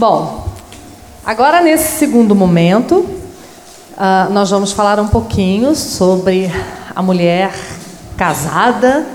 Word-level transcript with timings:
Bom, 0.00 0.48
agora 1.26 1.60
nesse 1.60 1.98
segundo 1.98 2.34
momento, 2.34 3.00
uh, 3.00 4.32
nós 4.32 4.48
vamos 4.48 4.72
falar 4.72 4.98
um 4.98 5.08
pouquinho 5.08 5.76
sobre 5.76 6.50
a 6.96 7.02
mulher 7.02 7.52
casada, 8.16 9.06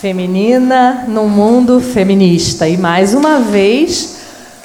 feminina, 0.00 1.04
num 1.08 1.28
mundo 1.28 1.80
feminista. 1.80 2.68
E 2.68 2.76
mais 2.76 3.12
uma 3.12 3.40
vez, 3.40 4.18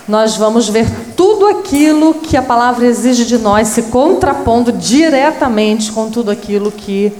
nós 0.07 0.37
vamos 0.37 0.69
ver 0.69 0.87
tudo 1.17 1.47
aquilo 1.47 2.13
que 2.13 2.37
a 2.37 2.43
palavra 2.43 2.85
exige 2.85 3.25
de 3.25 3.39
nós, 3.39 3.69
se 3.69 3.81
contrapondo 3.89 4.71
diretamente 4.71 5.91
com 5.91 6.11
tudo 6.11 6.29
aquilo 6.29 6.71
que 6.71 7.11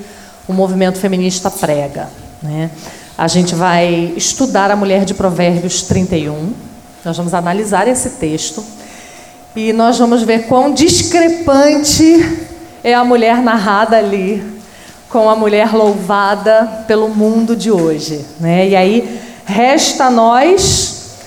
o 0.47 0.53
movimento 0.53 0.99
feminista 0.99 1.49
prega. 1.49 2.07
Né? 2.43 2.69
A 3.17 3.27
gente 3.27 3.55
vai 3.55 4.13
estudar 4.15 4.69
a 4.69 4.75
mulher 4.75 5.03
de 5.03 5.15
Provérbios 5.15 5.81
31 5.81 6.72
nós 7.03 7.17
vamos 7.17 7.33
analisar 7.33 7.87
esse 7.87 8.11
texto 8.11 8.63
e 9.55 9.73
nós 9.73 9.99
vamos 9.99 10.23
ver 10.23 10.47
quão 10.47 10.73
discrepante 10.73 12.47
é 12.83 12.93
a 12.93 13.03
mulher 13.03 13.41
narrada 13.41 13.97
ali 13.97 14.61
com 15.09 15.29
a 15.29 15.35
mulher 15.35 15.75
louvada 15.75 16.85
pelo 16.87 17.09
mundo 17.09 17.55
de 17.55 17.69
hoje. 17.69 18.25
Né? 18.39 18.69
E 18.69 18.75
aí 18.75 19.21
resta 19.45 20.05
a 20.05 20.09
nós 20.09 21.17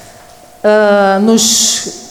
uh, 0.65 1.21
nos 1.21 2.11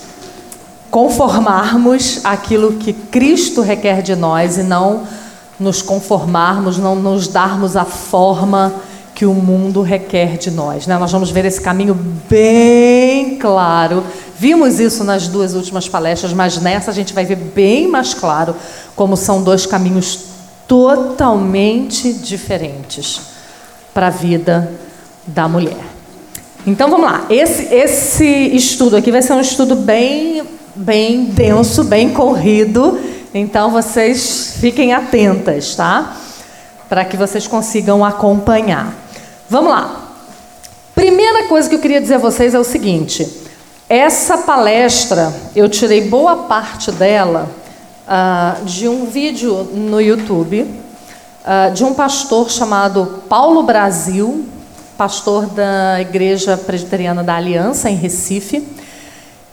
conformarmos 0.90 2.22
àquilo 2.24 2.74
que 2.74 2.94
Cristo 2.94 3.62
requer 3.62 4.02
de 4.02 4.16
nós 4.16 4.58
e 4.58 4.64
não 4.64 5.04
nos 5.60 5.82
conformarmos, 5.82 6.78
não 6.78 6.96
nos 6.96 7.28
darmos 7.28 7.76
a 7.76 7.84
forma 7.84 8.74
que 9.16 9.26
o 9.26 9.34
mundo 9.34 9.82
requer 9.82 10.38
de 10.38 10.52
nós. 10.52 10.86
Né? 10.86 10.98
Nós 10.98 11.10
vamos 11.10 11.32
ver 11.32 11.46
esse 11.46 11.62
caminho 11.62 11.96
bem 12.30 13.38
claro. 13.38 14.04
Vimos 14.38 14.78
isso 14.78 15.06
nas 15.06 15.30
duas 15.30 15.54
últimas 15.54 15.88
palestras, 15.88 16.34
mas 16.34 16.58
nessa 16.58 16.92
a 16.92 16.94
gente 16.94 17.14
vai 17.14 17.24
ver 17.24 17.38
bem 17.38 17.88
mais 17.88 18.14
claro 18.14 18.54
como 18.94 19.16
são 19.16 19.42
dois 19.42 19.66
caminhos 19.66 20.20
totalmente 20.68 22.12
diferentes 22.12 23.22
para 23.94 24.08
a 24.08 24.10
vida 24.10 24.70
da 25.26 25.48
mulher. 25.48 25.86
Então 26.68 26.90
vamos 26.90 27.10
lá. 27.10 27.26
Esse, 27.30 27.74
esse 27.74 28.26
estudo 28.26 28.98
aqui 28.98 29.12
vai 29.12 29.22
ser 29.22 29.32
um 29.32 29.40
estudo 29.40 29.78
bem, 29.78 30.44
bem 30.76 31.26
denso, 31.26 31.86
bem 31.86 32.10
corrido. 32.10 33.00
Então 33.34 33.72
vocês 33.72 34.58
fiquem 34.60 34.92
atentas, 34.92 35.74
tá? 35.74 36.18
Para 36.90 37.06
que 37.06 37.16
vocês 37.16 37.48
consigam 37.48 38.04
acompanhar. 38.04 39.05
Vamos 39.48 39.70
lá. 39.70 40.02
Primeira 40.96 41.48
coisa 41.48 41.70
que 41.70 41.76
eu 41.76 41.80
queria 41.80 42.02
dizer 42.02 42.16
a 42.16 42.18
vocês 42.20 42.56
é 42.56 42.60
o 42.60 42.64
seguinte: 42.64 43.28
essa 43.88 44.40
palestra, 44.40 45.32
eu 45.56 45.70
tirei 45.70 46.10
boa 46.10 46.36
parte 46.36 46.92
dela 46.92 47.48
uh, 48.08 48.66
de 48.66 48.88
um 48.88 49.06
vídeo 49.06 49.70
no 49.72 50.02
YouTube 50.02 50.64
uh, 50.64 51.72
de 51.76 51.84
um 51.84 51.94
pastor 51.94 52.50
chamado 52.50 53.22
Paulo 53.30 53.62
Brasil, 53.62 54.48
pastor 54.98 55.46
da 55.46 56.02
Igreja 56.02 56.58
Presbiteriana 56.58 57.24
da 57.24 57.36
Aliança, 57.36 57.88
em 57.88 57.96
Recife. 57.96 58.68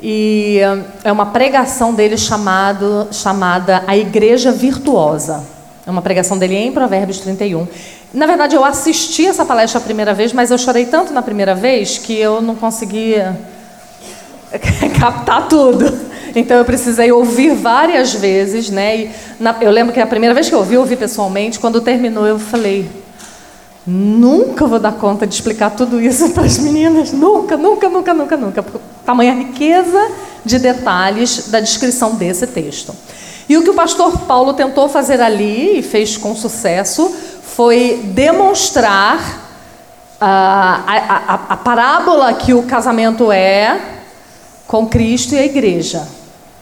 E 0.01 0.59
uh, 0.65 0.85
é 1.05 1.13
uma 1.13 1.27
pregação 1.27 1.93
dele 1.93 2.17
chamado, 2.17 3.09
chamada 3.13 3.85
A 3.87 3.95
Igreja 3.95 4.53
Virtuosa. 4.53 5.45
É 5.87 5.91
uma 5.91 6.01
pregação 6.01 6.39
dele 6.39 6.55
em 6.55 6.73
Provérbios 6.73 7.19
31. 7.19 7.67
Na 8.13 8.27
verdade, 8.27 8.55
eu 8.55 8.63
assisti 8.63 9.27
essa 9.27 9.45
palestra 9.45 9.81
a 9.81 9.83
primeira 9.83 10.13
vez, 10.13 10.35
mas 10.35 10.51
eu 10.51 10.59
chorei 10.59 10.85
tanto 10.85 11.15
na 11.15 11.23
primeira 11.23 11.55
vez 11.55 11.97
que 11.97 12.19
eu 12.19 12.43
não 12.43 12.55
conseguia 12.55 13.39
captar 15.01 15.49
tudo. 15.49 16.13
Então 16.35 16.59
eu 16.59 16.65
precisei 16.65 17.11
ouvir 17.11 17.55
várias 17.55 18.13
vezes, 18.13 18.69
né? 18.69 18.97
E 18.97 19.11
na, 19.41 19.57
eu 19.63 19.71
lembro 19.71 19.95
que 19.95 20.01
a 20.01 20.07
primeira 20.07 20.35
vez 20.35 20.49
que 20.49 20.55
eu 20.55 20.59
ouvi, 20.59 20.75
eu 20.75 20.81
ouvi 20.81 20.95
pessoalmente. 20.95 21.59
Quando 21.59 21.81
terminou, 21.81 22.27
eu 22.27 22.39
falei: 22.39 22.87
nunca 23.87 24.67
vou 24.67 24.79
dar 24.79 24.93
conta 24.93 25.27
de 25.27 25.35
explicar 25.35 25.71
tudo 25.71 25.99
isso 25.99 26.31
para 26.33 26.45
as 26.45 26.59
meninas. 26.59 27.13
Nunca, 27.13 27.57
nunca, 27.57 27.89
nunca, 27.89 28.13
nunca, 28.13 28.37
nunca. 28.37 28.65
Tamanha 29.07 29.33
riqueza 29.33 30.11
de 30.45 30.59
detalhes 30.59 31.49
da 31.49 31.61
descrição 31.61 32.15
desse 32.15 32.47
texto. 32.47 32.95
E 33.49 33.57
o 33.57 33.63
que 33.63 33.71
o 33.71 33.75
pastor 33.75 34.19
Paulo 34.19 34.55
tentou 34.55 34.89
fazer 34.89 35.21
ali 35.21 35.79
e 35.79 35.83
fez 35.83 36.17
com 36.17 36.35
sucesso 36.35 37.11
foi 37.55 38.01
demonstrar 38.15 39.41
a, 40.21 40.83
a, 40.87 41.35
a, 41.51 41.57
parábola 41.57 42.33
que 42.35 42.55
o 42.55 42.63
casamento 42.63 43.31
é 43.31 43.81
com 44.67 44.87
Cristo 44.87 45.35
e 45.35 45.39
a 45.39 45.45
igreja. 45.45 46.07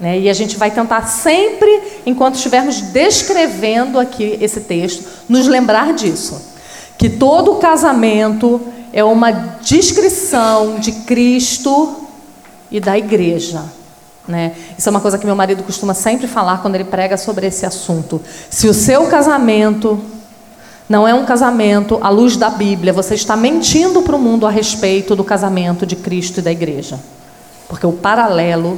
Né? 0.00 0.18
E 0.18 0.30
a 0.30 0.32
gente 0.32 0.56
vai 0.56 0.70
tentar 0.70 1.06
sempre, 1.06 2.02
enquanto 2.04 2.36
estivermos 2.36 2.80
descrevendo 2.80 4.00
aqui 4.00 4.38
esse 4.40 4.60
texto, 4.60 5.04
nos 5.28 5.46
lembrar 5.46 5.92
disso. 5.92 6.40
Que 6.98 7.08
todo 7.08 7.56
casamento 7.56 8.60
é 8.92 9.04
uma 9.04 9.30
descrição 9.30 10.80
de 10.80 10.92
Cristo 10.92 12.08
e 12.70 12.80
da 12.80 12.98
igreja. 12.98 13.62
Né? 14.26 14.54
Isso 14.76 14.88
é 14.88 14.90
uma 14.90 15.00
coisa 15.00 15.18
que 15.18 15.26
meu 15.26 15.36
marido 15.36 15.62
costuma 15.62 15.94
sempre 15.94 16.26
falar 16.26 16.62
quando 16.62 16.74
ele 16.74 16.84
prega 16.84 17.16
sobre 17.16 17.46
esse 17.46 17.64
assunto. 17.64 18.20
Se 18.48 18.68
o 18.68 18.74
seu 18.74 19.06
casamento 19.06 20.02
não 20.90 21.06
é 21.06 21.14
um 21.14 21.24
casamento 21.24 22.00
à 22.02 22.08
luz 22.08 22.36
da 22.36 22.50
Bíblia. 22.50 22.92
Você 22.92 23.14
está 23.14 23.36
mentindo 23.36 24.02
para 24.02 24.16
o 24.16 24.18
mundo 24.18 24.44
a 24.44 24.50
respeito 24.50 25.14
do 25.14 25.22
casamento 25.22 25.86
de 25.86 25.94
Cristo 25.94 26.40
e 26.40 26.42
da 26.42 26.50
igreja. 26.50 26.98
Porque 27.68 27.86
o 27.86 27.92
paralelo 27.92 28.76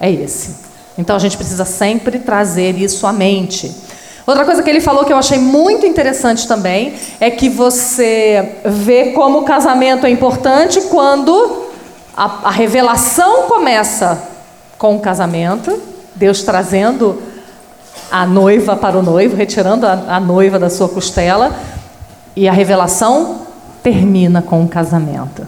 é 0.00 0.10
esse. 0.10 0.56
Então 0.98 1.14
a 1.14 1.20
gente 1.20 1.36
precisa 1.36 1.64
sempre 1.64 2.18
trazer 2.18 2.76
isso 2.76 3.06
à 3.06 3.12
mente. 3.12 3.72
Outra 4.26 4.44
coisa 4.44 4.60
que 4.60 4.68
ele 4.68 4.80
falou 4.80 5.04
que 5.04 5.12
eu 5.12 5.16
achei 5.16 5.38
muito 5.38 5.86
interessante 5.86 6.48
também 6.48 6.94
é 7.20 7.30
que 7.30 7.48
você 7.48 8.56
vê 8.64 9.12
como 9.12 9.38
o 9.38 9.44
casamento 9.44 10.04
é 10.04 10.10
importante 10.10 10.80
quando 10.90 11.68
a, 12.16 12.48
a 12.48 12.50
revelação 12.50 13.44
começa 13.44 14.20
com 14.76 14.96
o 14.96 15.00
casamento, 15.00 15.80
Deus 16.16 16.42
trazendo 16.42 17.22
a 18.10 18.26
noiva 18.26 18.76
para 18.76 18.98
o 18.98 19.02
noivo, 19.02 19.36
retirando 19.36 19.86
a, 19.86 20.16
a 20.16 20.20
noiva 20.20 20.58
da 20.58 20.70
sua 20.70 20.88
costela, 20.88 21.54
e 22.34 22.48
a 22.48 22.52
revelação 22.52 23.42
termina 23.82 24.42
com 24.42 24.64
o 24.64 24.68
casamento. 24.68 25.46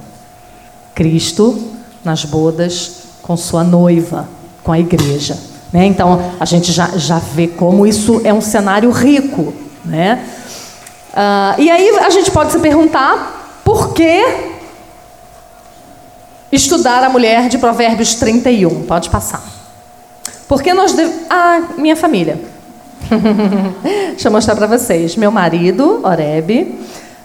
Cristo 0.95 1.59
nas 2.05 2.25
bodas 2.25 3.03
com 3.23 3.37
sua 3.37 3.63
noiva, 3.63 4.29
com 4.65 4.73
a 4.73 4.79
igreja. 4.79 5.37
Né? 5.73 5.87
Então 5.87 6.33
a 6.41 6.45
gente 6.45 6.73
já, 6.73 6.89
já 6.97 7.19
vê 7.19 7.47
como 7.47 7.87
isso 7.87 8.21
é 8.25 8.33
um 8.33 8.41
cenário 8.41 8.91
rico. 8.91 9.53
Né? 9.85 10.25
Uh, 11.13 11.61
e 11.61 11.71
aí 11.71 11.91
a 11.99 12.11
gente 12.11 12.31
pode 12.31 12.53
se 12.53 12.59
perguntar 12.59 13.61
por 13.65 13.93
que 13.93 14.25
estudar 16.51 17.05
a 17.05 17.09
mulher 17.11 17.49
de 17.49 17.59
Provérbios 17.59 18.15
31. 18.15 18.85
Pode 18.85 19.11
passar. 19.11 19.58
Porque 20.49 20.73
nós 20.73 20.95
devemos. 20.95 21.27
Ah, 21.29 21.61
minha 21.77 21.95
família. 21.95 22.41
Deixa 23.83 24.29
eu 24.29 24.33
mostrar 24.33 24.57
para 24.57 24.67
vocês. 24.67 25.15
Meu 25.15 25.31
marido, 25.31 26.01
Oreb, 26.03 26.75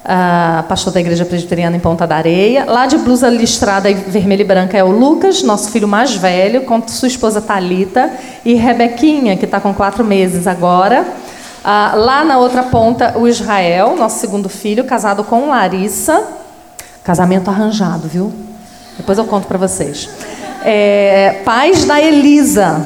ah, 0.03 0.65
pastor 0.67 0.91
da 0.91 0.99
igreja 0.99 1.23
presbiteriana 1.23 1.77
em 1.77 1.79
Ponta 1.79 2.05
da 2.05 2.17
Areia. 2.17 2.65
Lá 2.65 2.85
de 2.85 2.97
blusa 2.97 3.29
listrada 3.29 3.91
vermelha 3.93 4.41
e 4.41 4.45
branca 4.45 4.77
é 4.77 4.83
o 4.83 4.91
Lucas, 4.91 5.41
nosso 5.41 5.71
filho 5.71 5.87
mais 5.87 6.15
velho, 6.15 6.63
com 6.63 6.85
sua 6.85 7.07
esposa 7.07 7.41
Talita 7.41 8.11
e 8.43 8.55
Rebequinha, 8.55 9.37
que 9.37 9.45
está 9.45 9.59
com 9.59 9.73
quatro 9.73 10.03
meses 10.03 10.45
agora. 10.45 11.07
Ah, 11.63 11.93
lá 11.95 12.25
na 12.25 12.37
outra 12.37 12.63
ponta, 12.63 13.17
o 13.17 13.25
Israel, 13.25 13.95
nosso 13.95 14.19
segundo 14.19 14.49
filho, 14.49 14.83
casado 14.83 15.23
com 15.23 15.47
Larissa. 15.47 16.27
Casamento 17.05 17.49
arranjado, 17.49 18.07
viu? 18.07 18.33
Depois 18.97 19.17
eu 19.17 19.25
conto 19.25 19.47
para 19.47 19.57
vocês. 19.57 20.09
É, 20.65 21.41
pais 21.43 21.85
da 21.85 22.01
Elisa, 22.01 22.85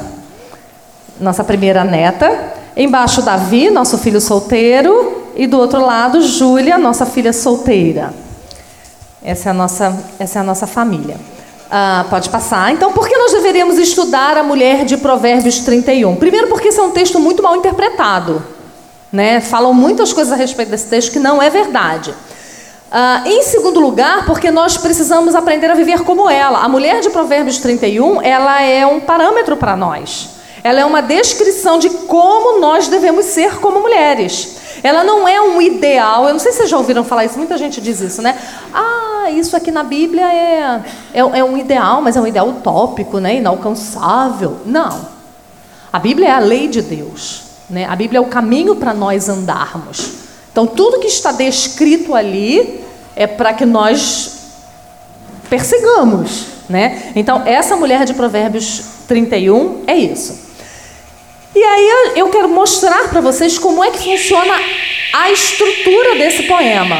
nossa 1.19 1.43
primeira 1.43 1.83
neta. 1.83 2.53
Embaixo, 2.75 3.21
Davi, 3.21 3.69
nosso 3.69 3.97
filho 3.97 4.21
solteiro. 4.21 5.31
E 5.35 5.45
do 5.45 5.57
outro 5.57 5.85
lado, 5.85 6.21
Júlia, 6.21 6.77
nossa 6.77 7.05
filha 7.05 7.31
solteira. 7.31 8.13
Essa 9.23 9.49
é 9.49 9.51
a 9.51 9.53
nossa, 9.53 9.97
essa 10.19 10.39
é 10.39 10.41
a 10.41 10.43
nossa 10.43 10.65
família. 10.65 11.17
Ah, 11.69 12.05
pode 12.09 12.29
passar. 12.29 12.71
Então, 12.71 12.93
por 12.93 13.07
que 13.07 13.17
nós 13.17 13.33
deveríamos 13.33 13.77
estudar 13.77 14.37
a 14.37 14.43
mulher 14.43 14.85
de 14.85 14.95
Provérbios 14.97 15.59
31? 15.59 16.15
Primeiro, 16.15 16.47
porque 16.47 16.69
esse 16.69 16.79
é 16.79 16.83
um 16.83 16.91
texto 16.91 17.19
muito 17.19 17.43
mal 17.43 17.55
interpretado. 17.55 18.41
Né? 19.11 19.41
Falam 19.41 19.73
muitas 19.73 20.13
coisas 20.13 20.31
a 20.31 20.35
respeito 20.35 20.69
desse 20.69 20.87
texto 20.87 21.11
que 21.11 21.19
não 21.19 21.41
é 21.41 21.49
verdade. 21.49 22.13
Ah, 22.89 23.23
em 23.25 23.43
segundo 23.43 23.79
lugar, 23.79 24.25
porque 24.25 24.49
nós 24.49 24.77
precisamos 24.77 25.35
aprender 25.35 25.69
a 25.69 25.73
viver 25.73 26.03
como 26.03 26.29
ela. 26.29 26.59
A 26.59 26.69
mulher 26.69 27.01
de 27.01 27.09
Provérbios 27.09 27.57
31, 27.57 28.21
ela 28.21 28.61
é 28.61 28.85
um 28.85 29.01
parâmetro 29.01 29.57
para 29.57 29.75
nós. 29.75 30.36
Ela 30.63 30.81
é 30.81 30.85
uma 30.85 31.01
descrição 31.01 31.77
de 31.79 31.89
como 31.89 32.59
nós 32.59 32.87
devemos 32.87 33.25
ser 33.25 33.59
como 33.59 33.79
mulheres. 33.79 34.57
Ela 34.83 35.03
não 35.03 35.27
é 35.27 35.41
um 35.41 35.61
ideal. 35.61 36.25
Eu 36.27 36.33
não 36.33 36.39
sei 36.39 36.51
se 36.51 36.59
vocês 36.59 36.69
já 36.69 36.77
ouviram 36.77 37.03
falar 37.03 37.25
isso, 37.25 37.37
muita 37.37 37.57
gente 37.57 37.81
diz 37.81 37.99
isso, 37.99 38.21
né? 38.21 38.37
Ah, 38.73 39.29
isso 39.31 39.55
aqui 39.55 39.71
na 39.71 39.83
Bíblia 39.83 40.25
é, 40.25 40.81
é, 41.13 41.19
é 41.19 41.43
um 41.43 41.57
ideal, 41.57 42.01
mas 42.01 42.15
é 42.15 42.21
um 42.21 42.27
ideal 42.27 42.47
utópico, 42.49 43.19
né? 43.19 43.35
inalcançável. 43.35 44.57
Não. 44.65 45.17
A 45.91 45.99
Bíblia 45.99 46.29
é 46.29 46.31
a 46.31 46.39
lei 46.39 46.67
de 46.67 46.81
Deus. 46.81 47.43
Né? 47.69 47.85
A 47.85 47.95
Bíblia 47.95 48.19
é 48.19 48.21
o 48.21 48.27
caminho 48.27 48.75
para 48.75 48.93
nós 48.93 49.27
andarmos. 49.27 50.13
Então, 50.51 50.65
tudo 50.65 50.99
que 50.99 51.07
está 51.07 51.31
descrito 51.31 52.15
ali 52.15 52.83
é 53.15 53.27
para 53.27 53.53
que 53.53 53.65
nós 53.65 54.37
persigamos. 55.49 56.45
Né? 56.69 57.11
Então, 57.15 57.43
essa 57.45 57.75
mulher 57.75 58.05
de 58.05 58.13
Provérbios 58.13 58.83
31 59.07 59.83
é 59.87 59.95
isso. 59.95 60.46
E 61.57 61.63
aí 61.63 62.13
eu 62.15 62.29
quero 62.29 62.47
mostrar 62.47 63.09
para 63.09 63.19
vocês 63.19 63.57
como 63.57 63.83
é 63.83 63.89
que 63.89 63.97
funciona 63.97 64.53
a 65.11 65.31
estrutura 65.31 66.13
desse 66.13 66.43
poema. 66.43 66.97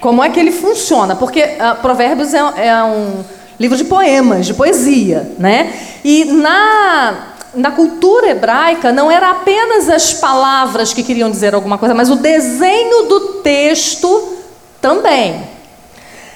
Como 0.00 0.24
é 0.24 0.28
que 0.28 0.40
ele 0.40 0.50
funciona? 0.50 1.14
Porque 1.14 1.40
uh, 1.40 1.80
Provérbios 1.80 2.34
é, 2.34 2.38
é, 2.38 2.82
um 2.82 3.22
livro 3.60 3.76
de 3.76 3.84
poemas, 3.84 4.44
de 4.46 4.54
poesia, 4.54 5.30
né? 5.38 5.72
E 6.02 6.24
na, 6.24 7.36
na 7.54 7.70
cultura 7.70 8.30
hebraica 8.30 8.90
não 8.90 9.08
era 9.08 9.30
apenas 9.30 9.88
as 9.88 10.12
palavras 10.12 10.92
que 10.92 11.04
queriam 11.04 11.30
dizer 11.30 11.54
alguma 11.54 11.78
coisa, 11.78 11.94
mas 11.94 12.10
o 12.10 12.16
desenho 12.16 13.04
do 13.04 13.20
texto 13.34 14.36
também. 14.80 15.44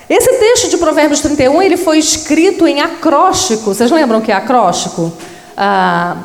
Esse 0.09 0.39
texto 0.39 0.69
de 0.69 0.77
Provérbios 0.77 1.19
31 1.19 1.61
ele 1.63 1.77
foi 1.77 1.99
escrito 1.99 2.65
em 2.65 2.81
acróstico. 2.81 3.75
Vocês 3.75 3.91
lembram 3.91 4.21
que 4.21 4.31
é 4.31 4.37
acróstico? 4.37 5.13
Ah, 5.57 6.17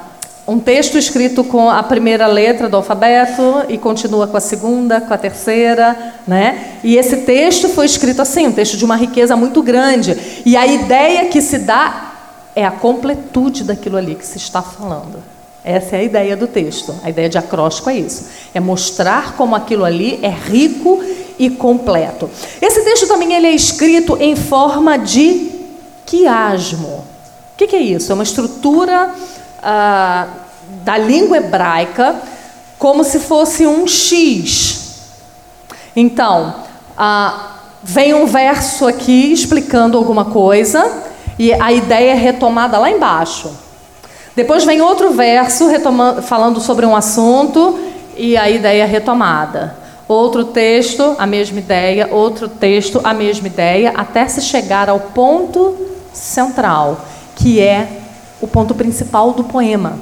um 0.47 0.59
texto 0.59 0.97
escrito 0.97 1.43
com 1.43 1.69
a 1.69 1.81
primeira 1.81 2.27
letra 2.27 2.67
do 2.67 2.75
alfabeto 2.75 3.63
e 3.69 3.77
continua 3.77 4.27
com 4.27 4.35
a 4.35 4.41
segunda, 4.41 4.99
com 4.99 5.13
a 5.13 5.17
terceira, 5.17 6.15
né? 6.27 6.77
E 6.83 6.97
esse 6.97 7.17
texto 7.17 7.69
foi 7.69 7.85
escrito 7.85 8.21
assim, 8.21 8.47
um 8.47 8.51
texto 8.51 8.75
de 8.75 8.83
uma 8.83 8.95
riqueza 8.95 9.35
muito 9.35 9.61
grande. 9.61 10.17
E 10.45 10.57
a 10.57 10.65
ideia 10.65 11.29
que 11.29 11.41
se 11.41 11.59
dá 11.59 12.11
é 12.55 12.65
a 12.65 12.71
completude 12.71 13.63
daquilo 13.63 13.97
ali 13.97 14.15
que 14.15 14.25
se 14.25 14.37
está 14.37 14.61
falando. 14.61 15.23
Essa 15.63 15.95
é 15.95 15.99
a 15.99 16.03
ideia 16.03 16.35
do 16.35 16.47
texto. 16.47 16.95
A 17.03 17.09
ideia 17.09 17.29
de 17.29 17.37
acróstico 17.37 17.89
é 17.89 17.95
isso: 17.95 18.25
é 18.53 18.59
mostrar 18.59 19.35
como 19.37 19.55
aquilo 19.55 19.85
ali 19.85 20.19
é 20.23 20.29
rico 20.29 21.03
e 21.37 21.49
completo. 21.49 22.29
Esse 22.61 22.83
texto 22.83 23.07
também 23.07 23.33
ele 23.33 23.47
é 23.47 23.51
escrito 23.51 24.17
em 24.19 24.35
forma 24.35 24.97
de 24.97 25.49
quiasmo. 26.05 27.10
Que, 27.61 27.67
que 27.67 27.75
é 27.75 27.79
isso? 27.79 28.11
É 28.11 28.15
uma 28.15 28.23
estrutura 28.23 29.13
ah, 29.61 30.27
da 30.83 30.97
língua 30.97 31.37
hebraica 31.37 32.15
como 32.79 33.03
se 33.03 33.19
fosse 33.19 33.67
um 33.67 33.85
X. 33.85 35.11
Então, 35.95 36.55
ah, 36.97 37.57
vem 37.83 38.15
um 38.15 38.25
verso 38.25 38.87
aqui 38.87 39.31
explicando 39.31 39.95
alguma 39.95 40.25
coisa 40.25 41.03
e 41.37 41.53
a 41.53 41.71
ideia 41.71 42.13
é 42.13 42.15
retomada 42.15 42.79
lá 42.79 42.89
embaixo. 42.89 43.51
Depois 44.35 44.63
vem 44.63 44.81
outro 44.81 45.11
verso 45.11 45.67
retomando, 45.67 46.23
falando 46.23 46.59
sobre 46.59 46.83
um 46.83 46.95
assunto 46.95 47.77
e 48.17 48.35
a 48.37 48.49
ideia 48.49 48.85
é 48.85 48.87
retomada. 48.87 49.75
Outro 50.07 50.45
texto, 50.45 51.15
a 51.19 51.27
mesma 51.27 51.59
ideia, 51.59 52.09
outro 52.11 52.49
texto, 52.49 52.99
a 53.03 53.13
mesma 53.13 53.45
ideia, 53.45 53.93
até 53.95 54.27
se 54.27 54.41
chegar 54.41 54.89
ao 54.89 54.99
ponto 54.99 55.77
central, 56.11 57.05
que 57.41 57.59
é 57.59 57.87
o 58.39 58.47
ponto 58.47 58.75
principal 58.75 59.31
do 59.31 59.43
poema. 59.43 59.99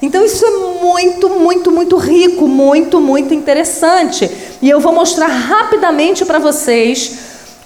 Então 0.00 0.24
isso 0.24 0.44
é 0.46 0.50
muito, 0.82 1.28
muito, 1.28 1.72
muito 1.72 1.96
rico, 1.96 2.46
muito, 2.46 3.00
muito 3.00 3.34
interessante. 3.34 4.30
E 4.62 4.70
eu 4.70 4.80
vou 4.80 4.92
mostrar 4.92 5.26
rapidamente 5.26 6.24
para 6.24 6.38
vocês 6.38 7.18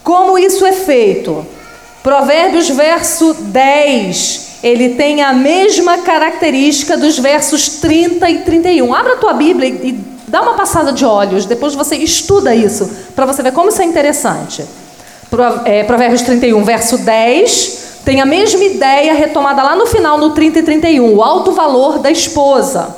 como 0.02 0.38
isso 0.38 0.64
é 0.64 0.72
feito. 0.72 1.46
Provérbios 2.02 2.68
verso 2.70 3.34
10, 3.34 4.58
ele 4.62 4.90
tem 4.90 5.22
a 5.22 5.32
mesma 5.32 5.98
característica 5.98 6.96
dos 6.96 7.18
versos 7.18 7.68
30 7.80 8.28
e 8.30 8.38
31. 8.38 8.92
Abra 8.92 9.12
a 9.12 9.16
tua 9.16 9.34
Bíblia 9.34 9.68
e, 9.68 9.92
dá 10.26 10.40
uma 10.40 10.54
passada 10.54 10.92
de 10.92 11.04
olhos, 11.04 11.44
depois 11.44 11.74
você 11.74 11.94
estuda 11.96 12.54
isso, 12.54 12.90
para 13.14 13.26
você 13.26 13.42
ver 13.42 13.52
como 13.52 13.68
isso 13.68 13.82
é 13.82 13.84
interessante. 13.84 14.64
É, 15.66 15.84
Provérbios 15.84 16.22
31, 16.22 16.64
verso 16.64 16.96
10, 16.98 17.81
tem 18.04 18.20
a 18.20 18.26
mesma 18.26 18.64
ideia 18.64 19.14
retomada 19.14 19.62
lá 19.62 19.76
no 19.76 19.86
final, 19.86 20.18
no 20.18 20.30
30 20.30 20.58
e 20.58 20.62
31, 20.62 21.14
o 21.14 21.22
alto 21.22 21.52
valor 21.52 21.98
da 21.98 22.10
esposa. 22.10 22.96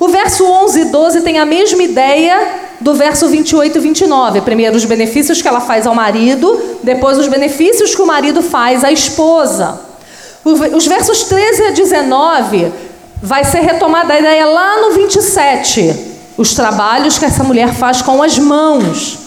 O 0.00 0.08
verso 0.08 0.44
11 0.44 0.80
e 0.80 0.84
12 0.86 1.20
tem 1.22 1.38
a 1.38 1.44
mesma 1.46 1.82
ideia 1.82 2.66
do 2.80 2.94
verso 2.94 3.28
28 3.28 3.76
e 3.76 3.80
29. 3.80 4.40
Primeiro, 4.42 4.76
os 4.76 4.84
benefícios 4.84 5.40
que 5.40 5.48
ela 5.48 5.60
faz 5.60 5.86
ao 5.86 5.94
marido, 5.94 6.78
depois, 6.82 7.18
os 7.18 7.28
benefícios 7.28 7.94
que 7.94 8.02
o 8.02 8.06
marido 8.06 8.42
faz 8.42 8.84
à 8.84 8.92
esposa. 8.92 9.80
Os 10.44 10.86
versos 10.86 11.24
13 11.24 11.64
a 11.64 11.70
19 11.70 12.72
vai 13.22 13.44
ser 13.44 13.60
retomada 13.60 14.14
a 14.14 14.18
ideia 14.18 14.46
lá 14.46 14.80
no 14.82 14.92
27, 14.92 16.14
os 16.36 16.54
trabalhos 16.54 17.18
que 17.18 17.24
essa 17.24 17.42
mulher 17.42 17.74
faz 17.74 18.00
com 18.00 18.22
as 18.22 18.38
mãos. 18.38 19.18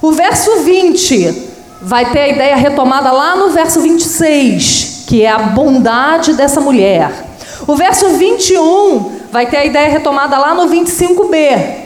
O 0.00 0.12
verso 0.12 0.60
20 0.60 1.51
vai 1.82 2.12
ter 2.12 2.20
a 2.20 2.28
ideia 2.28 2.56
retomada 2.56 3.10
lá 3.10 3.34
no 3.34 3.50
verso 3.50 3.80
26, 3.80 5.04
que 5.06 5.22
é 5.22 5.30
a 5.30 5.38
bondade 5.38 6.34
dessa 6.34 6.60
mulher. 6.60 7.26
O 7.66 7.74
verso 7.74 8.08
21 8.10 9.20
vai 9.30 9.46
ter 9.46 9.56
a 9.56 9.64
ideia 9.64 9.88
retomada 9.88 10.38
lá 10.38 10.54
no 10.54 10.68
25b. 10.68 11.82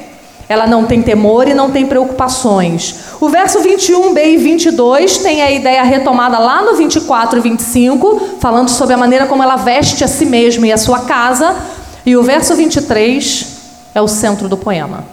Ela 0.49 0.67
não 0.67 0.85
tem 0.85 1.03
temor 1.03 1.49
e 1.49 1.55
não 1.55 1.71
tem 1.71 1.87
preocupações. 1.87 2.95
O 3.21 3.29
verso 3.29 3.61
21b 3.61 4.19
e 4.25 4.37
22 4.37 5.19
tem 5.19 5.43
a 5.43 5.51
ideia 5.51 5.83
retomada 5.83 6.39
lá 6.39 6.63
no 6.63 6.75
24 6.77 7.39
e 7.39 7.43
25, 7.43 8.37
falando 8.39 8.69
sobre 8.69 8.95
a 8.95 8.99
maneira 8.99 9.27
como 9.27 9.43
ela 9.43 9.57
veste 9.57 10.05
a 10.05 10.09
si 10.09 10.25
mesma 10.25 10.67
e 10.67 10.73
a 10.73 10.79
sua 10.79 11.01
casa. 11.01 11.57
E 12.05 12.17
o 12.17 12.23
verso 12.23 12.55
23 12.55 13.57
é 13.95 14.01
o 14.01 14.07
centro 14.07 14.49
do 14.49 14.57
poema. 14.57 15.05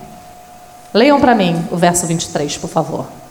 Leiam 0.93 1.19
para 1.19 1.33
mim 1.33 1.65
o 1.71 1.77
verso 1.77 2.05
23, 2.05 2.57
por 2.57 2.69
favor. 2.69 3.22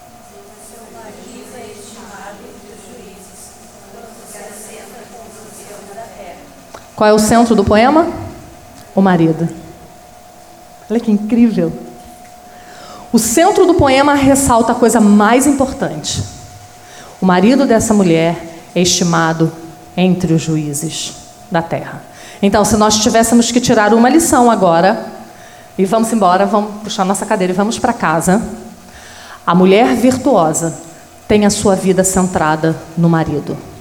Qual 7.02 7.10
é 7.10 7.12
o 7.12 7.18
centro 7.18 7.56
do 7.56 7.64
poema? 7.64 8.06
O 8.94 9.00
marido. 9.00 9.48
Olha 10.88 11.00
que 11.00 11.10
incrível. 11.10 11.72
O 13.12 13.18
centro 13.18 13.66
do 13.66 13.74
poema 13.74 14.14
ressalta 14.14 14.70
a 14.70 14.74
coisa 14.76 15.00
mais 15.00 15.44
importante. 15.44 16.22
O 17.20 17.26
marido 17.26 17.66
dessa 17.66 17.92
mulher 17.92 18.36
é 18.72 18.80
estimado 18.80 19.50
entre 19.96 20.32
os 20.32 20.42
juízes 20.42 21.14
da 21.50 21.60
terra. 21.60 22.00
Então, 22.40 22.64
se 22.64 22.76
nós 22.76 22.96
tivéssemos 22.98 23.50
que 23.50 23.60
tirar 23.60 23.92
uma 23.92 24.08
lição 24.08 24.48
agora, 24.48 25.04
e 25.76 25.84
vamos 25.84 26.12
embora, 26.12 26.46
vamos 26.46 26.82
puxar 26.84 27.04
nossa 27.04 27.26
cadeira 27.26 27.52
e 27.52 27.56
vamos 27.56 27.80
para 27.80 27.92
casa. 27.92 28.40
A 29.44 29.56
mulher 29.56 29.96
virtuosa 29.96 30.72
tem 31.26 31.44
a 31.46 31.50
sua 31.50 31.74
vida 31.74 32.04
centrada 32.04 32.76
no 32.96 33.08
marido. 33.08 33.71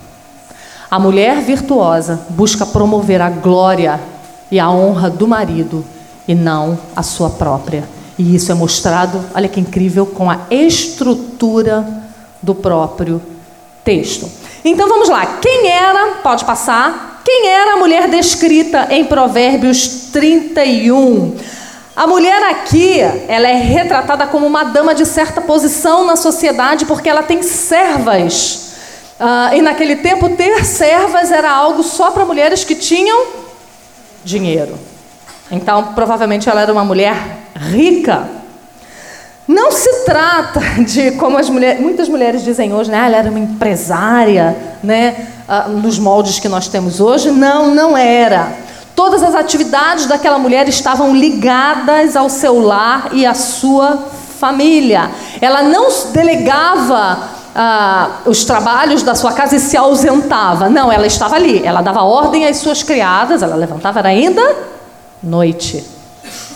A 0.92 1.00
mulher 1.00 1.40
virtuosa 1.40 2.20
busca 2.32 2.66
promover 2.66 3.22
a 3.22 3.30
glória 3.30 3.98
e 4.52 4.60
a 4.60 4.70
honra 4.70 5.10
do 5.10 5.26
marido 5.26 5.86
e 6.28 6.36
não 6.36 6.78
a 6.94 7.02
sua 7.02 7.30
própria. 7.30 7.86
E 8.20 8.36
isso 8.36 8.52
é 8.52 8.56
mostrado, 8.56 9.24
olha 9.34 9.48
que 9.48 9.62
incrível, 9.62 10.06
com 10.06 10.30
a 10.30 10.42
estrutura 10.52 11.88
do 12.42 12.54
próprio 12.54 13.22
texto. 13.86 14.30
Então 14.66 14.90
vamos 14.90 15.08
lá. 15.08 15.38
Quem 15.42 15.70
era, 15.70 16.16
pode 16.22 16.44
passar, 16.44 17.22
quem 17.24 17.48
era 17.48 17.76
a 17.76 17.78
mulher 17.78 18.10
descrita 18.10 18.88
em 18.90 19.06
Provérbios 19.06 20.10
31? 20.12 21.38
A 21.96 22.06
mulher 22.06 22.44
aqui, 22.50 23.00
ela 23.30 23.48
é 23.48 23.56
retratada 23.56 24.28
como 24.28 24.46
uma 24.46 24.66
dama 24.66 24.94
de 24.94 25.06
certa 25.06 25.40
posição 25.40 26.06
na 26.06 26.18
sociedade 26.18 26.86
porque 26.86 27.08
ela 27.08 27.24
tem 27.24 27.42
servas. 27.42 28.71
Uh, 29.22 29.54
e 29.56 29.62
naquele 29.62 29.98
tempo, 29.98 30.30
ter 30.30 30.66
servas 30.66 31.32
era 31.32 31.52
algo 31.52 31.84
só 31.84 32.10
para 32.10 32.26
mulheres 32.26 32.64
que 32.64 32.74
tinham 32.74 33.28
dinheiro. 34.24 34.80
Então, 35.52 35.94
provavelmente, 35.94 36.50
ela 36.50 36.62
era 36.62 36.74
uma 36.74 36.84
mulher 36.84 37.16
rica. 37.56 38.28
Não 39.48 39.72
se 39.72 40.06
trata 40.06 40.60
de, 40.88 41.12
como 41.12 41.38
as 41.38 41.52
mulheres, 41.52 41.80
muitas 41.80 42.10
mulheres 42.10 42.44
dizem 42.44 42.74
hoje, 42.74 42.90
né? 42.90 43.00
Ah, 43.00 43.06
ela 43.06 43.18
era 43.18 43.30
uma 43.30 43.38
empresária, 43.38 44.58
né? 44.82 45.28
Uh, 45.48 45.70
nos 45.70 46.00
moldes 46.00 46.40
que 46.40 46.50
nós 46.50 46.68
temos 46.68 47.00
hoje. 47.00 47.30
Não, 47.30 47.76
não 47.76 47.96
era. 47.96 48.52
Todas 48.96 49.22
as 49.22 49.36
atividades 49.36 50.08
daquela 50.08 50.40
mulher 50.40 50.68
estavam 50.68 51.16
ligadas 51.16 52.16
ao 52.16 52.28
seu 52.28 52.60
lar 52.60 53.10
e 53.12 53.24
à 53.24 53.36
sua 53.36 54.04
família. 54.40 55.12
Ela 55.40 55.62
não 55.62 55.90
delegava 56.12 57.41
ah, 57.56 58.20
os 58.26 58.46
trabalhos 58.46 59.04
da 59.04 59.16
sua 59.16 59.34
casa 59.34 59.56
e 59.56 59.60
se 59.60 59.76
ausentava. 59.76 60.70
Não, 60.70 60.92
ela 60.92 61.08
estava 61.08 61.36
ali. 61.36 61.62
Ela 61.66 61.82
dava 61.82 62.04
ordem 62.04 62.46
às 62.46 62.58
suas 62.58 62.84
criadas. 62.84 63.44
Ela 63.44 63.56
levantava 63.56 64.00
era 64.00 64.10
ainda 64.10 64.56
noite 65.22 65.84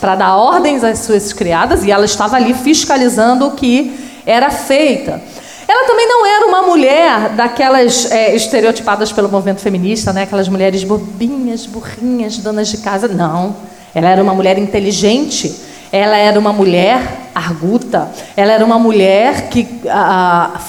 para 0.00 0.14
dar 0.14 0.36
ordens 0.36 0.82
às 0.82 1.00
suas 1.00 1.32
criadas 1.32 1.84
e 1.84 1.90
ela 1.90 2.04
estava 2.04 2.36
ali 2.36 2.54
fiscalizando 2.54 3.46
o 3.46 3.50
que 3.52 4.22
era 4.24 4.50
feita. 4.50 5.20
Ela 5.68 5.86
também 5.86 6.06
não 6.06 6.24
era 6.24 6.46
uma 6.46 6.62
mulher 6.62 7.30
daquelas 7.30 8.10
é, 8.10 8.34
estereotipadas 8.34 9.10
pelo 9.10 9.28
movimento 9.28 9.60
feminista, 9.60 10.12
né? 10.12 10.22
aquelas 10.22 10.48
mulheres 10.48 10.84
bobinhas, 10.84 11.66
burrinhas, 11.66 12.38
donas 12.38 12.68
de 12.68 12.78
casa. 12.78 13.08
Não. 13.08 13.56
Ela 13.94 14.10
era 14.10 14.22
uma 14.22 14.34
mulher 14.34 14.58
inteligente, 14.58 15.54
ela 15.92 16.16
era 16.16 16.38
uma 16.38 16.52
mulher 16.52 17.30
arguta, 17.34 18.10
ela 18.36 18.52
era 18.52 18.64
uma 18.64 18.78
mulher 18.78 19.48
que 19.48 19.66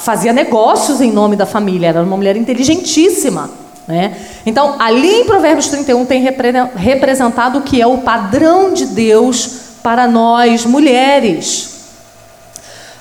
fazia 0.02 0.34
negócios 0.34 1.02
em 1.02 1.12
nome 1.12 1.36
da 1.36 1.46
família, 1.46 1.88
era 1.88 2.04
uma 2.04 2.18
mulher 2.18 2.36
inteligentíssima. 2.36 3.50
Né? 3.88 4.18
Então, 4.46 4.76
ali 4.80 5.22
em 5.22 5.26
Provérbios 5.26 5.68
31 5.70 6.06
tem 6.06 6.22
representado 6.76 7.60
o 7.60 7.62
que 7.62 7.82
é 7.82 7.88
o 7.88 8.00
padrão 8.00 8.74
de 8.74 8.86
Deus 8.88 9.50
para 9.82 10.08
nós 10.08 10.66
mulheres. 10.66 11.76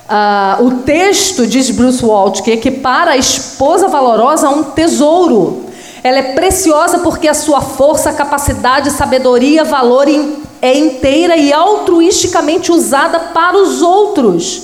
Ah, 0.08 0.58
o 0.60 0.70
texto, 0.82 1.44
diz 1.44 1.68
Bruce 1.70 2.04
Walsh, 2.04 2.40
que 2.40 2.52
equipara 2.52 3.10
a 3.10 3.16
esposa 3.16 3.88
valorosa 3.88 4.46
a 4.46 4.50
um 4.50 4.62
tesouro. 4.62 5.66
Ela 6.04 6.18
é 6.18 6.34
preciosa 6.34 7.00
porque 7.00 7.26
a 7.26 7.34
sua 7.34 7.60
força, 7.60 8.12
capacidade, 8.12 8.92
sabedoria, 8.92 9.64
valor 9.64 10.06
é 10.60 10.76
inteira 10.76 11.36
e 11.36 11.52
altruisticamente 11.52 12.72
usada 12.72 13.18
para 13.18 13.56
os 13.56 13.82
outros. 13.82 14.62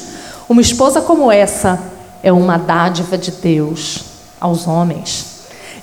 Uma 0.49 0.61
esposa 0.61 1.01
como 1.01 1.31
essa 1.31 1.81
é 2.23 2.33
uma 2.33 2.57
dádiva 2.59 3.17
de 3.17 3.31
Deus 3.31 4.05
aos 4.41 4.67
homens. 4.67 5.27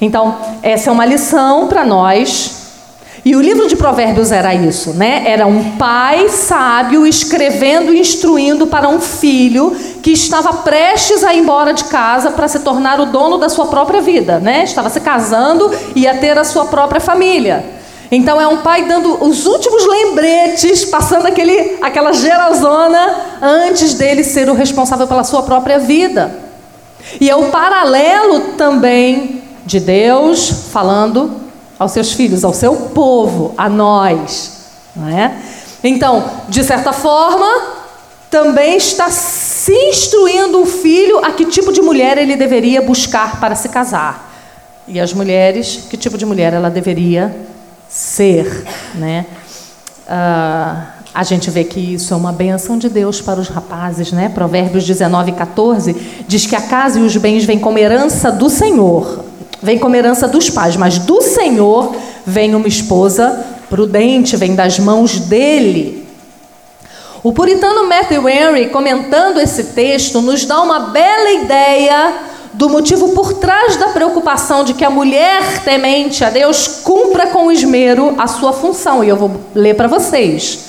Então, 0.01 0.38
essa 0.62 0.89
é 0.89 0.94
uma 0.94 1.06
lição 1.06 1.68
para 1.68 1.86
nós 1.86 2.60
e 3.24 3.36
o 3.36 3.42
livro 3.42 3.68
de 3.68 3.75
Provérbios 3.75 4.32
era 4.32 4.56
isso, 4.56 4.94
né? 4.94 5.24
Era 5.25 5.46
um 5.46 5.75
pai 5.78 6.30
sábio 6.30 7.06
escrevendo 7.06 7.94
e 7.94 8.00
instruindo 8.00 8.68
para 8.68 8.88
um 8.88 9.00
filho 9.00 9.75
que 10.01 10.12
estava 10.12 10.54
prestes 10.54 11.24
a 11.24 11.34
ir 11.34 11.39
embora 11.39 11.74
de 11.74 11.84
casa 11.86 12.32
para 12.32 12.48
se 12.48 12.60
tornar 12.60 13.00
o 13.00 13.08
dono 13.08 13.38
da 13.38 13.50
sua 13.50 13.68
própria 13.68 14.01
vida, 14.01 14.39
né? 14.39 14.63
Estava 14.63 14.89
se 14.89 15.01
casando 15.01 15.70
e 15.96 16.01
ia 16.01 16.16
ter 16.16 16.38
a 16.38 16.46
sua 16.46 16.66
própria 16.66 17.01
família. 17.01 17.78
Então 18.12 18.42
é 18.42 18.48
um 18.48 18.58
pai 18.58 18.86
dando 18.86 19.24
os 19.24 19.46
últimos 19.46 19.86
lembretes, 19.86 20.86
passando 20.86 21.28
aquele, 21.28 21.78
aquela 21.82 22.12
geralzona 22.12 23.39
antes 23.42 23.94
dele 23.94 24.24
ser 24.24 24.50
o 24.50 24.54
responsável 24.54 25.08
pela 25.08 25.24
sua 25.24 25.44
própria 25.44 25.78
vida. 25.78 26.36
E 27.22 27.30
é 27.30 27.36
o 27.36 27.50
paralelo 27.50 28.54
também 28.58 29.44
de 29.66 29.80
Deus 29.80 30.50
falando 30.72 31.32
aos 31.78 31.92
seus 31.92 32.12
filhos, 32.13 32.44
ao 32.44 32.54
seu 32.54 32.75
povo, 32.75 33.54
a 33.56 33.70
nós. 33.70 34.58
Não 34.96 35.08
é? 35.08 35.36
Então, 35.84 36.30
de 36.50 36.63
certa 36.63 36.92
forma, 36.92 37.48
também 38.30 38.75
está 38.75 39.10
se 39.12 39.72
instruindo 39.72 40.62
o 40.62 40.66
filho 40.66 41.24
a 41.24 41.32
que 41.32 41.46
tipo 41.46 41.72
de 41.72 41.82
mulher 41.82 42.18
ele 42.18 42.36
deveria 42.36 42.82
buscar 42.82 43.39
para 43.39 43.56
se 43.56 43.70
casar. 43.70 44.28
E 44.88 45.00
as 45.00 45.13
mulheres, 45.13 45.84
que 45.89 45.96
tipo 45.96 46.18
de 46.18 46.25
mulher 46.25 46.54
ela 46.54 46.70
deveria 46.70 47.36
ser. 47.89 48.65
Né? 48.96 49.25
Uh, 50.05 51.00
a 51.13 51.24
gente 51.24 51.50
vê 51.50 51.63
que 51.63 51.79
isso 51.79 52.13
é 52.13 52.17
uma 52.17 52.31
benção 52.31 52.77
de 52.77 52.88
Deus 52.88 53.19
para 53.19 53.39
os 53.39 53.50
rapazes, 53.50 54.12
né? 54.12 54.29
Provérbios 54.29 54.86
19, 54.86 55.31
14 55.34 56.24
diz 56.27 56.46
que 56.46 56.55
a 56.55 56.62
casa 56.62 57.00
e 57.00 57.01
os 57.01 57.17
bens 57.17 57.43
vêm 57.43 57.60
como 57.60 57.77
herança 57.79 58.31
do 58.31 58.50
Senhor 58.50 59.25
vem 59.62 59.77
como 59.77 59.96
herança 59.96 60.27
dos 60.27 60.50
pais, 60.50 60.75
mas 60.75 60.98
do 61.00 61.22
Senhor 61.22 61.96
vem 62.25 62.55
uma 62.55 62.67
esposa 62.67 63.46
prudente, 63.69 64.36
vem 64.38 64.55
das 64.55 64.79
mãos 64.79 65.19
dele. 65.19 66.08
O 67.22 67.34
puritano 67.34 67.88
Matthew 67.88 68.29
Henry, 68.29 68.69
comentando 68.69 69.39
esse 69.39 69.65
texto, 69.65 70.22
nos 70.22 70.46
dá 70.46 70.62
uma 70.62 70.79
bela 70.91 71.31
ideia 71.31 72.13
do 72.53 72.70
motivo 72.70 73.10
por 73.10 73.34
trás 73.34 73.77
da 73.77 73.89
preocupação 73.89 74.63
de 74.63 74.74
que 74.74 74.84
a 74.84 74.89
mulher 74.89 75.63
temente 75.63 76.24
a 76.24 76.29
Deus 76.29 76.82
cumpra 76.84 77.27
com 77.27 77.51
esmero 77.51 78.15
a 78.18 78.27
sua 78.27 78.53
função. 78.53 79.03
E 79.03 79.10
eu 79.10 79.15
vou 79.15 79.32
ler 79.53 79.75
para 79.75 79.88
vocês. 79.88 80.68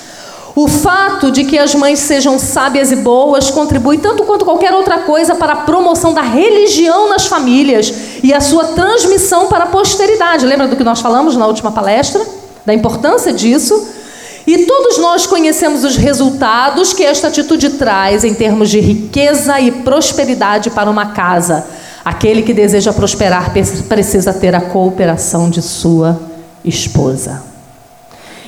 O 0.55 0.67
fato 0.69 1.31
de 1.31 1.45
que 1.45 1.59
as 1.59 1.75
mães 1.75 2.01
sejam 2.01 2.39
sábias 2.39 2.91
e 2.91 2.97
boas 2.97 3.51
contribui 3.51 3.99
tanto 3.99 4.25
quanto 4.25 4.45
qualquer 4.45 4.75
outra 4.75 4.99
coisa 4.99 5.35
para 5.35 5.53
a 5.53 5.57
promoção 5.57 6.13
da 6.13 6.23
religião 6.23 7.09
nas 7.09 7.27
famílias 7.27 7.93
e 8.23 8.35
a 8.35 8.41
sua 8.41 8.65
transmissão 8.65 9.47
para 9.47 9.65
a 9.65 9.69
posteridade. 9.69 10.45
Lembra 10.45 10.67
do 10.67 10.77
que 10.77 10.85
nós 10.85 11.01
falamos 11.01 11.37
na 11.37 11.47
última 11.47 11.71
palestra? 11.71 12.21
Da 12.67 12.75
importância 12.75 13.33
disso? 13.33 14.00
E 14.47 14.67
todos 14.67 14.99
nós 14.99 15.27
conhecemos 15.27 15.85
os 15.85 15.97
resultados 15.97 16.93
que 16.93 17.05
esta 17.05 17.29
atitude 17.29 17.71
traz 17.71 18.25
em 18.25 18.35
termos 18.35 18.71
de 18.71 18.81
riqueza 18.81 19.61
e 19.61 19.71
prosperidade 19.71 20.71
para 20.71 20.91
uma 20.91 21.13
casa. 21.13 21.67
Aquele 22.05 22.43
que 22.43 22.55
deseja 22.55 22.93
prosperar 22.93 23.53
precisa 23.89 24.33
ter 24.33 24.55
a 24.55 24.61
cooperação 24.61 25.51
de 25.51 25.61
sua 25.61 26.19
esposa. 26.65 27.43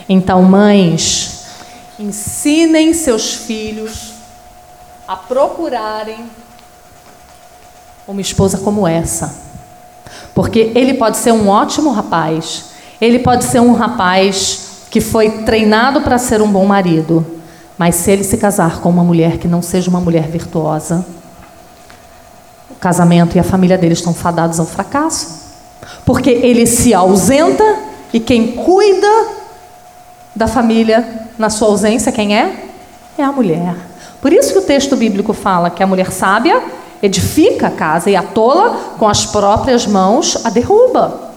Então, 0.08 0.42
mães, 0.42 1.42
Ensinem 2.02 2.92
seus 2.94 3.34
filhos 3.34 4.14
a 5.06 5.14
procurarem 5.14 6.24
uma 8.08 8.20
esposa 8.20 8.58
como 8.58 8.88
essa. 8.88 9.32
Porque 10.34 10.72
ele 10.74 10.94
pode 10.94 11.18
ser 11.18 11.30
um 11.30 11.48
ótimo 11.48 11.92
rapaz, 11.92 12.64
ele 13.00 13.20
pode 13.20 13.44
ser 13.44 13.60
um 13.60 13.72
rapaz 13.74 14.71
que 14.92 15.00
foi 15.00 15.30
treinado 15.30 16.02
para 16.02 16.18
ser 16.18 16.42
um 16.42 16.52
bom 16.52 16.66
marido, 16.66 17.24
mas 17.78 17.94
se 17.94 18.10
ele 18.10 18.22
se 18.22 18.36
casar 18.36 18.82
com 18.82 18.90
uma 18.90 19.02
mulher 19.02 19.38
que 19.38 19.48
não 19.48 19.62
seja 19.62 19.88
uma 19.88 20.02
mulher 20.02 20.28
virtuosa, 20.28 21.06
o 22.70 22.74
casamento 22.74 23.34
e 23.34 23.40
a 23.40 23.42
família 23.42 23.78
dele 23.78 23.94
estão 23.94 24.12
fadados 24.12 24.60
ao 24.60 24.66
fracasso. 24.66 25.40
Porque 26.04 26.28
ele 26.28 26.66
se 26.66 26.92
ausenta 26.92 27.64
e 28.12 28.20
quem 28.20 28.52
cuida 28.52 29.08
da 30.36 30.46
família 30.46 31.26
na 31.38 31.48
sua 31.48 31.68
ausência, 31.68 32.12
quem 32.12 32.36
é? 32.36 32.66
É 33.16 33.24
a 33.24 33.32
mulher. 33.32 33.74
Por 34.20 34.30
isso 34.30 34.52
que 34.52 34.58
o 34.58 34.62
texto 34.62 34.94
bíblico 34.94 35.32
fala 35.32 35.70
que 35.70 35.82
a 35.82 35.86
mulher 35.86 36.12
sábia 36.12 36.62
edifica 37.02 37.68
a 37.68 37.70
casa 37.70 38.10
e 38.10 38.14
a 38.14 38.22
tola, 38.22 38.76
com 38.98 39.08
as 39.08 39.24
próprias 39.24 39.86
mãos, 39.86 40.36
a 40.44 40.50
derruba. 40.50 41.31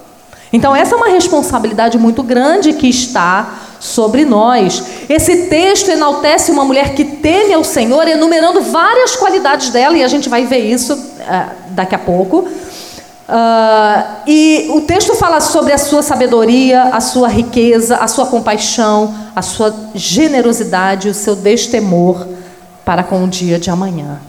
Então, 0.54 0.76
essa 0.76 0.96
é 0.96 0.98
uma 0.98 1.10
responsabilidade 1.10 1.98
muito 1.98 2.24
grande 2.24 2.74
que 2.74 2.88
está 2.88 3.60
sobre 3.80 4.26
nós. 4.26 4.84
Esse 5.10 5.48
texto 5.48 5.90
enaltece 5.90 6.52
uma 6.52 6.64
mulher 6.64 6.94
que 6.96 7.04
teme 7.04 7.54
ao 7.54 7.64
Senhor, 7.64 8.08
enumerando 8.08 8.62
várias 8.62 9.16
qualidades 9.16 9.70
dela, 9.70 9.98
e 9.98 10.04
a 10.04 10.08
gente 10.08 10.30
vai 10.30 10.46
ver 10.46 10.60
isso 10.60 10.94
uh, 10.94 11.52
daqui 11.72 11.96
a 11.96 12.00
pouco. 12.00 12.48
Uh, 13.28 14.04
e 14.28 14.70
o 14.70 14.82
texto 14.82 15.16
fala 15.16 15.42
sobre 15.42 15.74
a 15.74 15.80
sua 15.80 16.04
sabedoria, 16.04 16.84
a 16.84 17.02
sua 17.02 17.28
riqueza, 17.28 17.98
a 17.98 18.08
sua 18.08 18.28
compaixão, 18.28 19.14
a 19.36 19.42
sua 19.42 19.74
generosidade, 19.96 21.10
o 21.10 21.14
seu 21.14 21.36
destemor 21.36 22.28
para 22.86 23.04
com 23.04 23.24
o 23.24 23.28
dia 23.28 23.58
de 23.58 23.72
amanhã. 23.72 24.20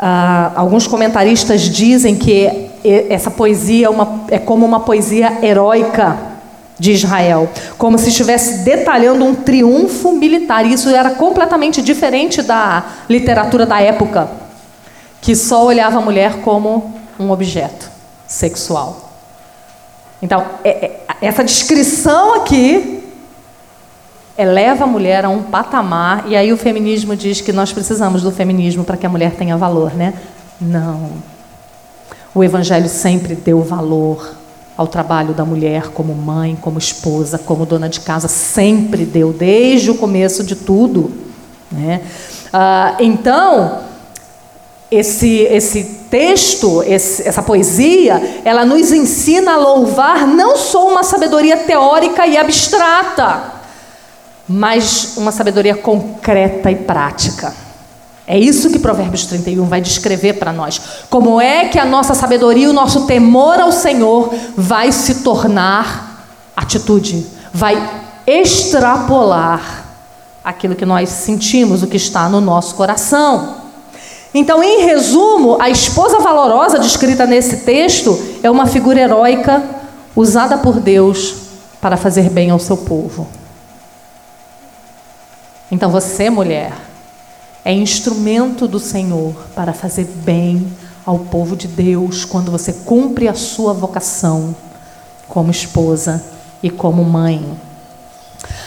Uh, 0.00 0.52
alguns 0.54 0.86
comentaristas 0.86 1.62
dizem 1.62 2.16
que 2.16 2.70
essa 2.84 3.30
poesia 3.30 3.86
é, 3.86 3.90
uma, 3.90 4.24
é 4.30 4.38
como 4.38 4.64
uma 4.64 4.80
poesia 4.80 5.38
heróica 5.42 6.18
de 6.78 6.92
Israel, 6.92 7.48
como 7.76 7.98
se 7.98 8.08
estivesse 8.08 8.58
detalhando 8.58 9.24
um 9.24 9.34
triunfo 9.34 10.12
militar. 10.12 10.64
Isso 10.64 10.88
era 10.88 11.10
completamente 11.10 11.82
diferente 11.82 12.40
da 12.40 12.84
literatura 13.08 13.66
da 13.66 13.80
época, 13.80 14.30
que 15.20 15.34
só 15.34 15.64
olhava 15.64 15.98
a 15.98 16.00
mulher 16.00 16.40
como 16.42 16.94
um 17.18 17.30
objeto 17.30 17.90
sexual. 18.26 19.10
Então, 20.22 20.44
é, 20.64 20.70
é, 20.70 21.00
essa 21.20 21.42
descrição 21.44 22.34
aqui 22.34 23.04
eleva 24.36 24.84
a 24.84 24.86
mulher 24.86 25.24
a 25.24 25.28
um 25.28 25.42
patamar, 25.42 26.24
e 26.28 26.36
aí 26.36 26.52
o 26.52 26.56
feminismo 26.56 27.16
diz 27.16 27.40
que 27.40 27.52
nós 27.52 27.72
precisamos 27.72 28.22
do 28.22 28.30
feminismo 28.30 28.84
para 28.84 28.96
que 28.96 29.04
a 29.04 29.08
mulher 29.08 29.32
tenha 29.32 29.56
valor, 29.56 29.92
né? 29.94 30.14
Não. 30.60 31.10
O 32.38 32.44
Evangelho 32.44 32.88
sempre 32.88 33.34
deu 33.34 33.62
valor 33.62 34.36
ao 34.76 34.86
trabalho 34.86 35.34
da 35.34 35.44
mulher 35.44 35.88
como 35.88 36.14
mãe, 36.14 36.56
como 36.60 36.78
esposa, 36.78 37.36
como 37.36 37.66
dona 37.66 37.88
de 37.88 37.98
casa, 37.98 38.28
sempre 38.28 39.04
deu, 39.04 39.32
desde 39.32 39.90
o 39.90 39.96
começo 39.96 40.44
de 40.44 40.54
tudo. 40.54 41.12
Né? 41.68 42.00
Ah, 42.52 42.94
então, 43.00 43.80
esse, 44.88 45.40
esse 45.50 45.82
texto, 46.08 46.80
esse, 46.84 47.26
essa 47.26 47.42
poesia, 47.42 48.40
ela 48.44 48.64
nos 48.64 48.92
ensina 48.92 49.54
a 49.54 49.56
louvar 49.56 50.24
não 50.24 50.56
só 50.56 50.86
uma 50.86 51.02
sabedoria 51.02 51.56
teórica 51.56 52.24
e 52.24 52.36
abstrata, 52.36 53.54
mas 54.48 55.14
uma 55.16 55.32
sabedoria 55.32 55.74
concreta 55.74 56.70
e 56.70 56.76
prática. 56.76 57.52
É 58.30 58.38
isso 58.38 58.68
que 58.68 58.78
Provérbios 58.78 59.24
31 59.24 59.64
vai 59.64 59.80
descrever 59.80 60.34
para 60.34 60.52
nós. 60.52 60.78
Como 61.08 61.40
é 61.40 61.68
que 61.68 61.78
a 61.78 61.84
nossa 61.86 62.12
sabedoria, 62.12 62.68
o 62.68 62.74
nosso 62.74 63.06
temor 63.06 63.58
ao 63.58 63.72
Senhor 63.72 64.30
vai 64.54 64.92
se 64.92 65.22
tornar 65.22 66.26
atitude, 66.54 67.26
vai 67.54 68.02
extrapolar 68.26 69.86
aquilo 70.44 70.74
que 70.76 70.84
nós 70.84 71.08
sentimos, 71.08 71.82
o 71.82 71.86
que 71.86 71.96
está 71.96 72.28
no 72.28 72.38
nosso 72.38 72.74
coração. 72.74 73.56
Então, 74.34 74.62
em 74.62 74.82
resumo, 74.84 75.56
a 75.58 75.70
esposa 75.70 76.18
valorosa 76.18 76.78
descrita 76.78 77.24
nesse 77.24 77.64
texto 77.64 78.18
é 78.42 78.50
uma 78.50 78.66
figura 78.66 79.00
heróica 79.00 79.64
usada 80.14 80.58
por 80.58 80.80
Deus 80.80 81.34
para 81.80 81.96
fazer 81.96 82.28
bem 82.28 82.50
ao 82.50 82.58
seu 82.58 82.76
povo. 82.76 83.26
Então, 85.70 85.90
você, 85.90 86.28
mulher, 86.28 86.87
é 87.68 87.72
instrumento 87.74 88.66
do 88.66 88.78
Senhor 88.78 89.34
para 89.54 89.74
fazer 89.74 90.06
bem 90.24 90.66
ao 91.04 91.18
povo 91.18 91.54
de 91.54 91.68
Deus 91.68 92.24
quando 92.24 92.50
você 92.50 92.72
cumpre 92.72 93.28
a 93.28 93.34
sua 93.34 93.74
vocação 93.74 94.56
como 95.28 95.50
esposa 95.50 96.24
e 96.62 96.70
como 96.70 97.04
mãe. 97.04 97.44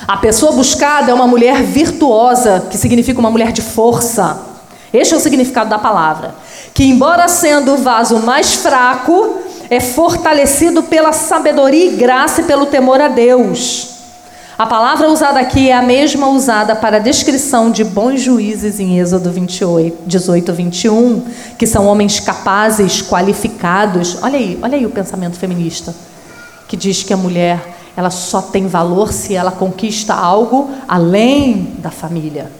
A 0.07 0.17
pessoa 0.17 0.51
buscada 0.51 1.09
é 1.09 1.13
uma 1.15 1.25
mulher 1.25 1.63
virtuosa, 1.63 2.67
que 2.69 2.77
significa 2.77 3.19
uma 3.19 3.31
mulher 3.31 3.51
de 3.51 3.63
força. 3.63 4.39
Este 4.93 5.15
é 5.15 5.17
o 5.17 5.19
significado 5.19 5.71
da 5.71 5.79
palavra. 5.79 6.35
Que, 6.71 6.83
embora 6.83 7.27
sendo 7.27 7.73
o 7.73 7.77
vaso 7.77 8.19
mais 8.19 8.53
fraco, 8.53 9.39
é 9.67 9.79
fortalecido 9.79 10.83
pela 10.83 11.11
sabedoria 11.11 11.85
e 11.85 11.95
graça 11.95 12.41
e 12.41 12.43
pelo 12.43 12.67
temor 12.67 13.01
a 13.01 13.07
Deus. 13.07 13.90
A 14.61 14.67
palavra 14.67 15.09
usada 15.09 15.39
aqui 15.39 15.71
é 15.71 15.73
a 15.75 15.81
mesma 15.81 16.29
usada 16.29 16.75
para 16.75 16.97
a 16.97 16.99
descrição 16.99 17.71
de 17.71 17.83
bons 17.83 18.21
juízes 18.21 18.79
em 18.79 18.99
Êxodo 18.99 19.31
28, 19.31 20.03
18, 20.05 20.53
21, 20.53 21.25
que 21.57 21.65
são 21.65 21.87
homens 21.87 22.19
capazes, 22.19 23.01
qualificados. 23.01 24.19
Olha 24.21 24.37
aí, 24.37 24.59
olha 24.61 24.77
aí 24.77 24.85
o 24.85 24.91
pensamento 24.91 25.35
feminista, 25.35 25.95
que 26.67 26.77
diz 26.77 27.01
que 27.01 27.11
a 27.11 27.17
mulher 27.17 27.59
ela 27.97 28.11
só 28.11 28.39
tem 28.39 28.67
valor 28.67 29.11
se 29.11 29.33
ela 29.33 29.49
conquista 29.49 30.13
algo 30.13 30.69
além 30.87 31.73
da 31.79 31.89
família 31.89 32.51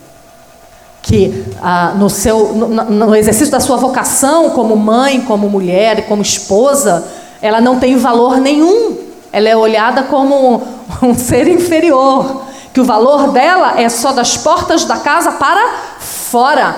que 1.02 1.44
ah, 1.62 1.94
no, 1.96 2.10
seu, 2.10 2.52
no, 2.52 2.66
no 2.68 3.14
exercício 3.14 3.52
da 3.52 3.60
sua 3.60 3.76
vocação 3.76 4.50
como 4.50 4.74
mãe, 4.74 5.20
como 5.20 5.48
mulher, 5.48 6.08
como 6.08 6.20
esposa, 6.20 7.06
ela 7.40 7.60
não 7.60 7.78
tem 7.78 7.96
valor 7.96 8.38
nenhum. 8.38 9.11
Ela 9.32 9.48
é 9.48 9.56
olhada 9.56 10.02
como 10.04 10.62
um, 11.02 11.14
ser 11.14 11.48
inferior. 11.48 12.44
Que 12.72 12.80
o 12.80 12.84
valor 12.84 13.32
dela 13.32 13.80
é 13.80 13.88
só 13.88 14.12
das 14.12 14.36
portas 14.36 14.84
da 14.84 14.98
casa 14.98 15.32
para 15.32 15.74
fora. 15.98 16.76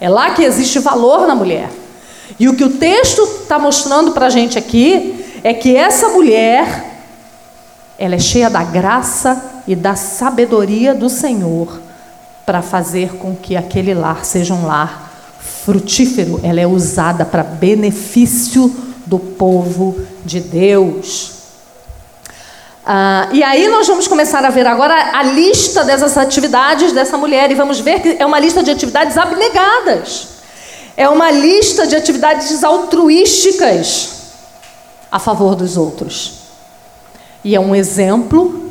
É 0.00 0.08
lá 0.08 0.30
que 0.30 0.42
existe 0.42 0.78
valor 0.78 1.26
na 1.26 1.34
mulher. 1.34 1.70
E 2.38 2.48
o 2.48 2.56
que 2.56 2.64
o 2.64 2.70
texto 2.70 3.22
está 3.42 3.58
mostrando 3.58 4.12
para 4.12 4.26
a 4.26 4.30
gente 4.30 4.58
aqui 4.58 5.24
é 5.42 5.52
que 5.54 5.76
essa 5.76 6.08
mulher, 6.08 6.98
ela 7.98 8.14
é 8.14 8.18
cheia 8.18 8.50
da 8.50 8.62
graça 8.62 9.62
e 9.66 9.74
da 9.74 9.94
sabedoria 9.94 10.94
do 10.94 11.08
Senhor 11.08 11.80
para 12.44 12.60
fazer 12.60 13.16
com 13.16 13.34
que 13.34 13.56
aquele 13.56 13.94
lar 13.94 14.24
seja 14.24 14.52
um 14.52 14.66
lar 14.66 15.10
frutífero, 15.64 16.40
ela 16.42 16.60
é 16.60 16.66
usada 16.66 17.24
para 17.24 17.42
benefício 17.42 18.70
do 19.06 19.18
povo 19.18 19.98
de 20.24 20.40
Deus. 20.40 21.33
Ah, 22.86 23.28
e 23.32 23.42
aí 23.42 23.66
nós 23.68 23.86
vamos 23.86 24.06
começar 24.06 24.44
a 24.44 24.50
ver 24.50 24.66
agora 24.66 25.18
a 25.18 25.22
lista 25.22 25.82
dessas 25.84 26.18
atividades 26.18 26.92
dessa 26.92 27.16
mulher 27.16 27.50
e 27.50 27.54
vamos 27.54 27.80
ver 27.80 28.00
que 28.00 28.16
é 28.18 28.26
uma 28.26 28.38
lista 28.38 28.62
de 28.62 28.70
atividades 28.70 29.16
abnegadas. 29.16 30.28
É 30.96 31.08
uma 31.08 31.30
lista 31.30 31.86
de 31.86 31.96
atividades 31.96 32.62
altruísticas 32.62 34.10
a 35.10 35.18
favor 35.18 35.54
dos 35.54 35.76
outros. 35.76 36.40
E 37.42 37.54
é 37.54 37.60
um 37.60 37.74
exemplo 37.74 38.70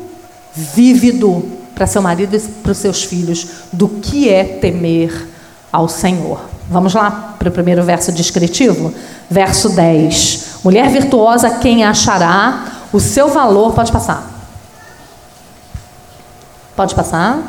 vívido 0.54 1.50
para 1.74 1.86
seu 1.86 2.00
marido 2.00 2.36
e 2.36 2.40
para 2.40 2.70
os 2.70 2.78
seus 2.78 3.02
filhos 3.02 3.46
do 3.72 3.88
que 3.88 4.28
é 4.28 4.44
temer 4.44 5.28
ao 5.72 5.88
Senhor. 5.88 6.40
Vamos 6.70 6.94
lá 6.94 7.34
para 7.38 7.48
o 7.48 7.52
primeiro 7.52 7.82
verso 7.82 8.12
descritivo? 8.12 8.94
Verso 9.28 9.70
10. 9.70 10.60
Mulher 10.62 10.88
virtuosa, 10.88 11.58
quem 11.58 11.84
achará 11.84 12.73
o 12.94 13.00
seu 13.00 13.28
valor. 13.28 13.74
Pode 13.74 13.90
passar. 13.90 14.30
Pode 16.76 16.94
passar. 16.94 17.42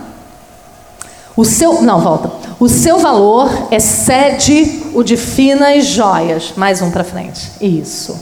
O 1.37 1.45
seu. 1.45 1.81
Não, 1.81 2.01
volta. 2.01 2.31
O 2.59 2.67
seu 2.67 2.97
valor 2.97 3.49
excede 3.71 4.91
o 4.95 5.03
de 5.03 5.15
finas 5.15 5.85
joias. 5.85 6.53
Mais 6.57 6.81
um 6.81 6.89
para 6.89 7.03
frente. 7.03 7.51
Isso. 7.61 8.19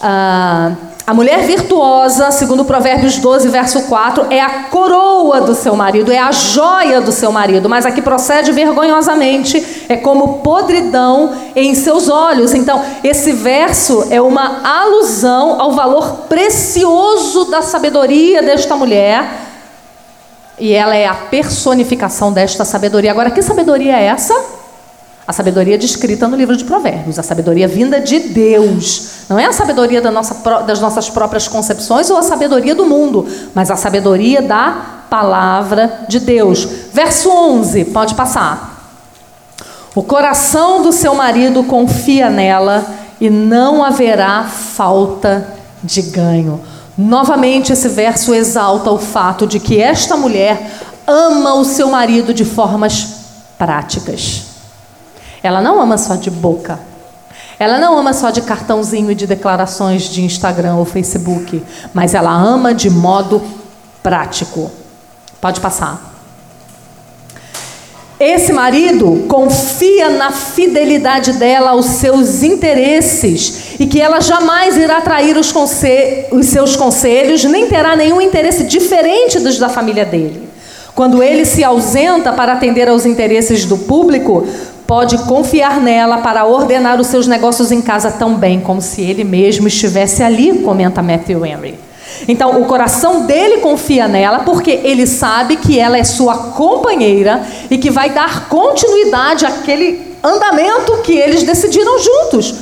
Ah. 0.00 0.76
A 1.04 1.12
mulher 1.12 1.40
virtuosa, 1.44 2.30
segundo 2.30 2.64
Provérbios 2.64 3.18
12, 3.18 3.48
verso 3.48 3.82
4, 3.82 4.26
é 4.30 4.40
a 4.40 4.64
coroa 4.64 5.40
do 5.40 5.52
seu 5.52 5.74
marido, 5.74 6.12
é 6.12 6.18
a 6.18 6.30
joia 6.30 7.00
do 7.00 7.10
seu 7.10 7.32
marido, 7.32 7.68
mas 7.68 7.84
aqui 7.84 8.00
procede 8.00 8.52
vergonhosamente, 8.52 9.84
é 9.88 9.96
como 9.96 10.38
podridão 10.38 11.34
em 11.56 11.74
seus 11.74 12.08
olhos. 12.08 12.54
Então, 12.54 12.84
esse 13.02 13.32
verso 13.32 14.06
é 14.10 14.20
uma 14.20 14.60
alusão 14.62 15.60
ao 15.60 15.72
valor 15.72 16.26
precioso 16.28 17.46
da 17.46 17.62
sabedoria 17.62 18.40
desta 18.40 18.76
mulher, 18.76 19.24
e 20.56 20.72
ela 20.72 20.94
é 20.94 21.08
a 21.08 21.14
personificação 21.14 22.32
desta 22.32 22.64
sabedoria. 22.64 23.10
Agora, 23.10 23.32
que 23.32 23.42
sabedoria 23.42 23.98
é 23.98 24.04
essa? 24.04 24.51
A 25.26 25.32
sabedoria 25.32 25.78
descrita 25.78 26.26
no 26.26 26.36
livro 26.36 26.56
de 26.56 26.64
Provérbios, 26.64 27.18
a 27.18 27.22
sabedoria 27.22 27.68
vinda 27.68 28.00
de 28.00 28.18
Deus. 28.18 29.26
Não 29.28 29.38
é 29.38 29.46
a 29.46 29.52
sabedoria 29.52 30.02
da 30.02 30.10
nossa, 30.10 30.62
das 30.62 30.80
nossas 30.80 31.08
próprias 31.08 31.46
concepções 31.46 32.10
ou 32.10 32.16
a 32.16 32.22
sabedoria 32.22 32.74
do 32.74 32.84
mundo, 32.84 33.26
mas 33.54 33.70
a 33.70 33.76
sabedoria 33.76 34.42
da 34.42 35.04
palavra 35.08 36.06
de 36.08 36.18
Deus. 36.18 36.66
Verso 36.92 37.30
11, 37.30 37.84
pode 37.86 38.14
passar. 38.14 38.96
O 39.94 40.02
coração 40.02 40.82
do 40.82 40.90
seu 40.90 41.14
marido 41.14 41.62
confia 41.64 42.28
nela 42.28 42.84
e 43.20 43.30
não 43.30 43.84
haverá 43.84 44.44
falta 44.44 45.46
de 45.84 46.02
ganho. 46.02 46.60
Novamente, 46.98 47.72
esse 47.72 47.88
verso 47.88 48.34
exalta 48.34 48.90
o 48.90 48.98
fato 48.98 49.46
de 49.46 49.60
que 49.60 49.80
esta 49.80 50.16
mulher 50.16 50.80
ama 51.06 51.54
o 51.54 51.64
seu 51.64 51.88
marido 51.88 52.34
de 52.34 52.44
formas 52.44 53.08
práticas. 53.56 54.51
Ela 55.42 55.60
não 55.60 55.80
ama 55.80 55.98
só 55.98 56.14
de 56.14 56.30
boca. 56.30 56.78
Ela 57.58 57.78
não 57.78 57.98
ama 57.98 58.12
só 58.12 58.30
de 58.30 58.42
cartãozinho 58.42 59.10
e 59.10 59.14
de 59.14 59.26
declarações 59.26 60.04
de 60.04 60.22
Instagram 60.22 60.76
ou 60.76 60.84
Facebook, 60.84 61.62
mas 61.92 62.14
ela 62.14 62.32
ama 62.32 62.74
de 62.74 62.90
modo 62.90 63.42
prático. 64.02 64.70
Pode 65.40 65.60
passar. 65.60 66.12
Esse 68.18 68.52
marido 68.52 69.24
confia 69.26 70.10
na 70.10 70.30
fidelidade 70.30 71.32
dela 71.32 71.70
aos 71.70 71.86
seus 71.86 72.44
interesses 72.44 73.74
e 73.80 73.86
que 73.86 74.00
ela 74.00 74.20
jamais 74.20 74.76
irá 74.76 75.00
trair 75.00 75.36
os, 75.36 75.52
os, 76.30 76.46
seus 76.46 76.76
conselhos, 76.76 77.42
nem 77.42 77.66
terá 77.66 77.96
nenhum 77.96 78.20
interesse 78.20 78.62
diferente 78.62 79.40
dos 79.40 79.58
da 79.58 79.68
família 79.68 80.04
dele. 80.04 80.51
Quando 80.94 81.22
ele 81.22 81.44
se 81.44 81.64
ausenta 81.64 82.32
para 82.32 82.52
atender 82.52 82.88
aos 82.88 83.06
interesses 83.06 83.64
do 83.64 83.78
público, 83.78 84.46
pode 84.86 85.16
confiar 85.24 85.80
nela 85.80 86.18
para 86.18 86.44
ordenar 86.44 87.00
os 87.00 87.06
seus 87.06 87.26
negócios 87.26 87.72
em 87.72 87.80
casa 87.80 88.10
tão 88.10 88.34
bem 88.34 88.60
como 88.60 88.82
se 88.82 89.00
ele 89.00 89.24
mesmo 89.24 89.66
estivesse 89.66 90.22
ali, 90.22 90.58
comenta 90.58 91.02
Matthew 91.02 91.46
Henry. 91.46 91.78
Então, 92.28 92.60
o 92.60 92.66
coração 92.66 93.26
dele 93.26 93.58
confia 93.58 94.06
nela 94.06 94.40
porque 94.40 94.70
ele 94.70 95.06
sabe 95.06 95.56
que 95.56 95.78
ela 95.78 95.96
é 95.96 96.04
sua 96.04 96.36
companheira 96.36 97.42
e 97.70 97.78
que 97.78 97.90
vai 97.90 98.10
dar 98.10 98.48
continuidade 98.48 99.46
àquele 99.46 100.16
andamento 100.22 100.98
que 100.98 101.12
eles 101.12 101.42
decidiram 101.42 101.98
juntos, 101.98 102.54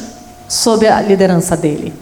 sob 0.48 0.86
a 0.86 1.00
liderança 1.00 1.56
dele. 1.56 1.92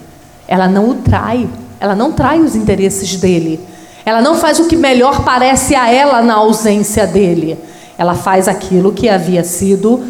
Ela 0.46 0.68
não 0.68 0.90
o 0.90 0.94
trai, 0.96 1.48
ela 1.80 1.94
não 1.94 2.12
trai 2.12 2.38
os 2.38 2.54
interesses 2.54 3.16
dele. 3.16 3.60
Ela 4.09 4.23
não 4.23 4.37
faz 4.37 4.59
o 4.59 4.64
que 4.64 4.75
melhor 4.75 5.23
parece 5.23 5.75
a 5.75 5.92
ela 5.92 6.23
na 6.23 6.37
ausência 6.37 7.07
dele. 7.07 7.59
Ela 7.99 8.14
faz 8.14 8.49
aquilo 8.49 8.90
que 8.90 9.07
havia 9.07 9.44
sido 9.44 10.03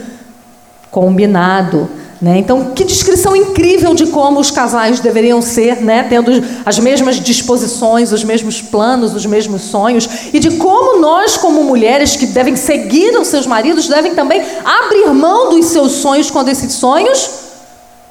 combinado. 0.89 1.91
Né? 2.23 2.39
Então, 2.39 2.71
que 2.77 2.85
descrição 2.85 3.35
incrível 3.35 3.97
de 3.97 4.07
como 4.07 4.39
os 4.39 4.53
casais 4.53 5.01
deveriam 5.01 5.43
ser, 5.43 5.83
né? 5.83 6.05
tendo 6.05 6.31
as 6.65 6.79
mesmas 6.79 7.17
disposições, 7.17 8.13
os 8.13 8.23
mesmos 8.23 8.63
planos, 8.63 9.17
os 9.17 9.27
mesmos 9.27 9.63
sonhos, 9.63 10.09
e 10.33 10.39
de 10.39 10.53
como 10.53 11.01
nós, 11.01 11.37
como 11.37 11.65
mulheres 11.65 12.15
que 12.15 12.27
devem 12.27 12.55
seguir 12.55 13.19
os 13.19 13.27
seus 13.27 13.49
maridos, 13.49 13.89
devem 13.89 14.15
também 14.15 14.41
abrir 14.65 15.13
mão 15.13 15.51
dos 15.51 15.67
seus 15.67 15.91
sonhos 15.91 16.31
quando 16.31 16.51
esses 16.51 16.73
sonhos 16.73 17.31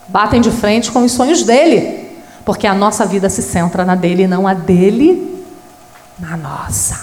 batem 0.06 0.41
de 0.41 0.52
frente 0.52 0.91
com 0.91 1.06
os 1.06 1.13
sonhos 1.13 1.43
dele, 1.43 2.10
porque 2.43 2.67
a 2.67 2.73
nossa 2.73 3.06
vida 3.06 3.30
se 3.30 3.41
centra 3.41 3.86
na 3.86 3.95
dele 3.95 4.23
e 4.23 4.28
não 4.28 4.45
a 4.45 4.54
dele 4.54 5.37
na 6.19 6.36
nossa. 6.36 6.97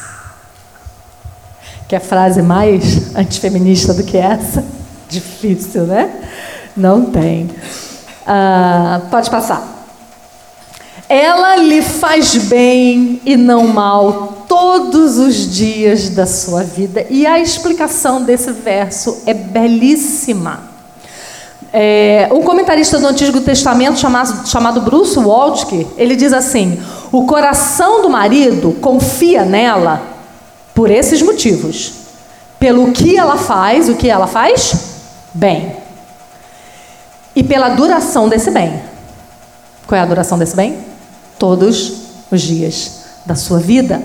Que 1.89 1.97
é 1.97 2.01
frase 2.01 2.43
mais 2.43 3.15
antifeminista 3.15 3.93
do 3.95 4.03
que 4.03 4.17
essa? 4.17 4.65
Difícil, 5.09 5.85
né? 5.85 6.11
Não 6.77 7.07
tem. 7.07 7.51
Ah, 8.27 9.03
pode 9.11 9.31
passar. 9.31 9.73
ela 11.09 11.57
lhe 11.57 11.83
faz 11.83 12.35
bem 12.37 13.21
e 13.25 13.37
não 13.37 13.69
mal 13.69 14.45
todos 14.49 15.19
os 15.19 15.55
dias 15.55 16.09
da 16.09 16.27
sua 16.27 16.63
vida. 16.63 17.07
E 17.11 17.27
a 17.27 17.39
explicação 17.39 18.23
desse 18.23 18.51
verso 18.51 19.23
é 19.27 19.35
belíssima. 19.35 20.75
É, 21.77 22.29
um 22.31 22.41
comentarista 22.43 23.01
do 23.01 23.07
Antigo 23.09 23.41
Testamento 23.41 23.99
chamado, 23.99 24.49
chamado 24.49 24.81
Bruce 24.81 25.19
Waltke, 25.19 25.87
ele 25.97 26.15
diz 26.15 26.33
assim: 26.33 26.81
o 27.15 27.27
coração 27.27 28.03
do 28.03 28.11
marido 28.11 28.73
confia 28.81 29.45
nela 29.45 30.03
por 30.75 30.91
esses 30.91 31.23
motivos. 31.23 31.93
Pelo 32.59 32.91
que 32.91 33.17
ela 33.17 33.37
faz, 33.37 33.89
o 33.89 33.95
que 33.95 34.11
ela 34.11 34.27
faz? 34.27 34.75
Bem. 35.33 35.77
E 37.37 37.45
pela 37.45 37.69
duração 37.69 38.29
desse 38.29 38.51
bem. 38.51 38.83
Qual 39.87 39.97
é 39.97 40.03
a 40.03 40.07
duração 40.07 40.37
desse 40.37 40.57
bem? 40.57 40.77
Todos 41.39 41.93
os 42.33 42.43
dias 42.43 43.05
da 43.25 43.37
sua 43.37 43.61
vida. 43.61 44.03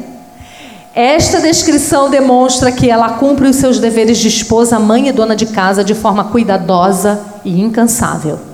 Esta 0.94 1.42
descrição 1.42 2.12
demonstra 2.12 2.72
que 2.72 2.92
ela 2.92 3.14
cumpre 3.14 3.48
os 3.48 3.56
seus 3.56 3.80
deveres 3.80 4.20
de 4.20 4.28
esposa, 4.28 4.78
mãe 4.78 5.08
e 5.08 5.12
dona 5.12 5.36
de 5.36 5.48
casa 5.48 5.84
de 5.84 5.96
forma 5.96 6.26
cuidadosa 6.26 7.20
e 7.44 7.60
incansável. 7.60 8.49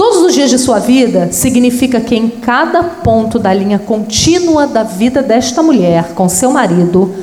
Todos 0.00 0.22
os 0.22 0.32
dias 0.32 0.48
de 0.48 0.58
sua 0.58 0.78
vida 0.78 1.30
significa 1.30 2.00
que 2.00 2.16
em 2.16 2.26
cada 2.26 2.82
ponto 2.82 3.38
da 3.38 3.52
linha 3.52 3.78
contínua 3.78 4.66
da 4.66 4.82
vida 4.82 5.22
desta 5.22 5.62
mulher 5.62 6.14
com 6.14 6.26
seu 6.26 6.50
marido, 6.50 7.14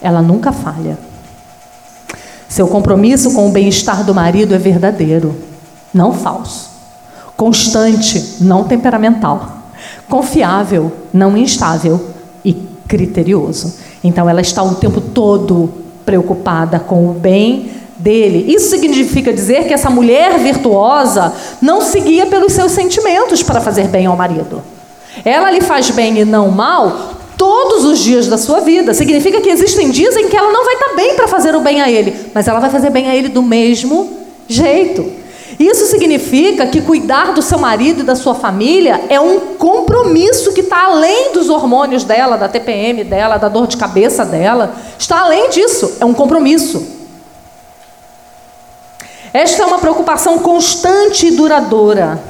ela 0.00 0.22
nunca 0.22 0.52
falha. 0.52 0.96
Seu 2.48 2.68
compromisso 2.68 3.34
com 3.34 3.48
o 3.48 3.50
bem-estar 3.50 4.04
do 4.04 4.14
marido 4.14 4.54
é 4.54 4.58
verdadeiro, 4.58 5.34
não 5.92 6.12
falso. 6.12 6.70
Constante, 7.36 8.36
não 8.40 8.62
temperamental. 8.62 9.64
Confiável, 10.08 10.92
não 11.12 11.36
instável. 11.36 12.10
E 12.44 12.52
criterioso. 12.86 13.74
Então 14.04 14.30
ela 14.30 14.40
está 14.40 14.62
o 14.62 14.76
tempo 14.76 15.00
todo 15.00 15.68
preocupada 16.06 16.78
com 16.78 17.10
o 17.10 17.12
bem 17.12 17.72
dele. 18.00 18.52
Isso 18.52 18.70
significa 18.70 19.32
dizer 19.32 19.66
que 19.66 19.74
essa 19.74 19.90
mulher 19.90 20.38
virtuosa 20.38 21.32
não 21.60 21.80
seguia 21.80 22.26
pelos 22.26 22.52
seus 22.52 22.72
sentimentos 22.72 23.42
para 23.42 23.60
fazer 23.60 23.88
bem 23.88 24.06
ao 24.06 24.16
marido. 24.16 24.62
Ela 25.24 25.50
lhe 25.50 25.60
faz 25.60 25.90
bem 25.90 26.18
e 26.18 26.24
não 26.24 26.48
mal 26.48 27.14
todos 27.36 27.84
os 27.84 27.98
dias 27.98 28.26
da 28.26 28.38
sua 28.38 28.60
vida. 28.60 28.94
Significa 28.94 29.40
que 29.40 29.48
existem 29.48 29.90
dias 29.90 30.16
em 30.16 30.28
que 30.28 30.36
ela 30.36 30.52
não 30.52 30.64
vai 30.64 30.74
estar 30.74 30.94
bem 30.94 31.16
para 31.16 31.28
fazer 31.28 31.54
o 31.54 31.60
bem 31.60 31.80
a 31.80 31.90
ele, 31.90 32.14
mas 32.34 32.46
ela 32.46 32.60
vai 32.60 32.70
fazer 32.70 32.90
bem 32.90 33.08
a 33.08 33.14
ele 33.14 33.28
do 33.28 33.42
mesmo 33.42 34.18
jeito. 34.46 35.20
Isso 35.58 35.86
significa 35.86 36.66
que 36.66 36.80
cuidar 36.80 37.34
do 37.34 37.42
seu 37.42 37.58
marido 37.58 38.00
e 38.00 38.02
da 38.02 38.14
sua 38.14 38.34
família 38.34 39.00
é 39.10 39.20
um 39.20 39.40
compromisso 39.58 40.52
que 40.54 40.60
está 40.60 40.84
além 40.84 41.32
dos 41.32 41.50
hormônios 41.50 42.02
dela, 42.02 42.36
da 42.36 42.48
TPM 42.48 43.04
dela, 43.04 43.36
da 43.36 43.48
dor 43.48 43.66
de 43.66 43.76
cabeça 43.76 44.24
dela. 44.24 44.74
Está 44.98 45.20
além 45.20 45.50
disso, 45.50 45.98
é 46.00 46.04
um 46.04 46.14
compromisso. 46.14 46.99
Esta 49.32 49.62
é 49.62 49.66
uma 49.66 49.78
preocupação 49.78 50.40
constante 50.40 51.26
e 51.26 51.36
duradoura, 51.36 52.20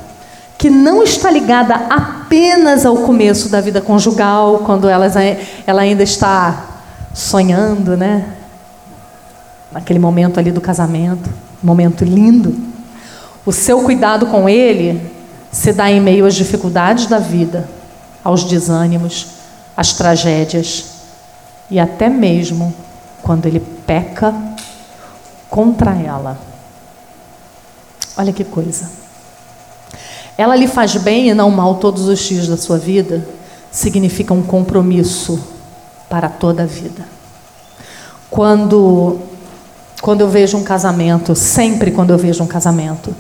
que 0.59 0.69
não 0.69 1.03
está 1.03 1.31
ligada 1.31 1.75
apenas 1.75 2.85
ao 2.85 2.99
começo 2.99 3.49
da 3.49 3.61
vida 3.61 3.81
conjugal, 3.81 4.59
quando 4.67 4.89
ela, 4.89 5.07
ela 5.67 5.83
ainda 5.83 6.03
está 6.03 6.65
sonhando, 7.15 7.97
né? 7.97 8.27
Naquele 9.73 9.99
momento 9.99 10.39
ali 10.39 10.51
do 10.51 10.61
casamento, 10.61 11.31
momento 11.63 12.05
lindo. 12.05 12.55
O 13.47 13.53
seu 13.53 13.83
cuidado 13.83 14.27
com 14.27 14.49
ele 14.49 15.01
se 15.51 15.73
dá 15.73 15.91
em 15.91 16.01
meio 16.01 16.27
às 16.27 16.35
dificuldades 16.35 17.07
da 17.07 17.19
vida, 17.19 17.67
aos 18.23 18.45
desânimos, 18.45 19.29
às 19.75 19.95
tragédias 19.95 20.85
e 21.71 21.81
até 21.81 22.11
mesmo 22.11 22.75
quando 23.23 23.47
ele 23.47 23.61
peca 23.61 24.35
contra 25.49 25.93
ela. 25.93 26.50
Olha 28.21 28.35
que 28.35 28.45
coisa. 28.45 28.91
Ela 30.37 30.55
lhe 30.55 30.69
faz 30.69 30.95
bem 30.97 31.31
e 31.31 31.35
não 31.35 31.51
mal 31.51 31.77
todos 31.77 32.07
os 32.07 32.19
dias 32.19 32.47
da 32.47 32.57
sua 32.59 32.77
vida, 32.77 33.27
significa 33.73 34.35
um 34.35 34.43
compromisso 34.43 35.43
para 36.07 36.29
toda 36.29 36.65
a 36.65 36.67
vida. 36.67 37.03
Quando 38.29 39.19
quando 40.03 40.21
eu 40.21 40.29
vejo 40.29 40.59
um 40.59 40.63
casamento, 40.63 41.35
sempre 41.35 41.91
quando 41.91 42.11
eu 42.11 42.19
vejo 42.19 42.45
um 42.45 42.47
casamento, 42.47 43.17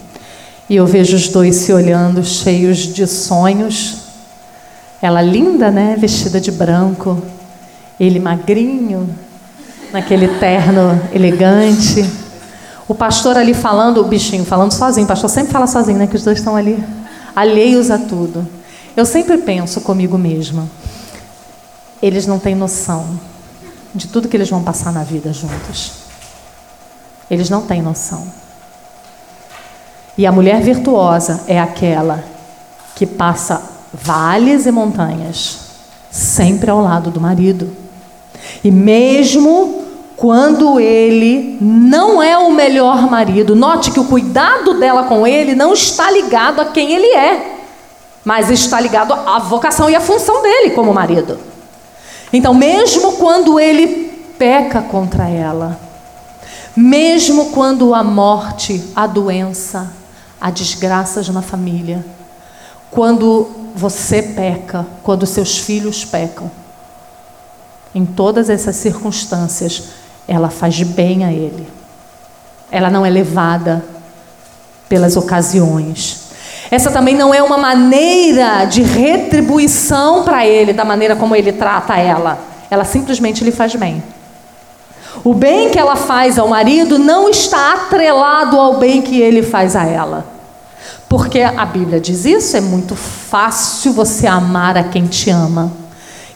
e 0.68 0.76
eu 0.76 0.86
vejo 0.86 1.16
os 1.16 1.28
dois 1.28 1.56
se 1.56 1.72
olhando, 1.72 2.22
cheios 2.22 2.76
de 2.76 3.06
sonhos. 3.06 4.00
Ela 5.00 5.22
linda, 5.22 5.70
né? 5.70 5.96
Vestida 5.98 6.38
de 6.38 6.52
branco. 6.52 7.22
Ele 7.98 8.20
magrinho, 8.20 9.08
naquele 9.94 10.28
terno 10.38 11.00
elegante. 11.10 12.19
O 12.90 12.94
pastor 12.96 13.37
ali 13.37 13.55
falando, 13.55 13.98
o 14.00 14.05
bichinho 14.05 14.44
falando 14.44 14.72
sozinho. 14.72 15.05
O 15.05 15.09
pastor 15.09 15.31
sempre 15.31 15.53
fala 15.53 15.68
sozinho, 15.68 15.96
né? 15.96 16.09
Que 16.09 16.16
os 16.16 16.24
dois 16.24 16.38
estão 16.38 16.57
ali 16.57 16.85
alheios 17.37 17.88
a 17.88 17.96
tudo. 17.96 18.44
Eu 18.96 19.07
sempre 19.07 19.38
penso 19.38 19.81
comigo 19.83 20.18
mesma. 20.18 20.68
Eles 22.03 22.26
não 22.26 22.40
têm 22.40 22.57
noção 22.57 23.07
de 23.94 24.09
tudo 24.09 24.26
que 24.26 24.37
eles 24.37 24.50
vão 24.50 24.64
passar 24.64 24.92
na 24.92 25.05
vida 25.05 25.33
juntos. 25.33 25.92
Eles 27.31 27.48
não 27.48 27.62
têm 27.62 27.81
noção. 27.81 28.26
E 30.18 30.26
a 30.26 30.33
mulher 30.33 30.61
virtuosa 30.61 31.44
é 31.46 31.61
aquela 31.61 32.24
que 32.96 33.07
passa 33.07 33.62
vales 33.92 34.66
e 34.66 34.72
montanhas, 34.72 35.61
sempre 36.11 36.68
ao 36.68 36.81
lado 36.81 37.09
do 37.12 37.20
marido. 37.20 37.70
E 38.64 38.70
mesmo 38.72 39.89
quando 40.20 40.78
ele 40.78 41.56
não 41.62 42.22
é 42.22 42.37
o 42.37 42.52
melhor 42.52 43.11
marido, 43.11 43.56
note 43.56 43.90
que 43.90 43.98
o 43.98 44.04
cuidado 44.04 44.74
dela 44.74 45.04
com 45.04 45.26
ele 45.26 45.54
não 45.54 45.72
está 45.72 46.11
ligado 46.11 46.61
a 46.61 46.66
quem 46.66 46.92
ele 46.92 47.06
é, 47.16 47.56
mas 48.22 48.50
está 48.50 48.78
ligado 48.78 49.14
à 49.14 49.38
vocação 49.38 49.88
e 49.88 49.96
à 49.96 50.00
função 50.00 50.42
dele 50.42 50.72
como 50.72 50.92
marido. 50.92 51.38
Então, 52.30 52.52
mesmo 52.52 53.12
quando 53.12 53.59
ele 53.59 54.12
peca 54.37 54.83
contra 54.83 55.26
ela, 55.26 55.80
mesmo 56.76 57.46
quando 57.46 57.94
a 57.94 58.04
morte, 58.04 58.92
a 58.94 59.06
doença, 59.06 59.90
há 60.38 60.50
desgraças 60.50 61.30
na 61.30 61.40
família. 61.40 62.04
Quando 62.90 63.48
você 63.74 64.20
peca, 64.20 64.87
quando 65.02 65.24
seus 65.24 65.56
filhos 65.56 66.04
pecam. 66.04 66.50
Em 67.94 68.04
todas 68.04 68.50
essas 68.50 68.76
circunstâncias, 68.76 69.99
ela 70.26 70.48
faz 70.50 70.83
bem 70.83 71.24
a 71.24 71.33
ele. 71.33 71.66
Ela 72.70 72.90
não 72.90 73.04
é 73.04 73.11
levada 73.11 73.85
pelas 74.88 75.16
ocasiões. 75.16 76.30
Essa 76.70 76.90
também 76.90 77.16
não 77.16 77.35
é 77.35 77.42
uma 77.42 77.59
maneira 77.59 78.64
de 78.64 78.83
retribuição 78.83 80.22
para 80.22 80.46
ele, 80.46 80.72
da 80.72 80.85
maneira 80.85 81.16
como 81.16 81.35
ele 81.35 81.52
trata 81.52 81.96
ela. 81.96 82.38
Ela 82.70 82.85
simplesmente 82.85 83.42
lhe 83.42 83.50
faz 83.50 83.74
bem. 83.74 84.02
O 85.24 85.35
bem 85.35 85.70
que 85.70 85.78
ela 85.78 85.96
faz 85.96 86.38
ao 86.38 86.48
marido 86.48 86.98
não 86.98 87.28
está 87.28 87.74
atrelado 87.74 88.59
ao 88.59 88.78
bem 88.78 89.02
que 89.02 89.20
ele 89.20 89.42
faz 89.42 89.74
a 89.74 89.85
ela. 89.85 90.24
Porque 91.09 91.40
a 91.40 91.66
Bíblia 91.66 91.98
diz 91.98 92.24
isso, 92.24 92.56
é 92.56 92.61
muito 92.61 92.94
fácil 92.94 93.92
você 93.92 94.28
amar 94.28 94.76
a 94.76 94.85
quem 94.85 95.06
te 95.06 95.28
ama 95.28 95.72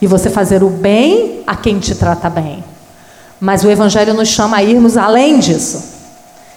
e 0.03 0.07
você 0.07 0.29
fazer 0.29 0.65
o 0.65 0.69
bem 0.69 1.45
a 1.47 1.55
quem 1.55 1.79
te 1.79 1.95
trata 1.95 2.29
bem. 2.29 2.65
Mas 3.41 3.65
o 3.65 3.71
Evangelho 3.71 4.15
nos 4.15 4.29
chama 4.29 4.59
a 4.59 4.63
irmos 4.63 4.97
além 4.97 5.39
disso 5.39 5.95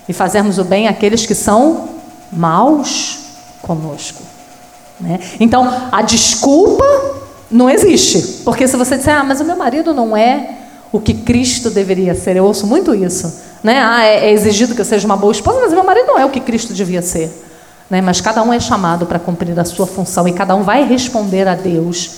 e 0.08 0.13
fazermos 0.13 0.58
o 0.58 0.63
bem 0.63 0.88
àqueles 0.88 1.26
que 1.26 1.36
são 1.36 1.90
maus 2.32 3.20
conosco. 3.62 4.22
Né? 5.00 5.20
Então, 5.40 5.90
a 5.92 6.02
desculpa 6.02 6.86
não 7.52 7.70
existe. 7.70 8.44
Porque 8.44 8.68
se 8.68 8.78
você 8.78 8.98
disser, 8.98 9.16
ah, 9.16 9.24
mas 9.24 9.42
o 9.42 9.46
meu 9.46 9.56
marido 9.56 9.94
não 9.94 10.16
é 10.16 10.58
o 10.92 11.00
que 11.00 11.13
Cristo 11.13 11.70
deveria 11.70 12.16
ser. 12.16 12.36
Eu 12.36 12.46
ouço 12.46 12.66
muito 12.66 12.96
isso. 12.96 13.42
Né? 13.63 13.80
Ah, 13.80 14.04
é, 14.04 14.30
é 14.30 14.32
exigido 14.32 14.74
que 14.74 14.82
eu 14.82 14.86
seja 14.86 15.06
uma 15.06 15.18
boa 15.18 15.32
esposa, 15.32 15.60
mas 15.62 15.74
meu 15.74 15.84
marido 15.84 16.08
não 16.08 16.20
é 16.20 16.26
o 16.26 16.30
que 16.30 16.40
Cristo 16.40 16.74
devia 16.74 17.02
ser. 17.02 17.32
Né? 17.90 18.02
Mas 18.02 18.22
cada 18.22 18.42
um 18.44 18.54
é 18.54 18.60
chamado 18.60 19.06
para 19.06 19.20
cumprir 19.20 19.58
a 19.60 19.66
sua 19.66 19.88
função 19.88 20.28
e 20.28 20.34
cada 20.34 20.56
um 20.56 20.63
vai 20.63 20.84
responder 20.84 21.48
a 21.48 21.56
Deus 21.56 22.12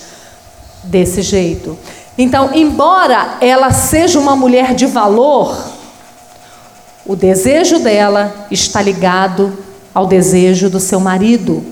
desse 0.83 1.21
jeito. 1.21 1.77
Então, 2.21 2.53
embora 2.53 3.37
ela 3.39 3.71
seja 3.71 4.19
uma 4.19 4.35
mulher 4.35 4.75
de 4.75 4.85
valor, 4.85 5.57
o 7.05 7.15
desejo 7.15 7.79
dela 7.79 8.45
está 8.51 8.81
ligado 8.81 9.57
ao 9.95 10.05
desejo 10.05 10.69
do 10.69 10.81
seu 10.81 10.99
marido. 10.99 11.63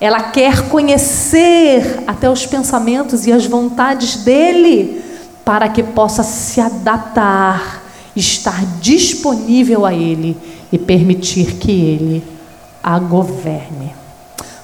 Ela 0.00 0.30
quer 0.30 0.70
conhecer 0.70 2.02
até 2.06 2.30
os 2.30 2.46
pensamentos 2.46 3.26
e 3.26 3.32
as 3.32 3.44
vontades 3.44 4.24
dele 4.24 5.04
para 5.44 5.68
que 5.68 5.82
possa 5.82 6.22
se 6.22 6.58
adaptar, 6.58 7.82
estar 8.16 8.64
disponível 8.80 9.84
a 9.84 9.92
Ele 9.92 10.38
e 10.72 10.78
permitir 10.78 11.56
que 11.56 11.70
Ele 11.70 12.24
a 12.82 12.98
governe. 12.98 13.94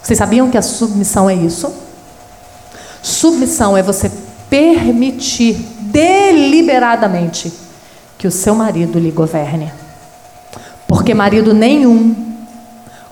Vocês 0.03 0.19
sabiam 0.19 0.51
que 0.51 0.57
a 0.57 0.63
submissão 0.63 1.29
é 1.29 1.35
isso? 1.35 1.71
Submissão 3.03 3.77
é 3.77 3.83
você 3.83 4.11
permitir 4.53 5.55
deliberadamente 5.81 7.51
que 8.19 8.27
o 8.27 8.31
seu 8.31 8.55
marido 8.55 8.99
lhe 8.99 9.11
governe. 9.11 9.73
Porque 10.87 11.15
marido 11.15 11.55
nenhum 11.55 12.15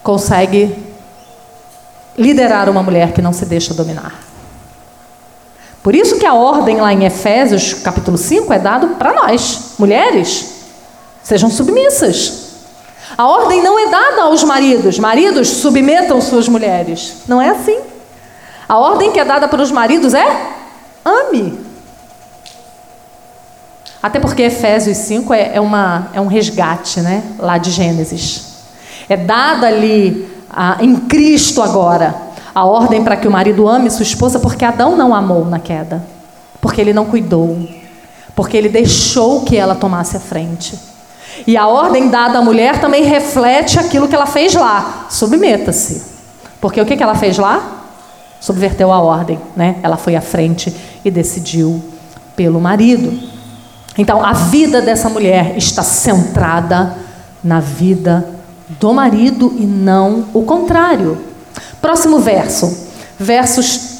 consegue 0.02 0.76
liderar 2.14 2.68
uma 2.68 2.82
mulher 2.82 3.12
que 3.12 3.22
não 3.22 3.32
se 3.32 3.46
deixa 3.46 3.72
dominar. 3.72 4.20
Por 5.82 5.94
isso 5.94 6.18
que 6.18 6.26
a 6.26 6.34
ordem 6.34 6.78
lá 6.78 6.92
em 6.92 7.06
Efésios, 7.06 7.72
capítulo 7.72 8.18
5, 8.18 8.52
é 8.52 8.58
dado 8.58 8.88
para 8.96 9.14
nós, 9.14 9.76
mulheres. 9.78 10.66
Sejam 11.22 11.48
submissas. 11.48 12.50
A 13.16 13.26
ordem 13.26 13.62
não 13.62 13.78
é 13.78 13.88
dada 13.88 14.24
aos 14.24 14.44
maridos. 14.44 14.98
Maridos, 14.98 15.48
submetam 15.48 16.20
suas 16.20 16.46
mulheres. 16.48 17.14
Não 17.26 17.40
é 17.40 17.48
assim. 17.48 17.80
A 18.68 18.76
ordem 18.76 19.10
que 19.10 19.18
é 19.18 19.24
dada 19.24 19.48
para 19.48 19.62
os 19.62 19.72
maridos 19.72 20.12
é 20.12 20.59
ame. 21.04 21.58
Até 24.02 24.18
porque 24.18 24.42
Efésios 24.42 24.96
5 24.98 25.34
é, 25.34 25.56
é, 25.56 25.60
uma, 25.60 26.08
é 26.12 26.20
um 26.20 26.26
resgate, 26.26 27.00
né? 27.00 27.22
Lá 27.38 27.58
de 27.58 27.70
Gênesis. 27.70 28.46
É 29.08 29.16
dada 29.16 29.66
ali 29.66 30.28
em 30.80 30.96
Cristo 30.96 31.62
agora 31.62 32.14
a 32.54 32.64
ordem 32.64 33.04
para 33.04 33.16
que 33.16 33.28
o 33.28 33.30
marido 33.30 33.68
ame 33.68 33.90
sua 33.90 34.02
esposa, 34.02 34.40
porque 34.40 34.64
Adão 34.64 34.96
não 34.96 35.14
amou 35.14 35.44
na 35.44 35.58
queda. 35.58 36.02
Porque 36.60 36.80
ele 36.80 36.92
não 36.92 37.04
cuidou. 37.04 37.58
Porque 38.34 38.56
ele 38.56 38.68
deixou 38.68 39.42
que 39.42 39.56
ela 39.56 39.74
tomasse 39.74 40.16
a 40.16 40.20
frente. 40.20 40.78
E 41.46 41.56
a 41.56 41.66
ordem 41.66 42.08
dada 42.08 42.38
à 42.38 42.42
mulher 42.42 42.80
também 42.80 43.04
reflete 43.04 43.78
aquilo 43.78 44.08
que 44.08 44.14
ela 44.14 44.26
fez 44.26 44.54
lá. 44.54 45.06
Submeta-se. 45.10 46.02
Porque 46.60 46.80
o 46.80 46.86
que, 46.86 46.96
que 46.96 47.02
ela 47.02 47.14
fez 47.14 47.38
lá? 47.38 47.80
subverteu 48.40 48.90
a 48.90 48.98
ordem, 48.98 49.38
né? 49.54 49.76
Ela 49.82 49.98
foi 49.98 50.16
à 50.16 50.20
frente 50.20 50.74
e 51.04 51.10
decidiu 51.10 51.82
pelo 52.36 52.60
marido. 52.60 53.12
Então, 53.98 54.24
a 54.24 54.32
vida 54.32 54.80
dessa 54.80 55.08
mulher 55.08 55.56
está 55.56 55.82
centrada 55.82 56.96
na 57.42 57.60
vida 57.60 58.28
do 58.78 58.92
marido 58.92 59.54
e 59.58 59.66
não 59.66 60.26
o 60.32 60.42
contrário. 60.42 61.18
Próximo 61.80 62.20
verso, 62.20 62.88
versos 63.18 63.90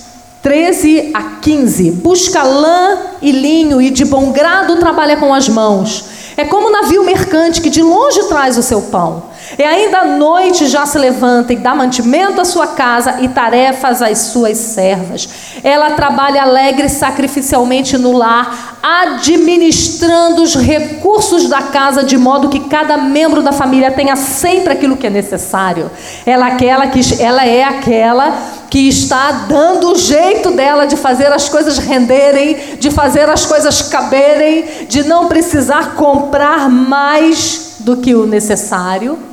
13 0.43 1.11
a 1.13 1.23
15. 1.41 1.91
Busca 1.93 2.43
lã 2.43 2.99
e 3.21 3.33
linho 3.33 3.81
e 3.81 3.91
de 3.91 4.05
bom 4.05 4.33
grado 4.33 4.77
trabalha 4.77 5.17
com 5.17 5.35
as 5.35 5.49
mãos. 5.49 6.05
É 6.37 6.45
como 6.45 6.69
um 6.69 6.73
navio 6.73 7.05
mercante 7.05 7.61
que 7.61 7.69
de 7.69 7.83
longe 7.83 8.23
traz 8.25 8.57
o 8.57 8.63
seu 8.63 8.83
pão. 8.83 9.25
E 9.61 9.63
ainda 9.63 9.99
à 9.99 10.05
noite 10.07 10.67
já 10.67 10.87
se 10.87 10.97
levanta 10.99 11.53
e 11.53 11.57
dá 11.57 11.75
mantimento 11.75 12.41
à 12.41 12.47
sua 12.47 12.69
casa 12.69 13.21
e 13.21 13.29
tarefas 13.29 14.01
às 14.01 14.17
suas 14.17 14.57
servas. 14.57 15.29
Ela 15.63 15.91
trabalha 15.91 16.41
alegre 16.41 16.89
sacrificialmente 16.89 17.99
no 17.99 18.11
lar, 18.11 18.79
administrando 18.83 20.43
os 20.43 20.55
recursos 20.55 21.47
da 21.47 21.61
casa 21.61 22.03
de 22.03 22.17
modo 22.17 22.49
que 22.49 22.61
cada 22.71 22.97
membro 22.97 23.43
da 23.43 23.53
família 23.53 23.91
tenha 23.91 24.17
sempre 24.17 24.73
aquilo 24.73 24.97
que 24.97 25.09
é 25.09 25.11
necessário. 25.11 25.91
Ela, 26.25 26.49
é 26.49 26.53
aquela 26.53 26.87
que, 26.87 27.23
ela 27.23 27.45
é 27.45 27.63
aquela 27.63 28.39
que 28.71 28.89
está 28.89 29.45
dando 29.47 29.93
o 29.93 29.99
jeito 29.99 30.53
dela 30.53 30.87
de 30.87 30.97
fazer 30.97 31.31
as 31.31 31.51
coisas 31.51 31.77
renderem, 31.77 32.79
de 32.79 32.91
fazer 32.91 33.29
as 33.29 33.45
coisas 33.45 33.83
caberem, 33.83 34.87
de 34.89 35.03
não 35.03 35.27
precisar 35.27 35.97
comprar 35.97 36.71
mais 36.71 37.75
do 37.81 37.99
que 37.99 38.15
o 38.15 38.25
necessário 38.25 39.29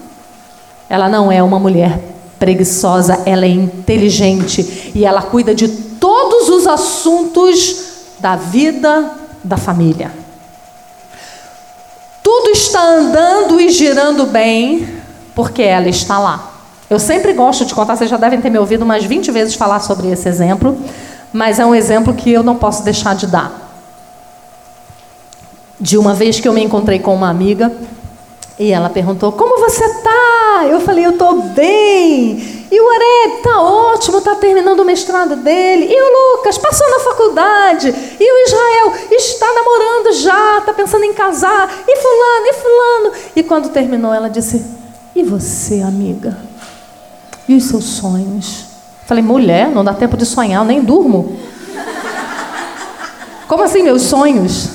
ela 0.90 1.10
não 1.10 1.32
é 1.32 1.42
uma 1.44 1.60
mulher 1.60 2.00
preguiçosa, 2.40 3.24
ela 3.26 3.46
é 3.46 3.50
inteligente 3.50 4.92
e 4.94 5.06
ela 5.06 5.22
cuida 5.22 5.54
de 5.54 5.68
todos 5.68 6.50
os 6.50 6.68
assuntos 6.68 7.86
da 8.20 8.36
vida 8.36 9.12
da 9.44 9.58
família. 9.58 10.12
Tudo 12.24 12.50
está 12.50 12.82
andando 12.82 13.60
e 13.60 13.70
girando 13.70 14.26
bem 14.26 14.88
porque 15.34 15.62
ela 15.62 15.88
está 15.88 16.20
lá. 16.20 16.54
Eu 16.90 17.00
sempre 17.00 17.34
gosto 17.34 17.66
de 17.66 17.74
contar, 17.74 17.96
vocês 17.96 18.10
já 18.10 18.18
devem 18.18 18.40
ter 18.40 18.50
me 18.50 18.58
ouvido 18.58 18.84
umas 18.84 19.04
20 19.04 19.32
vezes 19.32 19.56
falar 19.56 19.80
sobre 19.80 20.08
esse 20.10 20.28
exemplo, 20.28 20.78
mas 21.34 21.60
é 21.60 21.66
um 21.66 21.76
exemplo 21.76 22.14
que 22.14 22.32
eu 22.32 22.44
não 22.44 22.56
posso 22.56 22.84
deixar 22.84 23.16
de 23.16 23.28
dar. 23.28 23.66
De 25.80 25.98
uma 25.98 26.14
vez 26.14 26.40
que 26.40 26.48
eu 26.48 26.54
me 26.54 26.64
encontrei 26.64 27.00
com 27.00 27.14
uma 27.14 27.30
amiga 27.30 27.72
e 28.60 28.72
ela 28.72 28.90
perguntou: 28.90 29.32
Como 29.32 29.60
você 29.60 29.84
está? 29.84 30.66
Eu 30.70 30.82
falei: 30.82 31.06
Eu 31.06 31.12
estou 31.12 31.42
bem. 31.42 32.58
E 32.70 32.82
o 32.82 32.90
Areb 32.90 33.38
está 33.38 33.62
ótimo, 33.62 34.18
está 34.18 34.36
terminando 34.36 34.82
o 34.82 34.86
mestrado 34.86 35.38
dele. 35.38 35.88
E 35.90 36.02
o 36.02 36.36
Lucas 36.38 36.58
passou 36.58 36.90
na 36.90 37.00
faculdade. 37.00 37.88
E 38.20 38.32
o 38.32 38.46
Israel 38.46 38.94
está 39.12 39.46
namorando 39.54 40.14
já, 40.14 40.58
está 40.60 40.74
pensando 40.74 41.06
em 41.06 41.14
casar. 41.14 41.72
E 41.88 41.96
Fulano, 41.96 42.46
e 42.46 42.54
Fulano. 42.54 43.14
E 43.36 43.44
quando 43.44 43.70
terminou, 43.70 44.14
ela 44.14 44.30
disse: 44.30 44.66
E 45.16 45.24
você, 45.24 45.82
amiga? 45.82 46.38
E 47.48 47.56
os 47.56 47.64
seus 47.66 47.86
sonhos? 47.86 48.66
Falei: 49.06 49.24
Mulher, 49.24 49.70
não 49.70 49.84
dá 49.84 49.94
tempo 49.94 50.18
de 50.18 50.26
sonhar, 50.26 50.62
eu 50.62 50.68
nem 50.68 50.82
durmo. 50.82 51.38
Como 53.48 53.64
assim, 53.64 53.84
meus 53.84 54.02
sonhos? 54.02 54.72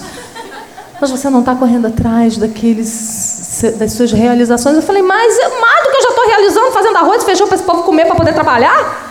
Mas 1.00 1.10
você 1.10 1.28
não 1.28 1.40
está 1.40 1.54
correndo 1.54 1.88
atrás 1.88 2.38
daqueles 2.38 3.41
das 3.70 3.92
suas 3.92 4.12
realizações. 4.12 4.76
Eu 4.76 4.82
falei, 4.82 5.02
mas 5.02 5.38
mais 5.60 5.84
do 5.84 5.90
que 5.90 5.96
eu 5.96 6.02
já 6.02 6.08
estou 6.08 6.26
realizando, 6.26 6.72
fazendo 6.72 6.96
arroz 6.96 7.22
e 7.22 7.26
feijão 7.26 7.46
para 7.46 7.56
esse 7.56 7.64
povo 7.64 7.82
comer 7.82 8.06
para 8.06 8.16
poder 8.16 8.34
trabalhar? 8.34 9.10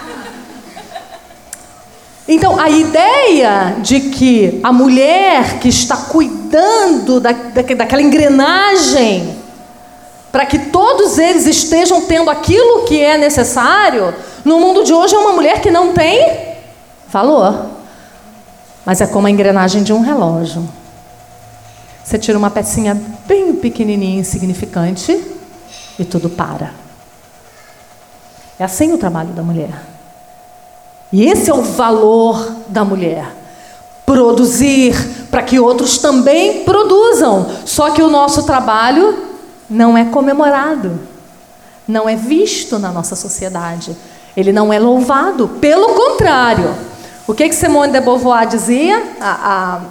Então, 2.28 2.60
a 2.60 2.70
ideia 2.70 3.76
de 3.80 4.00
que 4.00 4.60
a 4.64 4.72
mulher 4.72 5.60
que 5.60 5.68
está 5.68 5.98
cuidando 5.98 7.20
da, 7.20 7.32
da, 7.32 7.62
daquela 7.62 8.02
engrenagem, 8.02 9.38
para 10.32 10.46
que 10.46 10.58
todos 10.58 11.18
eles 11.18 11.46
estejam 11.46 12.02
tendo 12.02 12.30
aquilo 12.30 12.84
que 12.86 13.02
é 13.02 13.18
necessário, 13.18 14.14
no 14.46 14.60
mundo 14.60 14.84
de 14.84 14.94
hoje 14.94 15.14
é 15.14 15.18
uma 15.18 15.34
mulher 15.34 15.62
que 15.62 15.70
não 15.70 15.94
tem 15.94 16.56
valor. 17.08 17.66
Mas 18.86 19.02
é 19.02 19.08
como 19.08 19.28
a 19.28 19.30
engrenagem 19.30 19.84
de 19.84 19.92
um 19.92 20.02
relógio. 20.02 20.68
Você 22.04 22.18
tira 22.18 22.38
uma 22.38 22.50
pecinha 22.50 23.00
bem 23.28 23.56
pequenininha, 23.56 24.20
insignificante, 24.20 25.20
e 25.98 26.06
tudo 26.06 26.30
para. 26.30 26.74
É 28.60 28.64
assim 28.64 28.92
o 28.94 28.98
trabalho 28.98 29.30
da 29.30 29.44
mulher. 29.44 29.74
E 31.12 31.26
esse 31.26 31.50
é 31.50 31.54
o 31.54 31.62
valor 31.62 32.56
da 32.68 32.86
mulher. 32.86 33.26
Produzir 34.06 34.96
para 35.30 35.44
que 35.44 35.60
outros 35.60 35.98
também 35.98 36.64
produzam. 36.64 37.50
Só 37.66 37.92
que 37.92 38.02
o 38.02 38.10
nosso 38.10 38.44
trabalho 38.44 39.18
não 39.70 39.98
é 39.98 40.06
comemorado, 40.06 41.00
não 41.88 42.08
é 42.08 42.16
visto 42.16 42.78
na 42.78 42.92
nossa 42.92 43.16
sociedade, 43.16 43.96
ele 44.36 44.52
não 44.52 44.72
é 44.72 44.80
louvado. 44.80 45.48
Pelo 45.60 45.94
contrário, 45.94 46.76
o 47.28 47.34
que, 47.34 47.48
que 47.48 47.56
Simone 47.56 47.92
de 47.92 48.02
Beauvoir 48.02 48.48
dizia, 48.48 49.04
a, 49.20 49.32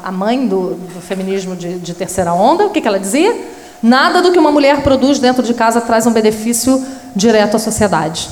a, 0.04 0.08
a 0.08 0.12
mãe 0.12 0.46
do, 0.46 0.74
do 0.74 1.00
feminismo 1.00 1.54
de, 1.54 1.78
de, 1.78 1.94
terceira 1.94 2.32
onda? 2.32 2.66
O 2.66 2.70
que, 2.70 2.80
que 2.80 2.88
ela 2.88 2.98
dizia? 2.98 3.34
Nada 3.82 4.20
do 4.20 4.32
que 4.32 4.38
uma 4.38 4.50
mulher 4.50 4.82
produz 4.82 5.18
dentro 5.18 5.42
de 5.42 5.54
casa 5.54 5.80
traz 5.80 6.06
um 6.06 6.12
benefício 6.12 6.84
direto 7.14 7.56
à 7.56 7.58
sociedade. 7.58 8.28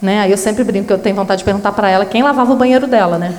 Né? 0.00 0.20
Aí 0.20 0.30
eu 0.30 0.38
sempre 0.38 0.64
brinco 0.64 0.86
que 0.86 0.92
eu 0.92 0.98
tenho 0.98 1.14
vontade 1.14 1.40
de 1.40 1.44
perguntar 1.44 1.72
para 1.72 1.90
ela 1.90 2.06
quem 2.06 2.22
lavava 2.22 2.52
o 2.52 2.56
banheiro 2.56 2.86
dela, 2.86 3.18
né? 3.18 3.34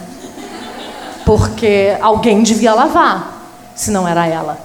Porque 1.26 1.98
alguém 2.02 2.44
devia 2.44 2.74
lavar, 2.74 3.46
se 3.76 3.92
não 3.92 4.08
era 4.08 4.28
ela. 4.28 4.58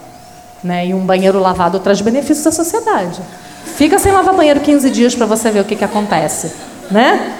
Né? 0.62 0.88
E 0.88 0.94
um 0.94 1.04
banheiro 1.04 1.38
lavado 1.38 1.78
traz 1.80 2.00
benefícios 2.00 2.46
à 2.46 2.52
sociedade. 2.52 3.20
Fica 3.64 3.98
sem 3.98 4.12
lavar 4.12 4.34
banheiro 4.34 4.60
15 4.60 4.90
dias 4.90 5.14
para 5.14 5.26
você 5.26 5.50
ver 5.50 5.60
o 5.60 5.64
que, 5.64 5.74
que 5.74 5.84
acontece 5.84 6.73
né? 6.90 7.36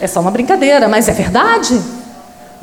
É 0.00 0.06
só 0.06 0.20
uma 0.20 0.30
brincadeira, 0.30 0.88
mas 0.88 1.08
é 1.08 1.12
verdade. 1.12 1.80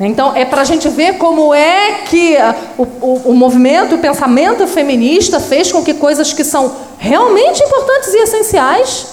Então, 0.00 0.34
é 0.34 0.44
para 0.44 0.62
a 0.62 0.64
gente 0.64 0.88
ver 0.88 1.18
como 1.18 1.52
é 1.52 2.02
que 2.06 2.36
ah, 2.36 2.54
o, 2.76 2.82
o, 2.82 3.22
o, 3.26 3.34
movimento, 3.34 3.96
o 3.96 3.98
pensamento 3.98 4.66
feminista 4.66 5.40
fez 5.40 5.72
com 5.72 5.82
que 5.82 5.94
coisas 5.94 6.32
que 6.32 6.44
são 6.44 6.72
realmente 6.98 7.62
importantes 7.62 8.14
e 8.14 8.18
essenciais, 8.18 9.06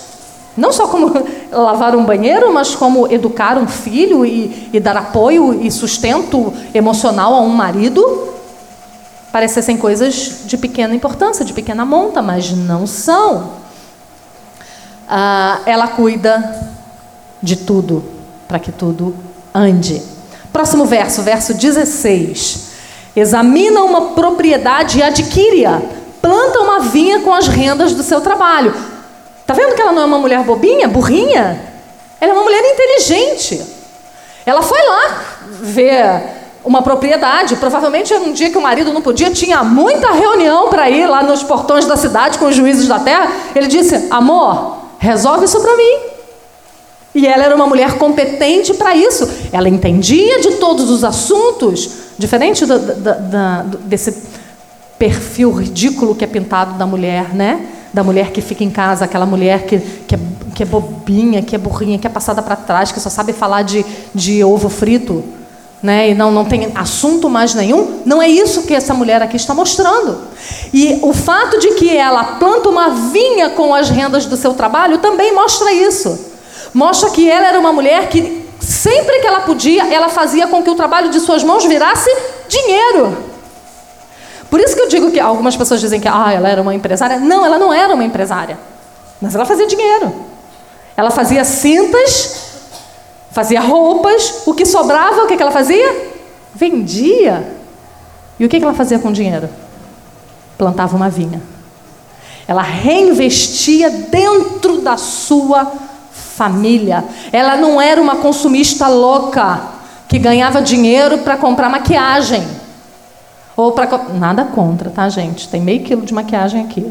não 0.56 0.72
só 0.72 0.88
como 0.88 1.12
lavar 1.52 1.96
um 1.96 2.06
banheiro, 2.06 2.54
mas 2.54 2.76
como 2.76 3.12
educar 3.12 3.58
um 3.58 3.68
filho 3.68 4.24
e, 4.24 4.70
e 4.72 4.80
dar 4.80 4.96
apoio 4.96 5.60
e 5.60 5.72
sustento 5.72 6.54
emocional 6.74 7.34
a 7.34 7.42
um 7.42 7.50
marido, 7.50 8.30
parecessem 9.32 9.78
coisas 9.78 10.44
de 10.46 10.56
pequena 10.56 10.94
importância, 10.94 11.44
de 11.44 11.52
pequena 11.52 11.84
monta, 11.84 12.22
mas 12.22 12.52
não 12.52 12.86
são 12.86 13.65
ah, 15.08 15.60
ela 15.66 15.88
cuida 15.88 16.74
de 17.42 17.56
tudo, 17.56 18.04
para 18.48 18.60
que 18.60 18.72
tudo 18.72 19.16
ande. 19.54 20.02
Próximo 20.52 20.86
verso, 20.86 21.22
verso 21.22 21.54
16. 21.54 22.66
Examina 23.16 23.82
uma 23.82 24.14
propriedade 24.14 25.00
e 25.00 25.04
adquire-a. 25.04 25.82
Planta 26.22 26.60
uma 26.60 26.80
vinha 26.80 27.20
com 27.20 27.34
as 27.34 27.48
rendas 27.48 27.94
do 27.94 28.04
seu 28.04 28.20
trabalho. 28.20 28.74
Tá 29.46 29.54
vendo 29.54 29.76
que 29.76 29.82
ela 29.82 29.92
não 29.92 30.02
é 30.02 30.06
uma 30.06 30.18
mulher 30.18 30.44
bobinha, 30.44 30.88
burrinha? 30.88 31.62
Ela 32.20 32.32
é 32.32 32.34
uma 32.34 32.44
mulher 32.44 32.62
inteligente. 32.64 33.64
Ela 34.46 34.62
foi 34.62 34.82
lá 34.82 35.26
ver 35.62 36.24
uma 36.64 36.82
propriedade. 36.82 37.56
Provavelmente 37.58 38.14
era 38.14 38.24
um 38.24 38.34
dia 38.34 38.50
que 38.50 38.58
o 38.58 38.62
marido 38.62 38.92
não 38.92 39.02
podia, 39.02 39.30
tinha 39.30 39.64
muita 39.64 40.12
reunião 40.12 40.70
para 40.70 40.90
ir 40.90 41.06
lá 41.06 41.22
nos 41.22 41.44
portões 41.44 41.86
da 41.86 41.96
cidade 41.96 42.40
com 42.40 42.46
os 42.46 42.56
juízes 42.56 42.88
da 42.88 43.00
terra. 43.00 43.32
Ele 43.54 43.68
disse: 43.68 44.08
Amor, 44.10 44.85
resolve 45.06 45.46
isso 45.46 45.62
para 45.62 45.78
mim. 45.78 45.98
E 47.14 47.26
ela 47.26 47.46
era 47.46 47.56
uma 47.56 47.68
mulher 47.68 47.98
competente 47.98 48.74
para 48.74 48.96
isso. 48.96 49.30
Ela 49.54 49.70
entendia 49.70 50.42
de 50.42 50.56
todos 50.56 50.90
os 50.90 51.04
assuntos, 51.04 51.90
diferente 52.18 52.66
do, 52.66 52.78
desse 53.86 54.24
perfil 55.00 55.52
ridículo 55.52 56.16
que 56.16 56.24
é 56.24 56.28
pintado 56.28 56.78
da 56.78 56.86
mulher, 56.86 57.34
né? 57.34 57.68
Da 57.94 58.04
mulher 58.04 58.32
que 58.32 58.42
fica 58.42 58.64
em 58.64 58.70
casa, 58.70 59.06
aquela 59.06 59.26
mulher 59.26 59.66
que, 59.66 59.80
que, 59.80 60.16
é, 60.16 60.20
que 60.54 60.64
é 60.64 60.66
bobinha, 60.66 61.42
que 61.42 61.56
é 61.56 61.58
burrinha, 61.58 61.98
que 61.98 62.08
é 62.08 62.10
passada 62.10 62.42
para 62.42 62.58
trás, 62.58 62.92
que 62.92 63.00
só 63.00 63.10
sabe 63.10 63.32
falar 63.32 63.62
de, 63.62 63.86
de 64.14 64.44
ovo 64.44 64.68
frito 64.68 65.24
né, 65.86 66.10
e 66.10 66.16
não, 66.16 66.32
não 66.32 66.44
tem 66.44 66.72
assunto 66.74 67.30
mais 67.30 67.54
nenhum, 67.54 68.02
não 68.04 68.20
é 68.20 68.28
isso 68.28 68.64
que 68.64 68.74
essa 68.74 68.92
mulher 68.92 69.22
aqui 69.22 69.36
está 69.36 69.54
mostrando. 69.54 70.20
E 70.74 70.98
o 71.04 71.14
fato 71.14 71.60
de 71.60 71.76
que 71.76 71.96
ela 71.96 72.24
planta 72.40 72.68
uma 72.68 72.90
vinha 72.90 73.52
com 73.52 73.74
as 73.74 73.88
rendas 73.88 74.26
do 74.26 74.36
seu 74.36 74.56
trabalho 74.56 74.98
também 74.98 75.32
mostra 75.32 75.72
isso. 75.72 76.34
Mostra 76.74 77.12
que 77.12 77.30
ela 77.30 77.46
era 77.46 77.60
uma 77.60 77.72
mulher 77.72 78.10
que 78.10 78.44
sempre 78.60 79.20
que 79.20 79.28
ela 79.28 79.42
podia, 79.42 79.94
ela 79.94 80.10
fazia 80.10 80.48
com 80.48 80.64
que 80.64 80.72
o 80.72 80.76
trabalho 80.76 81.10
de 81.10 81.20
suas 81.20 81.44
mãos 81.44 81.64
virasse 81.66 82.10
dinheiro. 82.50 83.16
Por 84.50 84.60
isso 84.60 84.76
que 84.76 84.82
eu 84.82 84.88
digo 84.88 85.12
que 85.12 85.20
algumas 85.20 85.56
pessoas 85.56 85.80
dizem 85.80 86.00
que 86.00 86.08
ah, 86.08 86.34
ela 86.34 86.50
era 86.50 86.62
uma 86.64 86.74
empresária. 86.74 87.20
Não, 87.20 87.46
ela 87.46 87.60
não 87.60 87.72
era 87.72 87.94
uma 87.94 88.04
empresária. 88.04 88.58
Mas 89.22 89.36
ela 89.36 89.46
fazia 89.46 89.68
dinheiro. 89.68 90.12
Ela 90.98 91.12
fazia 91.12 91.44
cintas 91.44 92.45
fazia 93.36 93.60
roupas, 93.60 94.44
o 94.46 94.54
que 94.54 94.66
sobrava, 94.66 95.24
o 95.24 95.28
que, 95.28 95.34
ela 95.34 95.52
fazia? 95.52 96.14
Vendia. 96.54 97.46
E 98.40 98.46
o 98.46 98.48
que 98.48 98.56
ela 98.56 98.74
fazia 98.74 98.98
com 98.98 99.10
o 99.10 99.12
dinheiro? 99.12 99.50
Plantava 100.58 100.96
uma 100.96 101.10
vinha. 101.10 101.42
Ela 102.48 102.62
reinvestia 102.62 103.90
dentro 103.90 104.80
da 104.80 104.96
sua 104.96 105.70
família. 106.14 107.04
Ela 107.34 107.58
não 107.58 107.82
era 107.82 108.02
uma 108.02 108.16
consumista 108.16 108.88
louca 108.88 109.64
que 110.08 110.18
ganhava 110.18 110.62
dinheiro 110.62 111.18
para 111.18 111.36
comprar 111.36 111.70
maquiagem. 111.70 112.42
Ou 113.58 113.74
para. 113.74 113.98
Nada 114.14 114.46
contra, 114.46 114.90
tá, 114.90 115.10
gente? 115.10 115.50
Tem 115.50 115.60
meio 115.60 115.84
quilo 115.84 116.04
de 116.04 116.14
maquiagem 116.14 116.62
aqui. 116.62 116.90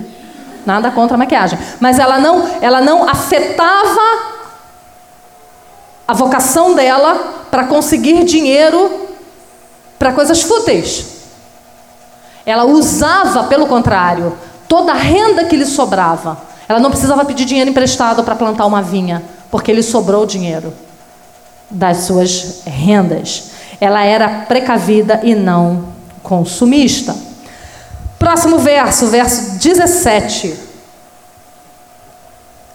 Nada 0.67 0.91
contra 0.91 1.15
a 1.15 1.19
maquiagem. 1.19 1.59
Mas 1.81 1.99
ela 1.99 2.19
não, 2.19 2.47
ela 2.61 2.83
não 2.83 3.09
afetava 3.09 4.34
a 6.07 6.13
vocação 6.13 6.75
dela 6.75 7.47
para 7.51 7.65
conseguir 7.65 8.25
dinheiro 8.25 9.09
para 9.99 10.13
coisas 10.13 10.43
fúteis. 10.43 11.07
Ela 12.45 12.65
usava, 12.65 13.45
pelo 13.45 13.67
contrário, 13.67 14.37
toda 14.69 14.93
a 14.93 14.97
renda 14.97 15.45
que 15.45 15.57
lhe 15.57 15.65
sobrava. 15.65 16.37
Ela 16.69 16.79
não 16.79 16.91
precisava 16.91 17.25
pedir 17.25 17.45
dinheiro 17.47 17.71
emprestado 17.71 18.23
para 18.23 18.35
plantar 18.35 18.67
uma 18.67 18.83
vinha, 18.83 19.23
porque 19.51 19.73
lhe 19.73 19.83
sobrou 19.83 20.27
dinheiro 20.27 20.73
das 21.71 21.99
suas 21.99 22.63
rendas. 22.67 23.51
Ela 23.81 24.05
era 24.05 24.29
precavida 24.47 25.21
e 25.23 25.35
não 25.35 25.89
consumista. 26.23 27.17
Próximo 28.19 28.59
verso, 28.59 29.07
verso 29.07 29.59
17. 29.59 30.55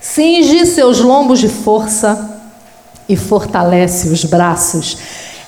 Cinge 0.02 0.66
seus 0.66 1.00
lombos 1.00 1.40
de 1.40 1.50
força 1.50 2.39
e 3.10 3.16
fortalece 3.16 4.08
os 4.10 4.24
braços. 4.24 4.98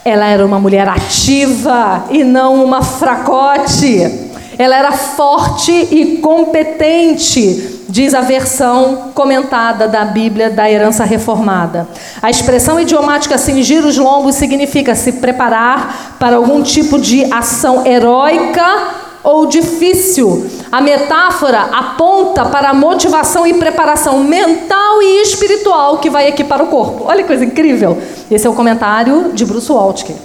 Ela 0.03 0.25
era 0.25 0.43
uma 0.43 0.59
mulher 0.59 0.89
ativa 0.89 2.05
e 2.09 2.23
não 2.23 2.65
uma 2.65 2.81
fracote. 2.81 4.29
Ela 4.57 4.75
era 4.75 4.91
forte 4.91 5.71
e 5.71 6.17
competente, 6.17 7.83
diz 7.87 8.13
a 8.13 8.21
versão 8.21 9.11
comentada 9.13 9.87
da 9.87 10.03
Bíblia 10.03 10.49
da 10.49 10.69
herança 10.69 11.03
reformada. 11.03 11.87
A 12.21 12.29
expressão 12.29 12.79
idiomática 12.79 13.37
cingir 13.37 13.85
os 13.85 13.97
lombos 13.97 14.35
significa 14.35 14.95
se 14.95 15.13
preparar 15.13 16.15
para 16.19 16.35
algum 16.35 16.63
tipo 16.63 16.99
de 16.99 17.31
ação 17.31 17.85
heróica 17.85 19.00
ou 19.23 19.45
difícil. 19.45 20.49
A 20.71 20.81
metáfora 20.81 21.61
aponta 21.61 22.45
para 22.45 22.69
a 22.69 22.73
motivação 22.73 23.45
e 23.45 23.53
preparação 23.53 24.23
mental 24.23 25.01
e 25.01 25.21
espiritual 25.21 25.99
que 25.99 26.09
vai 26.09 26.27
aqui 26.27 26.43
para 26.43 26.63
o 26.63 26.67
corpo. 26.67 27.05
Olha 27.05 27.21
que 27.21 27.27
coisa 27.27 27.45
incrível. 27.45 27.97
Esse 28.29 28.47
é 28.47 28.49
o 28.49 28.53
comentário 28.53 29.31
de 29.33 29.45
Bruce 29.45 29.71
Waltke. 29.71 30.15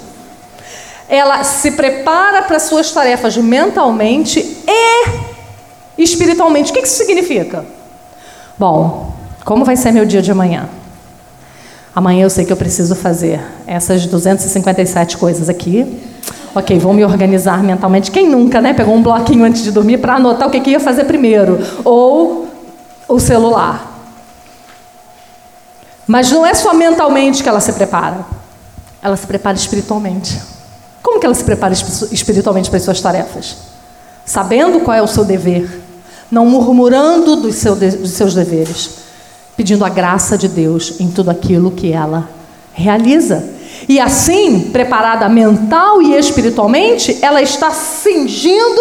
Ela 1.09 1.45
se 1.45 1.73
prepara 1.73 2.43
para 2.43 2.59
suas 2.59 2.91
tarefas 2.91 3.37
mentalmente 3.37 4.41
e 4.67 6.03
espiritualmente. 6.03 6.71
O 6.71 6.75
que 6.75 6.81
isso 6.81 6.97
significa? 6.97 7.65
Bom, 8.59 9.13
como 9.45 9.65
vai 9.65 9.77
ser 9.77 9.93
meu 9.93 10.05
dia 10.05 10.23
de 10.23 10.31
amanhã? 10.31 10.69
Amanhã 11.95 12.25
eu 12.25 12.31
sei 12.31 12.45
que 12.45 12.53
eu 12.53 12.57
preciso 12.57 12.95
fazer 12.95 13.41
essas 13.67 14.05
257 14.05 15.17
coisas 15.17 15.49
aqui 15.49 16.03
Ok, 16.57 16.79
vou 16.79 16.95
me 16.95 17.05
organizar 17.05 17.63
mentalmente. 17.63 18.11
Quem 18.11 18.27
nunca, 18.27 18.63
né? 18.63 18.73
Pegou 18.73 18.95
um 18.95 19.03
bloquinho 19.03 19.45
antes 19.45 19.63
de 19.63 19.71
dormir 19.71 19.99
para 19.99 20.15
anotar 20.15 20.49
o 20.49 20.51
que, 20.51 20.59
que 20.59 20.71
ia 20.71 20.81
fazer 20.81 21.05
primeiro. 21.05 21.59
Ou 21.85 22.49
o 23.07 23.21
celular. 23.21 23.93
Mas 26.07 26.33
não 26.33 26.47
é 26.47 26.55
só 26.55 26.73
mentalmente 26.73 27.43
que 27.43 27.49
ela 27.51 27.61
se 27.61 27.75
prepara. 27.75 28.25
Ela 29.03 29.19
se 29.19 29.27
prepara 29.27 29.55
espiritualmente. 29.55 30.41
Como 31.03 31.21
que 31.21 31.27
ela 31.27 31.35
se 31.35 31.45
prepara 31.45 31.75
espiritualmente 31.75 32.71
para 32.71 32.79
as 32.79 32.85
suas 32.85 33.03
tarefas? 33.03 33.59
Sabendo 34.25 34.81
qual 34.81 34.97
é 34.97 35.03
o 35.03 35.07
seu 35.07 35.27
dever, 35.27 35.83
não 36.31 36.47
murmurando 36.47 37.37
dos, 37.37 37.63
dos 37.63 38.11
seus 38.13 38.35
deveres, 38.35 38.93
pedindo 39.59 39.85
a 39.85 39.91
graça 39.91 40.39
de 40.39 40.49
Deus 40.49 40.95
em 41.01 41.11
tudo 41.11 41.31
aquilo 41.31 41.71
que 41.71 41.93
ela 41.93 42.31
realiza. 42.73 43.56
E 43.89 44.01
assim, 44.01 44.71
preparada 44.71 45.29
mental 45.29 46.03
e 46.03 46.15
espiritualmente, 46.15 47.19
ela 47.23 47.43
está 47.43 47.71
cingindo 47.71 48.81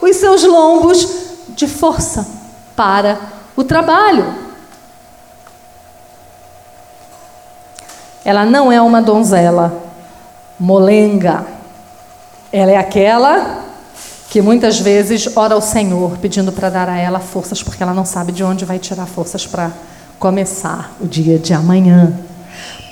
os 0.00 0.16
seus 0.16 0.44
lombos 0.44 1.08
de 1.50 1.66
força 1.66 2.26
para 2.74 3.18
o 3.56 3.64
trabalho. 3.64 4.46
Ela 8.24 8.44
não 8.44 8.72
é 8.72 8.80
uma 8.80 9.00
donzela 9.00 9.82
molenga. 10.58 11.46
Ela 12.50 12.72
é 12.72 12.76
aquela 12.76 13.64
que 14.28 14.42
muitas 14.42 14.80
vezes 14.80 15.36
ora 15.36 15.54
ao 15.54 15.60
Senhor 15.60 16.18
pedindo 16.18 16.50
para 16.50 16.68
dar 16.68 16.88
a 16.88 16.98
ela 16.98 17.20
forças, 17.20 17.62
porque 17.62 17.82
ela 17.82 17.94
não 17.94 18.04
sabe 18.04 18.32
de 18.32 18.42
onde 18.42 18.64
vai 18.64 18.78
tirar 18.78 19.06
forças 19.06 19.46
para 19.46 19.70
começar 20.18 20.92
o 21.00 21.06
dia 21.06 21.38
de 21.38 21.54
amanhã. 21.54 22.12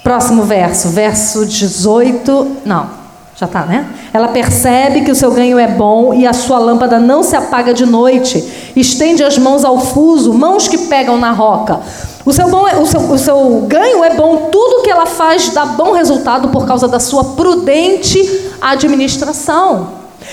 Próximo 0.05 0.43
verso, 0.43 0.91
verso 0.91 1.47
18. 1.47 2.59
Não, 2.67 2.91
já 3.35 3.47
está, 3.47 3.63
né? 3.63 3.89
Ela 4.13 4.29
percebe 4.29 5.01
que 5.01 5.11
o 5.11 5.15
seu 5.15 5.31
ganho 5.31 5.59
é 5.59 5.67
bom 5.67 6.13
e 6.13 6.27
a 6.27 6.35
sua 6.35 6.59
lâmpada 6.59 7.01
não 7.01 7.23
se 7.23 7.35
apaga 7.35 7.73
de 7.73 7.87
noite. 7.87 8.73
Estende 8.77 9.25
as 9.25 9.39
mãos 9.39 9.65
ao 9.65 9.81
fuso, 9.81 10.35
mãos 10.35 10.69
que 10.69 10.77
pegam 10.77 11.17
na 11.17 11.33
roca. 11.33 11.81
O 12.23 12.35
seu, 12.35 12.51
bom, 12.51 12.69
é, 12.69 12.77
o, 12.77 12.85
seu, 12.85 13.01
o 13.01 13.19
seu 13.19 13.65
ganho 13.67 14.05
é 14.05 14.15
bom, 14.15 14.51
tudo 14.53 14.83
que 14.83 14.91
ela 14.91 15.07
faz 15.07 15.49
dá 15.55 15.65
bom 15.65 15.93
resultado 15.93 16.49
por 16.49 16.67
causa 16.67 16.87
da 16.87 17.01
sua 17.01 17.25
prudente 17.25 18.51
administração. 18.61 19.89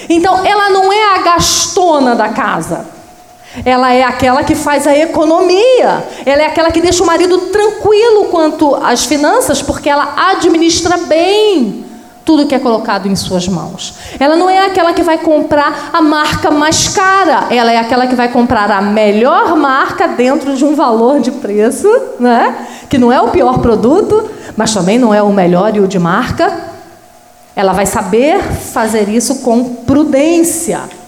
Então, 0.10 0.45
ela 0.45 0.70
não 0.70 0.91
é 0.91 1.16
a 1.16 1.18
gastona 1.20 2.14
da 2.14 2.28
casa. 2.28 2.86
Ela 3.66 3.93
é 3.93 4.04
aquela 4.04 4.43
que 4.43 4.56
faz 4.56 4.88
a 4.88 4.97
economia. 4.97 6.06
Ela 6.26 6.43
é 6.43 6.45
aquela 6.45 6.72
que 6.72 6.82
deixa 6.82 7.04
o 7.04 7.06
marido 7.06 7.38
tranquilo 7.38 8.26
quanto 8.26 8.76
às 8.76 9.06
finanças, 9.06 9.62
porque 9.62 9.89
ela 9.89 10.14
administra 10.30 10.97
bem 10.97 11.86
tudo 12.24 12.45
que 12.45 12.56
é 12.56 12.60
colocado 12.60 13.08
em 13.08 13.16
suas 13.16 13.47
mãos. 13.47 13.95
Ela 14.20 14.36
não 14.36 14.49
é 14.49 14.66
aquela 14.66 14.93
que 14.93 15.02
vai 15.02 15.18
comprar 15.18 15.89
a 15.91 16.02
marca 16.02 16.49
mais 16.52 16.88
cara. 16.88 17.47
Ela 17.49 17.72
é 17.72 17.78
aquela 17.78 18.08
que 18.08 18.16
vai 18.16 18.30
comprar 18.30 18.72
a 18.72 18.82
melhor 18.82 19.56
marca 19.56 20.08
dentro 20.08 20.56
de 20.56 20.64
um 20.64 20.76
valor 20.76 21.20
de 21.20 21.32
preço, 21.32 21.89
né? 22.20 22.68
Que 22.89 22.97
não 22.97 23.12
é 23.12 23.20
o 23.20 23.30
pior 23.30 23.60
produto, 23.60 24.30
mas 24.56 24.74
também 24.74 24.97
não 24.97 25.14
é 25.14 25.22
o 25.22 25.34
melhor 25.34 25.76
e 25.76 25.80
o 25.80 25.88
de 25.88 25.99
marca. 25.99 26.72
Ela 27.56 27.74
vai 27.74 27.86
saber 27.86 28.41
fazer 28.41 29.10
isso 29.10 29.41
com 29.41 29.64
prudência. 29.64 31.01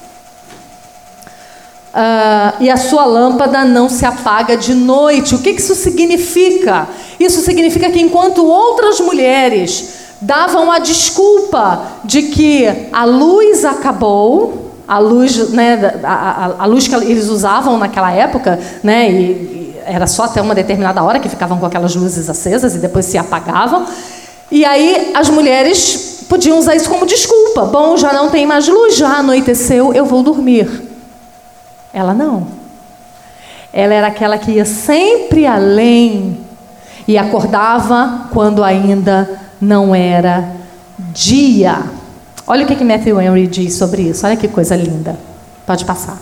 Uh, 1.93 2.57
e 2.59 2.71
a 2.71 2.77
sua 2.77 3.05
lâmpada 3.05 3.63
não 3.63 3.87
se 3.87 4.03
apaga 4.03 4.57
de 4.57 4.73
noite. 4.73 5.35
O 5.35 5.39
que 5.39 5.51
isso 5.51 5.75
significa? 5.75 6.87
Isso 7.19 7.41
significa 7.41 7.91
que 7.91 8.01
enquanto 8.01 8.43
outras 8.43 8.99
mulheres 8.99 9.93
davam 10.19 10.71
a 10.71 10.79
desculpa 10.79 11.85
de 12.03 12.23
que 12.23 12.67
a 12.91 13.05
luz 13.05 13.63
acabou, 13.63 14.71
a 14.87 14.97
luz, 14.97 15.51
né, 15.51 15.99
a, 16.03 16.13
a, 16.13 16.63
a, 16.63 16.65
luz 16.65 16.87
que 16.87 16.95
eles 16.95 17.29
usavam 17.29 17.77
naquela 17.77 18.11
época, 18.11 18.59
né, 18.81 19.11
e, 19.11 19.15
e 19.15 19.75
era 19.85 20.07
só 20.07 20.23
até 20.23 20.41
uma 20.41 20.55
determinada 20.55 21.03
hora 21.03 21.19
que 21.19 21.29
ficavam 21.29 21.59
com 21.59 21.65
aquelas 21.65 21.95
luzes 21.95 22.27
acesas 22.27 22.73
e 22.73 22.79
depois 22.79 23.05
se 23.05 23.19
apagavam. 23.19 23.85
E 24.49 24.65
aí 24.65 25.11
as 25.13 25.29
mulheres 25.29 26.25
podiam 26.27 26.57
usar 26.57 26.75
isso 26.75 26.89
como 26.89 27.05
desculpa. 27.05 27.65
Bom, 27.65 27.95
já 27.97 28.11
não 28.11 28.29
tem 28.29 28.47
mais 28.47 28.67
luz, 28.67 28.95
já 28.95 29.19
anoiteceu, 29.19 29.93
eu 29.93 30.05
vou 30.05 30.23
dormir. 30.23 30.92
Ela 31.93 32.13
não. 32.13 32.47
Ela 33.71 33.93
era 33.93 34.07
aquela 34.07 34.37
que 34.37 34.51
ia 34.51 34.65
sempre 34.65 35.45
além 35.45 36.39
e 37.07 37.17
acordava 37.17 38.27
quando 38.31 38.63
ainda 38.63 39.29
não 39.61 39.93
era 39.93 40.51
dia. 40.97 41.83
Olha 42.45 42.65
o 42.65 42.67
que, 42.67 42.75
que 42.75 42.83
Matthew 42.83 43.21
Henry 43.21 43.47
diz 43.47 43.75
sobre 43.75 44.03
isso. 44.03 44.25
Olha 44.25 44.35
que 44.35 44.47
coisa 44.47 44.75
linda. 44.75 45.17
Pode 45.65 45.85
passar. 45.85 46.17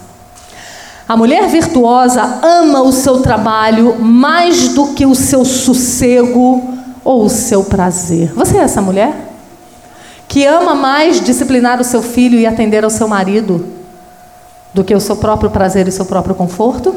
A 1.08 1.18
mulher 1.18 1.48
virtuosa 1.48 2.40
ama 2.42 2.82
o 2.82 2.92
seu 2.92 3.22
trabalho 3.22 4.00
mais 4.00 4.70
do 4.70 4.94
que 4.94 5.06
o 5.06 5.16
seu 5.16 5.44
sossego 5.44 6.74
ou 7.04 7.26
o 7.26 7.30
seu 7.30 7.64
prazer. 7.64 8.32
Você 8.34 8.58
é 8.58 8.62
essa 8.62 8.82
mulher? 8.82 9.14
Que 10.28 10.46
ama 10.46 10.74
mais 10.74 11.20
disciplinar 11.20 11.82
o 11.82 11.84
seu 11.84 12.02
filho 12.02 12.40
e 12.40 12.46
atender 12.46 12.84
ao 12.84 12.90
seu 12.90 13.08
marido 13.08 13.81
do 14.74 14.84
que 14.84 14.96
o 14.96 15.00
seu 15.00 15.16
próprio 15.16 15.50
prazer 15.50 15.88
e 15.88 15.92
seu 15.92 16.06
próprio 16.06 16.36
conforto? 16.36 16.96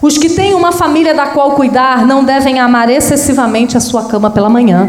Os 0.00 0.16
que 0.16 0.30
têm 0.30 0.54
uma 0.54 0.70
família 0.70 1.12
da 1.12 1.26
qual 1.26 1.52
cuidar 1.52 2.06
não 2.06 2.22
devem 2.22 2.60
amar 2.60 2.88
excessivamente 2.88 3.76
a 3.76 3.80
sua 3.80 4.04
cama 4.04 4.30
pela 4.30 4.48
manhã. 4.48 4.88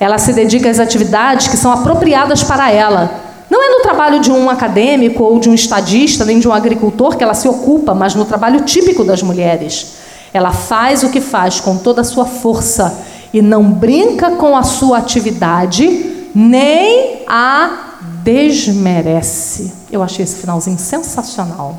Ela 0.00 0.18
se 0.18 0.32
dedica 0.32 0.68
às 0.68 0.80
atividades 0.80 1.46
que 1.46 1.56
são 1.56 1.70
apropriadas 1.72 2.42
para 2.42 2.70
ela. 2.70 3.20
Não 3.48 3.62
é 3.62 3.68
no 3.78 3.82
trabalho 3.82 4.18
de 4.18 4.32
um 4.32 4.50
acadêmico 4.50 5.22
ou 5.22 5.38
de 5.38 5.48
um 5.48 5.54
estadista, 5.54 6.24
nem 6.24 6.40
de 6.40 6.48
um 6.48 6.52
agricultor 6.52 7.16
que 7.16 7.22
ela 7.22 7.34
se 7.34 7.46
ocupa, 7.46 7.94
mas 7.94 8.16
no 8.16 8.24
trabalho 8.24 8.62
típico 8.62 9.04
das 9.04 9.22
mulheres. 9.22 9.94
Ela 10.32 10.50
faz 10.50 11.04
o 11.04 11.10
que 11.10 11.20
faz 11.20 11.60
com 11.60 11.76
toda 11.76 12.00
a 12.00 12.04
sua 12.04 12.24
força 12.24 12.98
e 13.32 13.40
não 13.40 13.70
brinca 13.70 14.32
com 14.32 14.56
a 14.56 14.64
sua 14.64 14.98
atividade, 14.98 16.28
nem 16.34 17.22
a 17.28 17.85
desmerece. 18.26 19.72
Eu 19.90 20.02
achei 20.02 20.24
esse 20.24 20.34
finalzinho 20.34 20.78
sensacional. 20.80 21.78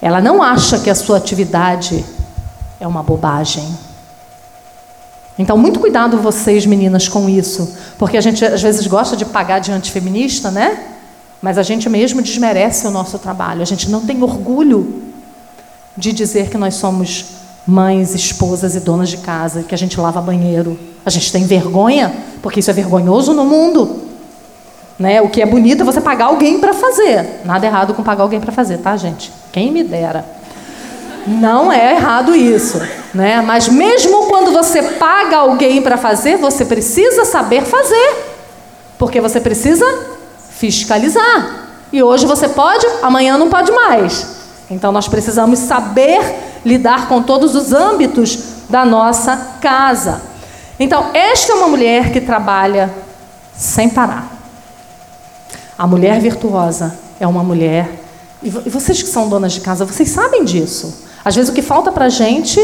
Ela 0.00 0.18
não 0.22 0.42
acha 0.42 0.78
que 0.78 0.88
a 0.88 0.94
sua 0.94 1.18
atividade 1.18 2.02
é 2.80 2.86
uma 2.86 3.02
bobagem. 3.02 3.68
Então, 5.38 5.58
muito 5.58 5.78
cuidado 5.78 6.16
vocês, 6.16 6.64
meninas, 6.64 7.06
com 7.06 7.28
isso. 7.28 7.76
Porque 7.98 8.16
a 8.16 8.20
gente 8.22 8.42
às 8.42 8.62
vezes 8.62 8.86
gosta 8.86 9.14
de 9.14 9.26
pagar 9.26 9.58
de 9.58 9.70
antifeminista, 9.70 10.50
né? 10.50 10.86
Mas 11.42 11.58
a 11.58 11.62
gente 11.62 11.88
mesmo 11.90 12.22
desmerece 12.22 12.86
o 12.86 12.90
nosso 12.90 13.18
trabalho. 13.18 13.60
A 13.60 13.66
gente 13.66 13.90
não 13.90 14.06
tem 14.06 14.22
orgulho 14.22 15.02
de 15.96 16.12
dizer 16.14 16.48
que 16.48 16.56
nós 16.56 16.76
somos 16.76 17.26
mães, 17.66 18.14
esposas 18.14 18.74
e 18.74 18.80
donas 18.80 19.10
de 19.10 19.18
casa, 19.18 19.62
que 19.62 19.74
a 19.74 19.78
gente 19.78 20.00
lava 20.00 20.20
banheiro. 20.22 20.78
A 21.04 21.10
gente 21.10 21.30
tem 21.30 21.44
vergonha, 21.44 22.14
porque 22.40 22.60
isso 22.60 22.70
é 22.70 22.74
vergonhoso 22.74 23.34
no 23.34 23.44
mundo. 23.44 24.11
Né? 24.98 25.20
O 25.20 25.28
que 25.28 25.42
é 25.42 25.46
bonito 25.46 25.82
é 25.82 25.84
você 25.84 26.00
pagar 26.00 26.26
alguém 26.26 26.60
para 26.60 26.72
fazer. 26.72 27.40
Nada 27.44 27.66
errado 27.66 27.94
com 27.94 28.02
pagar 28.02 28.22
alguém 28.22 28.40
para 28.40 28.52
fazer, 28.52 28.78
tá, 28.78 28.96
gente? 28.96 29.32
Quem 29.50 29.70
me 29.70 29.82
dera. 29.82 30.24
Não 31.26 31.72
é 31.72 31.94
errado 31.94 32.34
isso, 32.34 32.80
né? 33.14 33.40
Mas 33.42 33.68
mesmo 33.68 34.26
quando 34.26 34.52
você 34.52 34.82
paga 34.82 35.38
alguém 35.38 35.80
para 35.80 35.96
fazer, 35.96 36.36
você 36.36 36.64
precisa 36.64 37.24
saber 37.24 37.62
fazer. 37.62 38.32
Porque 38.98 39.20
você 39.20 39.40
precisa 39.40 39.86
fiscalizar. 40.50 41.68
E 41.92 42.02
hoje 42.02 42.26
você 42.26 42.48
pode, 42.48 42.86
amanhã 43.02 43.38
não 43.38 43.48
pode 43.48 43.70
mais. 43.70 44.26
Então 44.70 44.90
nós 44.90 45.06
precisamos 45.06 45.58
saber 45.60 46.20
lidar 46.64 47.08
com 47.08 47.22
todos 47.22 47.54
os 47.54 47.72
âmbitos 47.72 48.38
da 48.68 48.84
nossa 48.84 49.56
casa. 49.60 50.22
Então, 50.78 51.10
esta 51.12 51.52
é 51.52 51.54
uma 51.54 51.68
mulher 51.68 52.10
que 52.10 52.20
trabalha 52.20 52.90
sem 53.54 53.88
parar. 53.88 54.41
A 55.82 55.86
mulher 55.88 56.20
virtuosa 56.20 56.94
é 57.18 57.26
uma 57.26 57.42
mulher. 57.42 57.90
E 58.40 58.48
vocês 58.48 59.02
que 59.02 59.08
são 59.08 59.28
donas 59.28 59.52
de 59.52 59.60
casa, 59.60 59.84
vocês 59.84 60.10
sabem 60.10 60.44
disso. 60.44 61.02
Às 61.24 61.34
vezes 61.34 61.50
o 61.50 61.52
que 61.52 61.60
falta 61.60 61.90
para 61.90 62.08
gente 62.08 62.60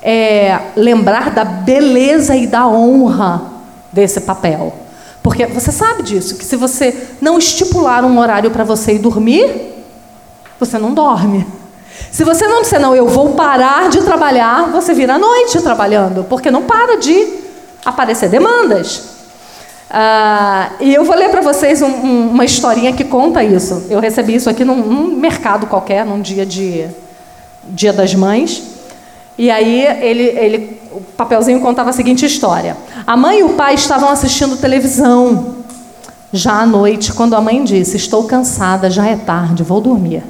é 0.00 0.58
lembrar 0.74 1.32
da 1.32 1.44
beleza 1.44 2.34
e 2.34 2.46
da 2.46 2.66
honra 2.66 3.42
desse 3.92 4.22
papel. 4.22 4.72
Porque 5.22 5.44
você 5.44 5.70
sabe 5.70 6.02
disso, 6.02 6.36
que 6.36 6.46
se 6.46 6.56
você 6.56 7.08
não 7.20 7.36
estipular 7.36 8.06
um 8.06 8.18
horário 8.18 8.50
para 8.50 8.64
você 8.64 8.94
ir 8.94 9.00
dormir, 9.00 9.84
você 10.58 10.78
não 10.78 10.94
dorme. 10.94 11.46
Se 12.10 12.24
você 12.24 12.46
não 12.46 12.62
disser, 12.62 12.80
não, 12.80 12.96
eu 12.96 13.06
vou 13.06 13.34
parar 13.34 13.90
de 13.90 14.00
trabalhar, 14.00 14.70
você 14.70 14.94
vira 14.94 15.16
à 15.16 15.18
noite 15.18 15.60
trabalhando, 15.60 16.24
porque 16.24 16.50
não 16.50 16.62
para 16.62 16.96
de 16.96 17.34
aparecer 17.84 18.30
demandas. 18.30 19.11
Ah, 19.94 20.70
e 20.80 20.94
eu 20.94 21.04
vou 21.04 21.14
ler 21.14 21.28
para 21.28 21.42
vocês 21.42 21.82
um, 21.82 21.86
um, 21.86 22.30
uma 22.30 22.46
historinha 22.46 22.94
que 22.94 23.04
conta 23.04 23.44
isso. 23.44 23.88
Eu 23.90 24.00
recebi 24.00 24.34
isso 24.34 24.48
aqui 24.48 24.64
num, 24.64 24.76
num, 24.76 25.16
mercado 25.16 25.66
qualquer, 25.66 26.06
num 26.06 26.22
dia 26.22 26.46
de 26.46 26.88
Dia 27.68 27.92
das 27.92 28.14
Mães. 28.14 28.62
E 29.36 29.50
aí 29.50 29.82
ele, 30.00 30.22
ele, 30.22 30.80
o 30.92 31.00
papelzinho 31.00 31.60
contava 31.60 31.90
a 31.90 31.92
seguinte 31.92 32.24
história: 32.24 32.74
A 33.06 33.18
mãe 33.18 33.40
e 33.40 33.42
o 33.42 33.50
pai 33.50 33.74
estavam 33.74 34.08
assistindo 34.08 34.56
televisão 34.56 35.56
já 36.32 36.62
à 36.62 36.66
noite, 36.66 37.12
quando 37.12 37.36
a 37.36 37.40
mãe 37.42 37.62
disse: 37.62 37.98
Estou 37.98 38.24
cansada, 38.24 38.88
já 38.88 39.06
é 39.06 39.16
tarde, 39.16 39.62
vou 39.62 39.82
dormir. 39.82 40.22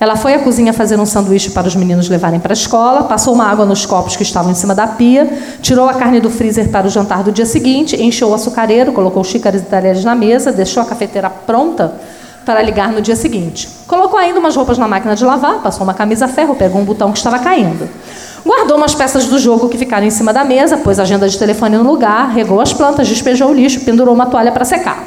Ela 0.00 0.16
foi 0.16 0.34
à 0.34 0.38
cozinha 0.38 0.72
fazer 0.72 0.98
um 0.98 1.06
sanduíche 1.06 1.50
para 1.50 1.68
os 1.68 1.76
meninos 1.76 2.08
levarem 2.08 2.40
para 2.40 2.52
a 2.52 2.54
escola, 2.54 3.04
passou 3.04 3.32
uma 3.32 3.46
água 3.46 3.64
nos 3.64 3.86
copos 3.86 4.16
que 4.16 4.22
estavam 4.22 4.50
em 4.50 4.54
cima 4.54 4.74
da 4.74 4.86
pia, 4.86 5.28
tirou 5.62 5.88
a 5.88 5.94
carne 5.94 6.20
do 6.20 6.30
freezer 6.30 6.68
para 6.68 6.86
o 6.86 6.90
jantar 6.90 7.22
do 7.22 7.30
dia 7.30 7.46
seguinte, 7.46 8.00
encheu 8.02 8.28
o 8.28 8.34
açucareiro, 8.34 8.92
colocou 8.92 9.22
xícaras 9.22 9.62
e 9.62 9.64
talheres 9.64 10.04
na 10.04 10.14
mesa, 10.14 10.52
deixou 10.52 10.82
a 10.82 10.86
cafeteira 10.86 11.30
pronta 11.30 11.94
para 12.44 12.60
ligar 12.60 12.92
no 12.92 13.00
dia 13.00 13.16
seguinte. 13.16 13.68
Colocou 13.86 14.18
ainda 14.18 14.38
umas 14.38 14.54
roupas 14.54 14.76
na 14.76 14.86
máquina 14.86 15.16
de 15.16 15.24
lavar, 15.24 15.60
passou 15.62 15.84
uma 15.84 15.94
camisa 15.94 16.26
a 16.26 16.28
ferro, 16.28 16.54
pegou 16.54 16.80
um 16.80 16.84
botão 16.84 17.10
que 17.10 17.18
estava 17.18 17.38
caindo. 17.38 17.88
Guardou 18.44 18.76
umas 18.76 18.94
peças 18.94 19.24
do 19.26 19.38
jogo 19.38 19.70
que 19.70 19.78
ficaram 19.78 20.06
em 20.06 20.10
cima 20.10 20.32
da 20.32 20.44
mesa, 20.44 20.76
pôs 20.76 20.98
a 20.98 21.02
agenda 21.02 21.26
de 21.26 21.38
telefone 21.38 21.78
no 21.78 21.90
lugar, 21.90 22.30
regou 22.30 22.60
as 22.60 22.74
plantas, 22.74 23.08
despejou 23.08 23.48
o 23.48 23.54
lixo, 23.54 23.80
pendurou 23.80 24.14
uma 24.14 24.26
toalha 24.26 24.52
para 24.52 24.66
secar. 24.66 25.02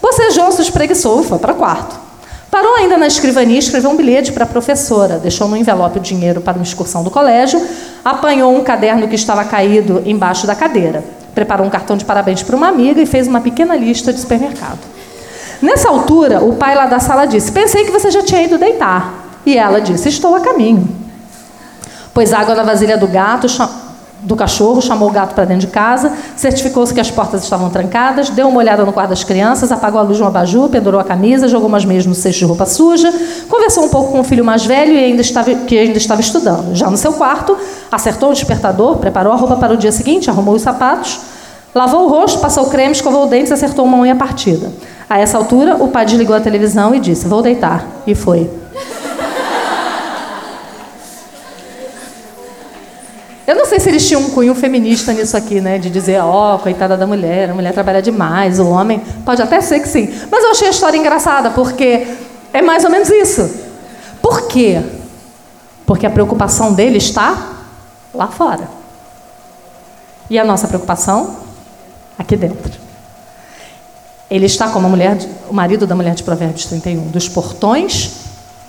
Bocejou, 0.00 0.50
se 0.52 0.62
espreguiçou 0.62 1.20
e 1.20 1.24
foi 1.24 1.38
para 1.38 1.52
o 1.52 1.56
quarto. 1.56 2.07
Parou 2.50 2.76
ainda 2.76 2.96
na 2.96 3.06
escrivania 3.06 3.58
escreveu 3.58 3.90
um 3.90 3.96
bilhete 3.96 4.32
para 4.32 4.44
a 4.44 4.46
professora. 4.46 5.18
Deixou 5.18 5.46
no 5.48 5.56
envelope 5.56 5.98
o 5.98 6.02
dinheiro 6.02 6.40
para 6.40 6.54
uma 6.56 6.62
excursão 6.62 7.02
do 7.04 7.10
colégio. 7.10 7.60
Apanhou 8.04 8.56
um 8.56 8.64
caderno 8.64 9.06
que 9.06 9.14
estava 9.14 9.44
caído 9.44 10.02
embaixo 10.06 10.46
da 10.46 10.54
cadeira. 10.54 11.04
Preparou 11.34 11.66
um 11.66 11.70
cartão 11.70 11.96
de 11.96 12.04
parabéns 12.04 12.42
para 12.42 12.56
uma 12.56 12.68
amiga 12.68 13.00
e 13.00 13.06
fez 13.06 13.28
uma 13.28 13.40
pequena 13.40 13.76
lista 13.76 14.12
de 14.12 14.20
supermercado. 14.20 14.78
Nessa 15.60 15.88
altura, 15.88 16.42
o 16.42 16.54
pai 16.54 16.74
lá 16.74 16.86
da 16.86 16.98
sala 16.98 17.26
disse: 17.26 17.52
Pensei 17.52 17.84
que 17.84 17.90
você 17.90 18.10
já 18.10 18.22
tinha 18.22 18.42
ido 18.42 18.56
deitar. 18.56 19.40
E 19.44 19.56
ela 19.56 19.80
disse: 19.80 20.08
Estou 20.08 20.34
a 20.34 20.40
caminho. 20.40 20.88
Pôs 22.14 22.32
água 22.32 22.54
na 22.54 22.62
vasilha 22.62 22.96
do 22.96 23.06
gato, 23.06 23.46
do 24.22 24.34
cachorro, 24.34 24.82
chamou 24.82 25.08
o 25.08 25.12
gato 25.12 25.34
para 25.34 25.44
dentro 25.44 25.66
de 25.66 25.72
casa, 25.72 26.12
certificou-se 26.36 26.92
que 26.92 27.00
as 27.00 27.10
portas 27.10 27.42
estavam 27.44 27.70
trancadas, 27.70 28.30
deu 28.30 28.48
uma 28.48 28.58
olhada 28.58 28.84
no 28.84 28.92
quarto 28.92 29.10
das 29.10 29.22
crianças, 29.22 29.70
apagou 29.70 30.00
a 30.00 30.02
luz 30.02 30.16
de 30.16 30.22
um 30.22 30.26
abajur, 30.26 30.68
pendurou 30.68 31.00
a 31.00 31.04
camisa, 31.04 31.46
jogou 31.46 31.68
umas 31.68 31.84
meias 31.84 32.04
no 32.04 32.14
cesto 32.14 32.40
de 32.40 32.44
roupa 32.44 32.66
suja, 32.66 33.12
conversou 33.48 33.84
um 33.84 33.88
pouco 33.88 34.12
com 34.12 34.20
o 34.20 34.24
filho 34.24 34.44
mais 34.44 34.64
velho 34.64 34.92
e 34.92 35.04
ainda 35.04 35.20
estava, 35.20 35.54
que 35.54 35.78
ainda 35.78 35.98
estava 35.98 36.20
estudando. 36.20 36.74
Já 36.74 36.90
no 36.90 36.96
seu 36.96 37.12
quarto, 37.12 37.56
acertou 37.90 38.30
o 38.30 38.32
despertador, 38.32 38.96
preparou 38.96 39.32
a 39.32 39.36
roupa 39.36 39.56
para 39.56 39.74
o 39.74 39.76
dia 39.76 39.92
seguinte, 39.92 40.28
arrumou 40.28 40.54
os 40.54 40.62
sapatos, 40.62 41.20
lavou 41.74 42.06
o 42.06 42.08
rosto, 42.08 42.40
passou 42.40 42.64
o 42.64 42.70
creme, 42.70 42.92
escovou 42.92 43.24
os 43.24 43.30
dentes 43.30 43.52
acertou 43.52 43.84
uma 43.84 43.98
unha 43.98 44.16
partida. 44.16 44.70
A 45.08 45.18
essa 45.18 45.38
altura, 45.38 45.76
o 45.76 45.88
pai 45.88 46.04
desligou 46.04 46.36
a 46.36 46.40
televisão 46.40 46.94
e 46.94 47.00
disse: 47.00 47.26
Vou 47.26 47.40
deitar. 47.40 47.86
E 48.06 48.14
foi. 48.14 48.50
Eu 53.48 53.56
não 53.56 53.64
sei 53.64 53.80
se 53.80 53.88
eles 53.88 54.06
tinham 54.06 54.20
um 54.20 54.28
cunho 54.28 54.54
feminista 54.54 55.10
nisso 55.10 55.34
aqui, 55.34 55.58
né? 55.58 55.78
De 55.78 55.88
dizer, 55.88 56.20
ó, 56.20 56.56
oh, 56.56 56.58
coitada 56.58 56.98
da 56.98 57.06
mulher, 57.06 57.48
a 57.48 57.54
mulher 57.54 57.72
trabalha 57.72 58.02
demais, 58.02 58.60
o 58.60 58.68
homem. 58.68 59.02
Pode 59.24 59.40
até 59.40 59.58
ser 59.62 59.80
que 59.80 59.88
sim. 59.88 60.06
Mas 60.30 60.44
eu 60.44 60.50
achei 60.50 60.68
a 60.68 60.70
história 60.70 60.98
engraçada, 60.98 61.48
porque 61.52 62.06
é 62.52 62.60
mais 62.60 62.84
ou 62.84 62.90
menos 62.90 63.08
isso. 63.08 63.50
Por 64.20 64.48
quê? 64.48 64.82
Porque 65.86 66.04
a 66.04 66.10
preocupação 66.10 66.74
dele 66.74 66.98
está 66.98 67.54
lá 68.12 68.28
fora. 68.28 68.68
E 70.28 70.38
a 70.38 70.44
nossa 70.44 70.68
preocupação? 70.68 71.38
Aqui 72.18 72.36
dentro. 72.36 72.78
Ele 74.30 74.44
está 74.44 74.68
como 74.68 74.88
a 74.88 74.90
mulher, 74.90 75.16
o 75.48 75.54
marido 75.54 75.86
da 75.86 75.94
mulher 75.94 76.14
de 76.14 76.22
Provérbios 76.22 76.66
31, 76.66 77.08
dos 77.08 77.30
portões 77.30 78.10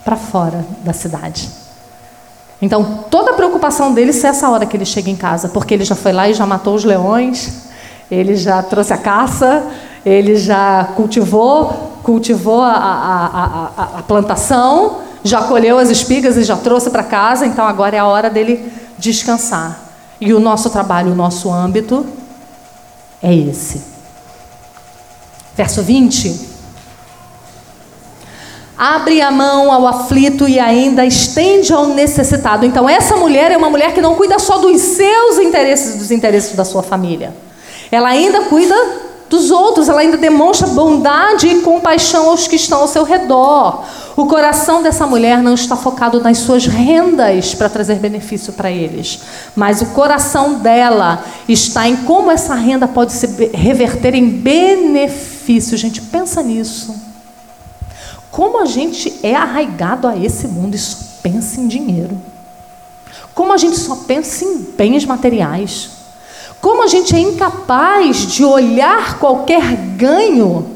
para 0.06 0.16
fora 0.16 0.66
da 0.86 0.94
cidade. 0.94 1.50
Então, 2.62 3.06
toda 3.10 3.32
a 3.32 3.34
preocupação 3.34 3.49
dele 3.94 4.12
é 4.12 4.28
essa 4.28 4.50
hora 4.50 4.66
que 4.66 4.76
ele 4.76 4.86
chega 4.86 5.10
em 5.10 5.16
casa, 5.16 5.50
porque 5.50 5.74
ele 5.74 5.84
já 5.84 5.96
foi 5.96 6.12
lá 6.12 6.28
e 6.30 6.34
já 6.34 6.46
matou 6.46 6.76
os 6.76 6.84
leões, 6.84 7.68
ele 8.10 8.36
já 8.36 8.64
trouxe 8.64 8.94
a 8.94 8.98
caça, 8.98 9.68
ele 10.06 10.36
já 10.36 10.90
cultivou, 10.96 12.00
cultivou 12.02 12.62
a, 12.62 12.74
a, 12.74 13.72
a, 13.78 14.00
a 14.00 14.04
plantação, 14.04 15.00
já 15.24 15.44
colheu 15.44 15.78
as 15.78 15.90
espigas 15.90 16.38
e 16.38 16.44
já 16.44 16.56
trouxe 16.56 16.90
para 16.90 17.04
casa, 17.04 17.46
então 17.46 17.66
agora 17.66 17.96
é 17.96 18.00
a 18.00 18.06
hora 18.06 18.30
dele 18.30 18.72
descansar. 18.98 19.80
E 20.20 20.34
o 20.34 20.40
nosso 20.40 20.70
trabalho, 20.70 21.12
o 21.12 21.16
nosso 21.16 21.52
âmbito 21.52 22.06
é 23.22 23.34
esse. 23.34 23.82
Verso 25.56 25.82
20. 25.84 26.49
Abre 28.80 29.22
a 29.22 29.30
mão 29.30 29.74
ao 29.74 29.86
aflito 29.86 30.48
e 30.48 30.58
ainda 30.58 31.06
estende 31.06 31.74
ao 31.74 31.88
necessitado. 31.88 32.66
Então, 32.66 32.88
essa 32.88 33.18
mulher 33.18 33.52
é 33.52 33.58
uma 33.58 33.70
mulher 33.70 33.94
que 33.94 34.00
não 34.00 34.16
cuida 34.16 34.40
só 34.40 34.58
dos 34.58 34.80
seus 34.80 35.38
interesses, 35.38 35.98
dos 35.98 36.12
interesses 36.12 36.56
da 36.56 36.64
sua 36.64 36.82
família. 36.82 37.36
Ela 37.92 38.08
ainda 38.08 38.44
cuida 38.44 38.74
dos 39.30 39.52
outros, 39.52 39.90
ela 39.90 40.00
ainda 40.00 40.16
demonstra 40.16 40.66
bondade 40.68 41.46
e 41.46 41.60
compaixão 41.60 42.30
aos 42.30 42.48
que 42.48 42.56
estão 42.56 42.80
ao 42.80 42.88
seu 42.88 43.04
redor. 43.04 43.84
O 44.16 44.26
coração 44.26 44.82
dessa 44.82 45.06
mulher 45.06 45.44
não 45.44 45.56
está 45.56 45.76
focado 45.76 46.22
nas 46.22 46.38
suas 46.38 46.66
rendas 46.66 47.54
para 47.54 47.68
trazer 47.68 47.96
benefício 47.96 48.54
para 48.54 48.72
eles, 48.72 49.20
mas 49.58 49.82
o 49.82 49.88
coração 49.88 50.54
dela 50.56 51.22
está 51.50 51.86
em 51.86 51.98
como 51.98 52.32
essa 52.32 52.56
renda 52.56 52.88
pode 52.88 53.12
se 53.12 53.28
reverter 53.54 54.16
em 54.16 54.30
benefício. 54.30 55.78
Gente, 55.78 56.02
pensa 56.02 56.42
nisso. 56.42 57.09
Como 58.40 58.62
a 58.62 58.66
gente 58.66 59.20
é 59.22 59.36
arraigado 59.36 60.08
a 60.08 60.16
esse 60.16 60.48
mundo 60.48 60.74
e 60.74 60.78
só 60.78 60.96
pensa 61.22 61.60
em 61.60 61.68
dinheiro. 61.68 62.18
Como 63.36 63.52
a 63.52 63.58
gente 63.58 63.78
só 63.78 63.98
pensa 63.98 64.46
em 64.46 64.60
bens 64.78 65.04
materiais. 65.04 65.90
Como 66.62 66.82
a 66.82 66.88
gente 66.88 67.14
é 67.14 67.20
incapaz 67.20 68.26
de 68.26 68.46
olhar 68.46 69.20
qualquer 69.20 69.76
ganho 69.98 70.68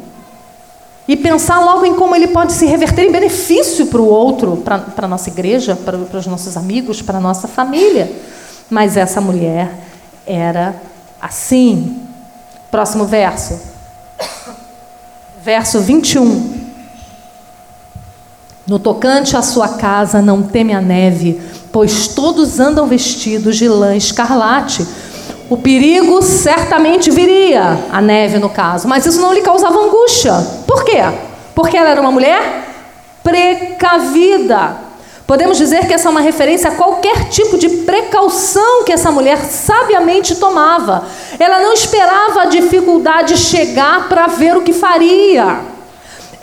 e 1.08 1.16
pensar 1.16 1.62
logo 1.62 1.86
em 1.86 1.96
como 1.96 2.14
ele 2.14 2.28
pode 2.28 2.52
se 2.52 2.66
reverter 2.66 3.06
em 3.06 3.14
benefício 3.14 3.86
para 3.86 4.02
o 4.02 4.10
outro, 4.10 4.58
para 4.58 4.84
a 4.98 5.08
nossa 5.08 5.30
igreja, 5.30 5.74
para, 5.74 5.96
os 5.96 6.28
nossos 6.28 6.58
amigos, 6.58 7.02
para 7.02 7.20
a 7.20 7.22
nossa 7.22 7.48
família. 7.48 8.12
Mas 8.70 8.98
essa 8.98 9.22
mulher 9.22 9.72
era 10.28 10.76
assim. 11.22 11.98
Próximo 12.70 13.06
verso. 13.06 13.58
Verso 15.42 15.80
21. 15.80 16.63
No 18.68 18.80
tocante 18.80 19.36
à 19.36 19.42
sua 19.42 19.70
casa, 19.70 20.22
não 20.22 20.42
teme 20.42 20.74
a 20.74 20.82
neve, 20.82 21.40
pois 21.72 22.08
todos 22.08 22.60
andam 22.60 22.88
vestidos 22.88 23.58
de 23.58 23.68
lã 23.68 23.96
escarlate 23.96 24.86
o 25.50 25.58
perigo 25.58 26.22
certamente 26.22 27.12
viria, 27.12 27.78
a 27.92 28.02
neve 28.02 28.40
no 28.40 28.50
caso, 28.50 28.88
mas 28.88 29.06
isso 29.06 29.22
não 29.22 29.34
lhe 29.34 29.42
causava 29.42 29.78
angústia. 29.78 30.34
Por 30.66 30.84
quê? 30.84 30.98
Porque 31.54 31.78
ela 31.78 31.90
era 31.90 32.02
uma 32.02 32.12
mulher 32.12 32.42
precavida. 33.22 34.78
Podemos 35.28 35.58
dizer 35.58 35.86
que 35.86 35.94
essa 35.94 36.08
é 36.08 36.12
uma 36.12 36.22
referência 36.22 36.70
a 36.70 36.76
qualquer 36.76 37.30
tipo 37.30 37.58
de 37.58 37.70
precaução 37.70 38.84
que 38.84 38.92
essa 38.92 39.12
mulher 39.12 39.38
sabiamente 39.38 40.36
tomava. 40.36 41.06
Ela 41.38 41.60
não 41.60 41.74
esperava 41.74 42.42
a 42.42 42.46
dificuldade 42.46 43.38
chegar 43.38 44.10
para 44.10 44.28
ver 44.28 44.58
o 44.58 44.64
que 44.64 44.74
faria. 44.74 45.73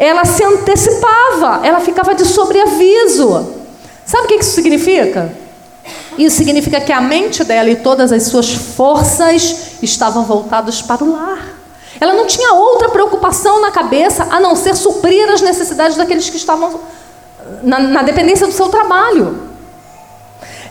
Ela 0.01 0.25
se 0.25 0.43
antecipava, 0.43 1.61
ela 1.63 1.79
ficava 1.79 2.15
de 2.15 2.25
sobreaviso. 2.25 3.53
Sabe 4.07 4.25
o 4.25 4.29
que 4.29 4.37
isso 4.37 4.53
significa? 4.53 5.31
Isso 6.17 6.39
significa 6.39 6.81
que 6.81 6.91
a 6.91 7.03
mente 7.03 7.45
dela 7.45 7.69
e 7.69 7.77
todas 7.77 8.11
as 8.11 8.23
suas 8.23 8.51
forças 8.51 9.75
estavam 9.83 10.25
voltadas 10.25 10.81
para 10.81 11.05
o 11.05 11.13
lar. 11.13 11.47
Ela 12.01 12.15
não 12.15 12.27
tinha 12.27 12.55
outra 12.55 12.89
preocupação 12.89 13.61
na 13.61 13.71
cabeça 13.71 14.27
a 14.31 14.41
não 14.41 14.57
ser 14.57 14.75
suprir 14.75 15.29
as 15.29 15.43
necessidades 15.43 15.99
daqueles 15.99 16.31
que 16.31 16.39
estavam 16.39 16.81
na, 17.63 17.79
na 17.79 18.03
dependência 18.03 18.47
do 18.47 18.55
seu 18.55 18.71
trabalho. 18.71 19.51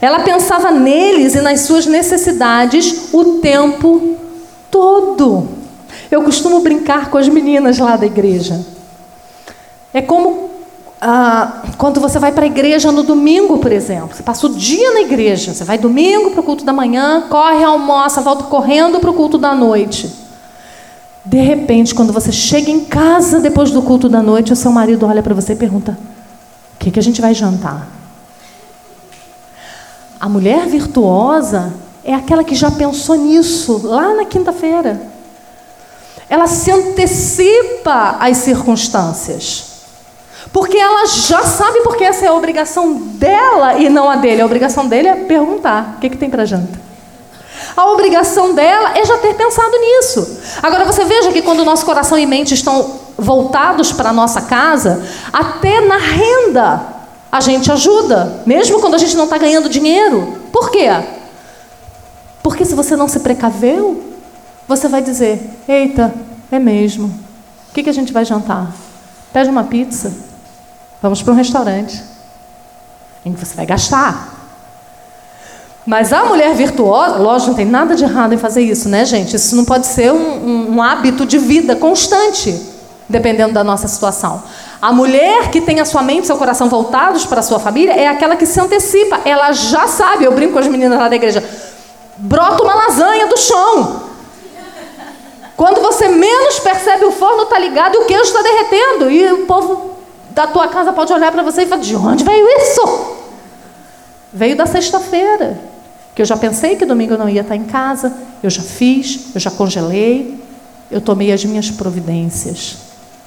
Ela 0.02 0.22
pensava 0.22 0.72
neles 0.72 1.36
e 1.36 1.42
nas 1.42 1.60
suas 1.62 1.86
necessidades 1.86 3.14
o 3.14 3.36
tempo 3.36 4.18
todo. 4.72 5.50
Eu 6.10 6.24
costumo 6.24 6.62
brincar 6.62 7.12
com 7.12 7.20
as 7.20 7.30
meninas 7.30 7.78
lá 7.78 7.96
da 7.96 8.08
igreja. 8.08 8.79
É 9.94 10.02
como 10.02 10.50
ah, 11.02 11.64
quando 11.78 12.02
você 12.02 12.20
vai 12.20 12.32
para 12.34 12.44
a 12.44 12.48
igreja 12.48 12.92
no 12.92 13.04
domingo, 13.04 13.58
por 13.60 13.72
exemplo, 13.72 14.16
você 14.16 14.22
passa 14.22 14.48
o 14.48 14.50
dia 14.50 14.94
na 14.94 15.02
igreja, 15.02 15.54
você 15.54 15.64
vai 15.64 15.78
domingo 15.78 16.32
para 16.32 16.42
o 16.42 16.44
culto 16.44 16.66
da 16.66 16.74
manhã, 16.74 17.24
corre, 17.30 17.64
almoça, 17.64 18.20
volta 18.20 18.44
correndo 18.44 19.00
para 19.00 19.10
o 19.10 19.14
culto 19.14 19.38
da 19.38 19.56
noite. 19.56 20.14
De 21.24 21.40
repente, 21.40 21.96
quando 21.96 22.12
você 22.12 22.32
chega 22.32 22.70
em 22.70 22.84
casa 22.84 23.40
depois 23.40 23.72
do 23.72 23.82
culto 23.82 24.10
da 24.10 24.22
noite, 24.22 24.52
o 24.52 24.56
seu 24.56 24.72
marido 24.72 25.06
olha 25.06 25.24
para 25.24 25.34
você 25.34 25.54
e 25.54 25.56
pergunta: 25.56 25.98
O 26.76 26.80
que, 26.80 26.92
que 26.92 27.00
a 27.00 27.04
gente 27.04 27.22
vai 27.22 27.34
jantar? 27.34 27.88
A 30.20 30.28
mulher 30.28 30.66
virtuosa 30.68 31.74
é 32.04 32.14
aquela 32.14 32.44
que 32.44 32.56
já 32.56 32.70
pensou 32.70 33.16
nisso 33.16 33.82
lá 33.86 34.14
na 34.16 34.26
quinta-feira. 34.26 35.02
Ela 36.30 36.46
se 36.48 36.70
antecipa 36.70 38.18
às 38.20 38.38
circunstâncias. 38.38 39.69
Porque 40.52 40.78
ela 40.78 41.06
já 41.06 41.44
sabe 41.44 41.82
porque 41.82 42.04
essa 42.04 42.26
é 42.26 42.28
a 42.30 42.34
obrigação 42.34 42.94
dela 42.94 43.78
e 43.78 43.90
não 43.90 44.10
a 44.10 44.16
dele. 44.16 44.42
A 44.42 44.46
obrigação 44.46 44.88
dele 44.88 45.08
é 45.08 45.16
perguntar: 45.16 45.96
o 45.98 46.00
que, 46.00 46.10
que 46.10 46.18
tem 46.18 46.30
para 46.30 46.46
janta? 46.46 46.80
A 47.76 47.86
obrigação 47.92 48.54
dela 48.54 48.98
é 48.98 49.06
já 49.06 49.18
ter 49.18 49.36
pensado 49.36 49.72
nisso. 49.78 50.40
Agora 50.62 50.86
você 50.86 51.06
veja 51.06 51.32
que 51.32 51.42
quando 51.42 51.64
nosso 51.64 51.86
coração 51.86 52.18
e 52.18 52.26
mente 52.26 52.54
estão 52.54 53.00
voltados 53.18 53.92
para 53.92 54.10
a 54.10 54.14
nossa 54.14 54.42
casa, 54.42 55.06
até 55.32 55.82
na 55.82 55.98
renda 55.98 56.82
a 57.32 57.40
gente 57.40 57.72
ajuda, 57.72 58.42
mesmo 58.46 58.80
quando 58.80 58.96
a 58.96 58.98
gente 58.98 59.16
não 59.16 59.26
está 59.26 59.38
ganhando 59.38 59.70
dinheiro. 59.70 60.40
Por 60.52 60.72
quê? 60.72 60.88
Porque 62.42 62.66
se 62.66 62.74
você 62.74 62.96
não 62.96 63.08
se 63.08 63.20
precaveu, 63.20 64.04
você 64.68 64.88
vai 64.88 65.02
dizer: 65.02 65.42
eita, 65.68 66.14
é 66.52 66.58
mesmo. 66.58 67.08
O 67.70 67.74
que, 67.74 67.84
que 67.84 67.90
a 67.90 67.94
gente 67.94 68.12
vai 68.12 68.26
jantar? 68.26 68.72
Pede 69.32 69.50
uma 69.50 69.64
pizza. 69.64 70.29
Vamos 71.02 71.22
para 71.22 71.34
um 71.34 71.36
restaurante 71.36 72.04
em 73.26 73.34
que 73.34 73.46
você 73.46 73.56
vai 73.56 73.66
gastar. 73.66 74.40
Mas 75.86 76.14
a 76.14 76.26
mulher 76.26 76.54
virtuosa, 76.54 77.18
lógico, 77.18 77.52
não 77.52 77.56
tem 77.56 77.66
nada 77.66 77.96
de 77.96 78.04
errado 78.04 78.34
em 78.34 78.38
fazer 78.38 78.62
isso, 78.62 78.88
né, 78.90 79.06
gente? 79.06 79.36
Isso 79.36 79.56
não 79.56 79.66
pode 79.66 79.88
ser 79.88 80.12
um, 80.12 80.18
um, 80.18 80.76
um 80.76 80.82
hábito 80.84 81.26
de 81.26 81.38
vida 81.38 81.76
constante, 81.76 82.62
dependendo 83.08 83.54
da 83.54 83.64
nossa 83.64 83.88
situação. 83.88 84.44
A 84.82 84.94
mulher 84.94 85.50
que 85.50 85.60
tem 85.60 85.80
a 85.80 85.86
sua 85.86 86.02
mente 86.02 86.26
e 86.26 86.28
seu 86.28 86.38
coração 86.38 86.70
voltados 86.70 87.26
para 87.26 87.40
a 87.40 87.44
sua 87.44 87.60
família 87.60 87.94
é 87.94 88.08
aquela 88.08 88.36
que 88.36 88.46
se 88.46 88.60
antecipa. 88.60 89.22
Ela 89.26 89.52
já 89.52 89.88
sabe, 89.88 90.26
eu 90.26 90.32
brinco 90.32 90.54
com 90.54 90.60
as 90.60 90.68
meninas 90.68 91.00
lá 91.00 91.10
da 91.10 91.16
igreja, 91.16 91.44
brota 92.18 92.62
uma 92.62 92.76
lasanha 92.76 93.28
do 93.28 93.38
chão. 93.38 94.10
Quando 95.58 95.82
você 95.82 96.08
menos 96.08 96.60
percebe, 96.60 97.04
o 97.06 97.12
forno 97.12 97.44
está 97.44 97.60
ligado 97.60 97.96
e 97.96 97.98
o 97.98 98.06
queijo 98.06 98.24
está 98.24 98.42
derretendo. 98.42 99.12
E 99.12 99.34
o 99.34 99.46
povo 99.46 99.89
da 100.40 100.48
tua 100.48 100.70
casa 100.70 100.94
pode 100.94 101.12
olhar 101.12 101.34
para 101.34 101.44
você 101.44 101.64
e 101.64 101.66
falar: 101.66 101.82
de 101.82 101.96
onde 101.98 102.24
veio 102.24 102.48
isso? 102.62 103.18
Veio 104.32 104.56
da 104.56 104.66
sexta-feira. 104.66 105.60
Que 106.16 106.22
eu 106.22 106.26
já 106.26 106.38
pensei 106.38 106.78
que 106.78 106.86
domingo 106.86 107.14
eu 107.14 107.18
não 107.18 107.28
ia 107.28 107.42
estar 107.42 107.58
em 107.58 107.66
casa, 107.66 108.14
eu 108.42 108.50
já 108.50 108.62
fiz, 108.62 109.36
eu 109.36 109.42
já 109.42 109.52
congelei, 109.52 110.42
eu 110.90 111.02
tomei 111.02 111.34
as 111.34 111.44
minhas 111.44 111.70
providências. 111.70 112.78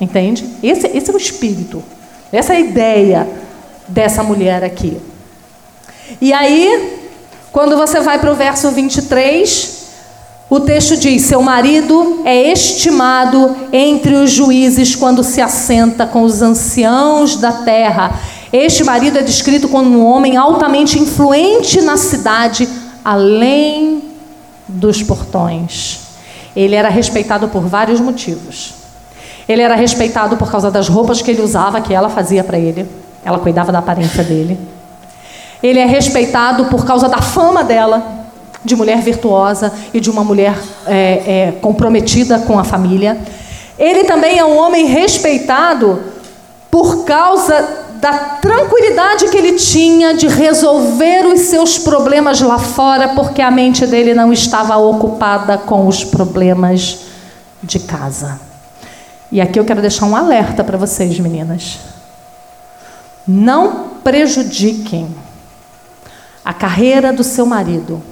Entende? 0.00 0.48
Esse, 0.62 0.86
esse 0.86 1.10
é 1.10 1.14
o 1.14 1.16
espírito, 1.18 1.82
essa 2.32 2.54
é 2.54 2.56
a 2.56 2.60
ideia 2.60 3.28
dessa 3.86 4.22
mulher 4.22 4.64
aqui. 4.64 4.98
E 6.20 6.32
aí, 6.32 6.98
quando 7.52 7.76
você 7.76 8.00
vai 8.00 8.18
para 8.18 8.32
o 8.32 8.34
verso 8.34 8.70
23, 8.70 9.81
o 10.52 10.60
texto 10.60 10.98
diz: 10.98 11.22
Seu 11.22 11.40
marido 11.40 12.20
é 12.26 12.52
estimado 12.52 13.56
entre 13.72 14.14
os 14.16 14.30
juízes 14.30 14.94
quando 14.94 15.24
se 15.24 15.40
assenta 15.40 16.06
com 16.06 16.24
os 16.24 16.42
anciãos 16.42 17.36
da 17.36 17.52
terra. 17.52 18.20
Este 18.52 18.84
marido 18.84 19.18
é 19.18 19.22
descrito 19.22 19.66
como 19.66 19.88
um 19.88 20.04
homem 20.04 20.36
altamente 20.36 20.98
influente 20.98 21.80
na 21.80 21.96
cidade, 21.96 22.68
além 23.02 24.02
dos 24.68 25.02
portões. 25.02 26.00
Ele 26.54 26.74
era 26.74 26.90
respeitado 26.90 27.48
por 27.48 27.62
vários 27.62 27.98
motivos. 27.98 28.74
Ele 29.48 29.62
era 29.62 29.74
respeitado 29.74 30.36
por 30.36 30.50
causa 30.50 30.70
das 30.70 30.86
roupas 30.86 31.22
que 31.22 31.30
ele 31.30 31.40
usava, 31.40 31.80
que 31.80 31.94
ela 31.94 32.10
fazia 32.10 32.44
para 32.44 32.58
ele. 32.58 32.86
Ela 33.24 33.38
cuidava 33.38 33.72
da 33.72 33.78
aparência 33.78 34.22
dele. 34.22 34.60
Ele 35.62 35.78
é 35.78 35.86
respeitado 35.86 36.66
por 36.66 36.84
causa 36.84 37.08
da 37.08 37.22
fama 37.22 37.64
dela 37.64 38.21
de 38.64 38.76
mulher 38.76 39.00
virtuosa 39.00 39.72
e 39.92 40.00
de 40.00 40.10
uma 40.10 40.22
mulher 40.22 40.56
é, 40.86 41.48
é, 41.48 41.52
comprometida 41.60 42.38
com 42.40 42.58
a 42.58 42.64
família. 42.64 43.18
Ele 43.78 44.04
também 44.04 44.38
é 44.38 44.44
um 44.44 44.56
homem 44.56 44.86
respeitado 44.86 46.00
por 46.70 47.04
causa 47.04 47.82
da 48.00 48.12
tranquilidade 48.12 49.28
que 49.28 49.36
ele 49.36 49.52
tinha 49.52 50.14
de 50.14 50.26
resolver 50.26 51.24
os 51.26 51.42
seus 51.42 51.78
problemas 51.78 52.40
lá 52.40 52.58
fora, 52.58 53.10
porque 53.10 53.40
a 53.40 53.50
mente 53.50 53.86
dele 53.86 54.12
não 54.12 54.32
estava 54.32 54.76
ocupada 54.76 55.56
com 55.56 55.86
os 55.86 56.02
problemas 56.02 57.00
de 57.62 57.78
casa. 57.78 58.40
E 59.30 59.40
aqui 59.40 59.58
eu 59.58 59.64
quero 59.64 59.80
deixar 59.80 60.06
um 60.06 60.16
alerta 60.16 60.64
para 60.64 60.76
vocês, 60.76 61.18
meninas. 61.20 61.78
Não 63.26 63.90
prejudiquem 64.02 65.08
a 66.44 66.52
carreira 66.52 67.12
do 67.12 67.22
seu 67.22 67.46
marido. 67.46 68.02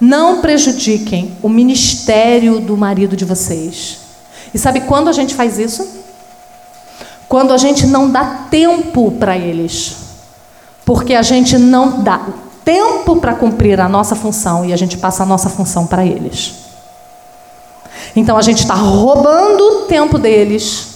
Não 0.00 0.40
prejudiquem 0.40 1.36
o 1.42 1.48
ministério 1.48 2.60
do 2.60 2.76
marido 2.76 3.16
de 3.16 3.24
vocês. 3.24 3.98
E 4.52 4.58
sabe 4.58 4.82
quando 4.82 5.08
a 5.08 5.12
gente 5.12 5.34
faz 5.34 5.58
isso? 5.58 5.86
Quando 7.28 7.52
a 7.52 7.58
gente 7.58 7.86
não 7.86 8.10
dá 8.10 8.46
tempo 8.50 9.10
para 9.12 9.36
eles. 9.36 9.96
Porque 10.84 11.14
a 11.14 11.22
gente 11.22 11.58
não 11.58 12.02
dá 12.02 12.20
tempo 12.64 13.16
para 13.16 13.34
cumprir 13.34 13.80
a 13.80 13.88
nossa 13.88 14.14
função 14.14 14.64
e 14.64 14.72
a 14.72 14.76
gente 14.76 14.98
passa 14.98 15.22
a 15.22 15.26
nossa 15.26 15.48
função 15.48 15.86
para 15.86 16.04
eles. 16.04 16.54
Então 18.14 18.36
a 18.36 18.42
gente 18.42 18.60
está 18.60 18.74
roubando 18.74 19.60
o 19.60 19.82
tempo 19.82 20.18
deles 20.18 20.88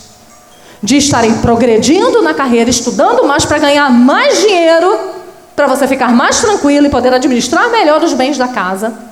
de 0.82 0.96
estarem 0.96 1.38
progredindo 1.38 2.22
na 2.22 2.32
carreira, 2.32 2.70
estudando 2.70 3.26
mais 3.26 3.44
para 3.44 3.58
ganhar 3.58 3.90
mais 3.90 4.40
dinheiro, 4.40 5.19
para 5.54 5.66
você 5.66 5.86
ficar 5.86 6.12
mais 6.12 6.40
tranquilo 6.40 6.86
e 6.86 6.90
poder 6.90 7.12
administrar 7.12 7.70
melhor 7.70 8.02
os 8.02 8.12
bens 8.14 8.38
da 8.38 8.48
casa. 8.48 9.10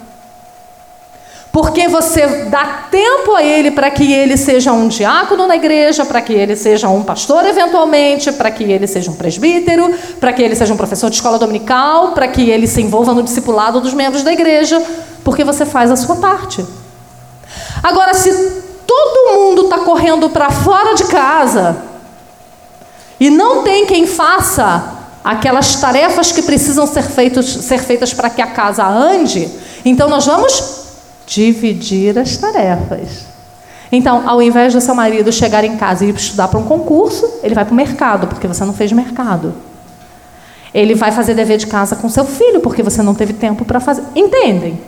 Porque 1.51 1.89
você 1.89 2.45
dá 2.45 2.84
tempo 2.91 3.34
a 3.34 3.43
ele 3.43 3.70
para 3.70 3.91
que 3.91 4.12
ele 4.12 4.36
seja 4.36 4.72
um 4.72 4.86
diácono 4.86 5.47
na 5.47 5.57
igreja, 5.57 6.05
para 6.05 6.20
que 6.20 6.32
ele 6.32 6.55
seja 6.55 6.89
um 6.89 7.03
pastor 7.03 7.45
eventualmente, 7.45 8.30
para 8.32 8.51
que 8.51 8.64
ele 8.64 8.86
seja 8.86 9.11
um 9.11 9.14
presbítero, 9.14 9.93
para 10.20 10.32
que 10.32 10.43
ele 10.43 10.55
seja 10.55 10.72
um 10.74 10.76
professor 10.76 11.09
de 11.09 11.16
escola 11.16 11.39
dominical, 11.39 12.12
para 12.12 12.28
que 12.28 12.49
ele 12.51 12.66
se 12.66 12.80
envolva 12.82 13.14
no 13.14 13.22
discipulado 13.22 13.80
dos 13.80 13.95
membros 13.95 14.22
da 14.22 14.32
igreja, 14.32 14.80
porque 15.24 15.43
você 15.43 15.64
faz 15.64 15.91
a 15.91 15.97
sua 15.97 16.16
parte. 16.16 16.64
Agora, 17.82 18.12
se 18.14 18.30
todo 18.86 19.34
mundo 19.34 19.62
está 19.62 19.78
correndo 19.78 20.30
para 20.30 20.51
fora 20.51 20.95
de 20.95 21.05
casa 21.05 21.76
e 23.18 23.30
não 23.30 23.62
tem 23.62 23.86
quem 23.86 24.07
faça 24.07 24.97
aquelas 25.28 25.76
tarefas 25.76 26.32
que 26.32 26.40
precisam 26.40 26.86
ser, 26.86 27.02
feitos, 27.02 27.46
ser 27.46 27.80
feitas 27.80 28.14
para 28.14 28.30
que 28.30 28.40
a 28.40 28.46
casa 28.46 28.86
ande, 28.88 29.46
então 29.84 30.08
nós 30.08 30.24
vamos 30.24 30.86
dividir 31.26 32.18
as 32.18 32.38
tarefas. 32.38 33.26
Então, 33.92 34.26
ao 34.26 34.40
invés 34.40 34.72
do 34.72 34.80
seu 34.80 34.94
marido 34.94 35.30
chegar 35.30 35.64
em 35.64 35.76
casa 35.76 36.06
e 36.06 36.10
estudar 36.10 36.48
para 36.48 36.58
um 36.58 36.64
concurso, 36.64 37.40
ele 37.42 37.54
vai 37.54 37.66
para 37.66 37.72
o 37.72 37.76
mercado, 37.76 38.26
porque 38.26 38.46
você 38.46 38.64
não 38.64 38.72
fez 38.72 38.90
mercado. 38.90 39.52
Ele 40.72 40.94
vai 40.94 41.12
fazer 41.12 41.34
dever 41.34 41.58
de 41.58 41.66
casa 41.66 41.94
com 41.94 42.08
seu 42.08 42.24
filho, 42.24 42.60
porque 42.60 42.82
você 42.82 43.02
não 43.02 43.14
teve 43.14 43.34
tempo 43.34 43.66
para 43.66 43.80
fazer. 43.80 44.04
Entendem? 44.16 44.80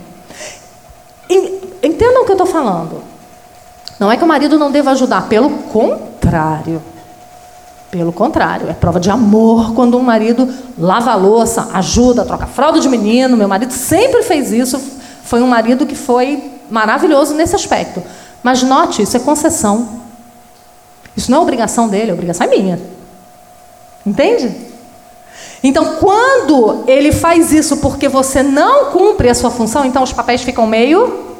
Entendam 1.83 2.23
o 2.23 2.25
que 2.25 2.31
eu 2.31 2.35
estou 2.35 2.47
falando. 2.47 3.03
Não 3.99 4.11
é 4.11 4.17
que 4.17 4.23
o 4.23 4.27
marido 4.27 4.57
não 4.57 4.71
deva 4.71 4.89
ajudar, 4.91 5.27
pelo 5.27 5.51
contrário. 5.51 6.81
Pelo 7.91 8.13
contrário, 8.13 8.69
é 8.69 8.73
prova 8.73 9.01
de 9.01 9.09
amor 9.09 9.73
quando 9.73 9.97
um 9.97 10.01
marido 10.01 10.47
lava 10.79 11.11
a 11.11 11.15
louça, 11.15 11.71
ajuda, 11.73 12.23
troca 12.23 12.47
fralda 12.47 12.79
de 12.79 12.87
menino. 12.87 13.35
Meu 13.35 13.49
marido 13.49 13.73
sempre 13.73 14.23
fez 14.23 14.53
isso. 14.53 14.81
Foi 15.25 15.41
um 15.41 15.47
marido 15.47 15.85
que 15.85 15.93
foi 15.93 16.51
maravilhoso 16.69 17.33
nesse 17.33 17.53
aspecto. 17.53 18.01
Mas 18.41 18.63
note, 18.63 19.01
isso 19.01 19.17
é 19.17 19.19
concessão. 19.19 19.99
Isso 21.17 21.29
não 21.29 21.39
é 21.39 21.41
obrigação 21.41 21.89
dele, 21.89 22.11
a 22.11 22.13
obrigação 22.13 22.47
é 22.47 22.49
minha. 22.49 22.79
Entende? 24.05 24.55
Então, 25.61 25.97
quando 25.97 26.85
ele 26.87 27.11
faz 27.11 27.51
isso 27.51 27.77
porque 27.77 28.07
você 28.07 28.41
não 28.41 28.85
cumpre 28.91 29.29
a 29.29 29.35
sua 29.35 29.51
função, 29.51 29.83
então 29.83 30.01
os 30.01 30.13
papéis 30.13 30.41
ficam 30.41 30.65
meio 30.65 31.35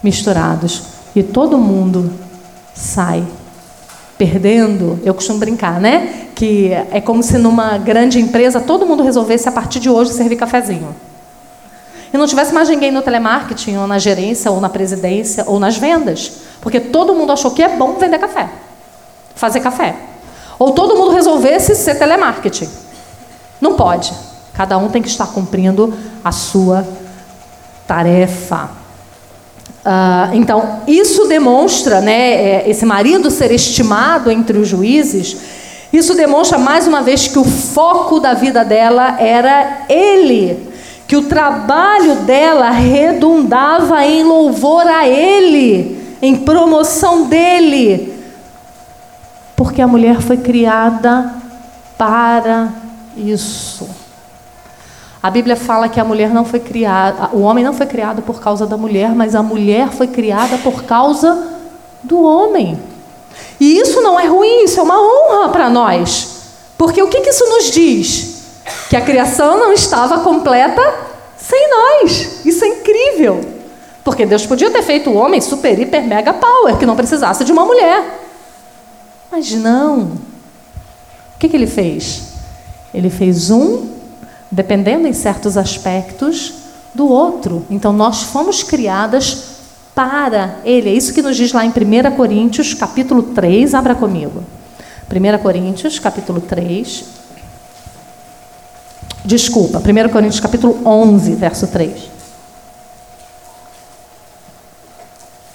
misturados 0.00 0.84
e 1.14 1.24
todo 1.24 1.58
mundo 1.58 2.12
sai 2.72 3.24
perdendo. 4.18 4.98
Eu 5.04 5.14
costumo 5.14 5.38
brincar, 5.38 5.80
né? 5.80 6.26
Que 6.34 6.72
é 6.90 7.00
como 7.00 7.22
se 7.22 7.38
numa 7.38 7.78
grande 7.78 8.20
empresa 8.20 8.60
todo 8.60 8.84
mundo 8.84 9.02
resolvesse 9.02 9.48
a 9.48 9.52
partir 9.52 9.78
de 9.78 9.88
hoje 9.88 10.12
servir 10.12 10.36
cafezinho. 10.36 10.94
E 12.12 12.18
não 12.18 12.26
tivesse 12.26 12.52
mais 12.52 12.68
ninguém 12.68 12.90
no 12.90 13.02
telemarketing, 13.02 13.76
ou 13.76 13.86
na 13.86 13.98
gerência, 13.98 14.50
ou 14.50 14.60
na 14.60 14.68
presidência, 14.68 15.44
ou 15.46 15.60
nas 15.60 15.76
vendas. 15.76 16.32
Porque 16.60 16.80
todo 16.80 17.14
mundo 17.14 17.32
achou 17.32 17.52
que 17.52 17.62
é 17.62 17.68
bom 17.68 17.94
vender 17.94 18.18
café, 18.18 18.48
fazer 19.34 19.60
café. 19.60 19.94
Ou 20.58 20.72
todo 20.72 20.96
mundo 20.96 21.12
resolvesse 21.12 21.76
ser 21.76 21.94
telemarketing. 21.94 22.68
Não 23.60 23.74
pode. 23.74 24.12
Cada 24.54 24.76
um 24.76 24.88
tem 24.88 25.00
que 25.00 25.08
estar 25.08 25.26
cumprindo 25.28 25.94
a 26.24 26.32
sua 26.32 26.84
tarefa. 27.86 28.70
Uh, 29.88 30.34
então, 30.34 30.80
isso 30.86 31.26
demonstra, 31.28 32.02
né, 32.02 32.34
é, 32.34 32.64
esse 32.68 32.84
marido 32.84 33.30
ser 33.30 33.50
estimado 33.50 34.30
entre 34.30 34.58
os 34.58 34.68
juízes, 34.68 35.38
isso 35.90 36.14
demonstra 36.14 36.58
mais 36.58 36.86
uma 36.86 37.00
vez 37.00 37.26
que 37.26 37.38
o 37.38 37.44
foco 37.44 38.20
da 38.20 38.34
vida 38.34 38.62
dela 38.66 39.16
era 39.18 39.86
ele, 39.88 40.68
que 41.06 41.16
o 41.16 41.22
trabalho 41.22 42.16
dela 42.16 42.68
redundava 42.68 44.04
em 44.04 44.24
louvor 44.24 44.86
a 44.86 45.08
ele, 45.08 45.98
em 46.20 46.36
promoção 46.36 47.26
dele, 47.26 48.12
porque 49.56 49.80
a 49.80 49.88
mulher 49.88 50.20
foi 50.20 50.36
criada 50.36 51.32
para 51.96 52.74
isso. 53.16 53.88
A 55.22 55.30
Bíblia 55.30 55.56
fala 55.56 55.88
que 55.88 55.98
a 55.98 56.04
mulher 56.04 56.30
não 56.30 56.44
foi 56.44 56.60
criada, 56.60 57.30
o 57.32 57.40
homem 57.40 57.64
não 57.64 57.72
foi 57.72 57.86
criado 57.86 58.22
por 58.22 58.40
causa 58.40 58.66
da 58.66 58.76
mulher, 58.76 59.14
mas 59.14 59.34
a 59.34 59.42
mulher 59.42 59.88
foi 59.90 60.06
criada 60.06 60.58
por 60.58 60.84
causa 60.84 61.56
do 62.02 62.22
homem. 62.22 62.78
E 63.58 63.78
isso 63.80 64.00
não 64.00 64.18
é 64.18 64.26
ruim, 64.26 64.64
isso 64.64 64.78
é 64.78 64.82
uma 64.82 64.96
honra 65.00 65.48
para 65.48 65.68
nós. 65.68 66.36
Porque 66.76 67.02
o 67.02 67.08
que, 67.08 67.20
que 67.20 67.30
isso 67.30 67.44
nos 67.48 67.70
diz? 67.72 68.42
Que 68.88 68.96
a 68.96 69.00
criação 69.00 69.58
não 69.58 69.72
estava 69.72 70.20
completa 70.20 70.82
sem 71.36 71.68
nós. 71.68 72.46
Isso 72.46 72.64
é 72.64 72.68
incrível. 72.68 73.40
Porque 74.04 74.24
Deus 74.24 74.46
podia 74.46 74.70
ter 74.70 74.82
feito 74.82 75.10
o 75.10 75.16
homem 75.16 75.40
super, 75.40 75.78
hiper, 75.78 76.06
mega 76.06 76.32
power, 76.32 76.76
que 76.76 76.86
não 76.86 76.94
precisasse 76.94 77.44
de 77.44 77.50
uma 77.50 77.64
mulher. 77.64 78.20
Mas 79.32 79.50
não. 79.52 80.02
O 81.34 81.38
que, 81.40 81.48
que 81.48 81.56
ele 81.56 81.66
fez? 81.66 82.22
Ele 82.94 83.10
fez 83.10 83.50
um 83.50 83.97
dependendo 84.50 85.06
em 85.06 85.12
certos 85.12 85.56
aspectos 85.56 86.54
do 86.94 87.08
outro. 87.08 87.64
Então 87.70 87.92
nós 87.92 88.22
fomos 88.22 88.62
criadas 88.62 89.58
para 89.94 90.60
ele. 90.64 90.90
É 90.90 90.92
isso 90.92 91.12
que 91.12 91.22
nos 91.22 91.36
diz 91.36 91.52
lá 91.52 91.64
em 91.64 91.70
1 91.70 92.16
Coríntios, 92.16 92.74
capítulo 92.74 93.22
3, 93.22 93.74
abra 93.74 93.94
comigo. 93.94 94.44
1 95.10 95.38
Coríntios, 95.42 95.98
capítulo 95.98 96.40
3. 96.40 97.04
Desculpa, 99.24 99.78
1 99.78 100.08
Coríntios, 100.10 100.40
capítulo 100.40 100.80
11, 100.86 101.34
verso 101.34 101.66
3. 101.66 102.18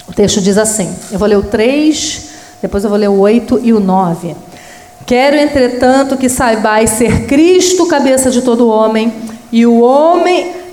O 0.07 0.13
texto 0.13 0.41
diz 0.41 0.57
assim: 0.57 0.93
eu 1.11 1.17
vou 1.17 1.27
ler 1.27 1.37
o 1.37 1.43
3, 1.43 2.29
depois 2.61 2.83
eu 2.83 2.89
vou 2.89 2.99
ler 2.99 3.09
o 3.09 3.17
8 3.17 3.61
e 3.63 3.73
o 3.73 3.79
9. 3.79 4.35
Quero, 5.05 5.35
entretanto, 5.35 6.17
que 6.17 6.29
saibais 6.29 6.91
ser 6.91 7.25
Cristo 7.25 7.85
cabeça 7.87 8.31
de 8.31 8.41
todo 8.41 8.69
homem, 8.69 9.13
e 9.51 9.65
o 9.65 9.81
homem 9.81 10.63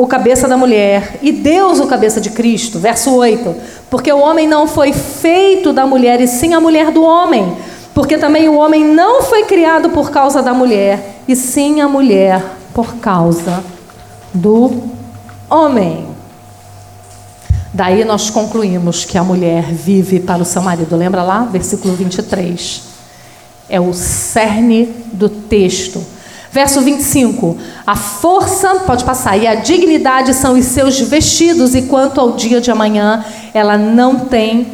o 0.00 0.06
cabeça 0.06 0.48
da 0.48 0.56
mulher, 0.56 1.18
e 1.20 1.30
Deus 1.30 1.78
o 1.78 1.86
cabeça 1.86 2.22
de 2.22 2.30
Cristo. 2.30 2.78
Verso 2.78 3.14
8. 3.14 3.54
Porque 3.90 4.10
o 4.10 4.18
homem 4.18 4.48
não 4.48 4.66
foi 4.66 4.94
feito 4.94 5.74
da 5.74 5.86
mulher, 5.86 6.22
e 6.22 6.26
sim 6.26 6.54
a 6.54 6.60
mulher 6.60 6.90
do 6.90 7.02
homem. 7.02 7.54
Porque 7.92 8.16
também 8.16 8.48
o 8.48 8.56
homem 8.56 8.82
não 8.82 9.22
foi 9.22 9.44
criado 9.44 9.90
por 9.90 10.10
causa 10.10 10.40
da 10.42 10.54
mulher, 10.54 11.20
e 11.28 11.36
sim 11.36 11.82
a 11.82 11.88
mulher 11.88 12.42
por 12.72 12.94
causa 12.94 13.62
do 14.32 14.84
homem. 15.50 16.06
Daí 17.74 18.02
nós 18.04 18.30
concluímos 18.30 19.04
que 19.04 19.18
a 19.18 19.22
mulher 19.22 19.64
vive 19.64 20.18
para 20.18 20.42
o 20.42 20.46
seu 20.46 20.62
marido. 20.62 20.96
Lembra 20.96 21.22
lá? 21.22 21.44
Versículo 21.44 21.94
23. 21.94 22.89
É 23.70 23.80
o 23.80 23.94
cerne 23.94 24.86
do 25.12 25.28
texto. 25.28 26.04
Verso 26.52 26.80
25: 26.80 27.56
A 27.86 27.94
força, 27.94 28.80
pode 28.80 29.04
passar, 29.04 29.36
e 29.36 29.46
a 29.46 29.54
dignidade 29.54 30.34
são 30.34 30.58
os 30.58 30.66
seus 30.66 30.98
vestidos, 31.00 31.74
e 31.74 31.82
quanto 31.82 32.20
ao 32.20 32.32
dia 32.32 32.60
de 32.60 32.70
amanhã, 32.70 33.24
ela 33.54 33.78
não 33.78 34.20
tem 34.20 34.66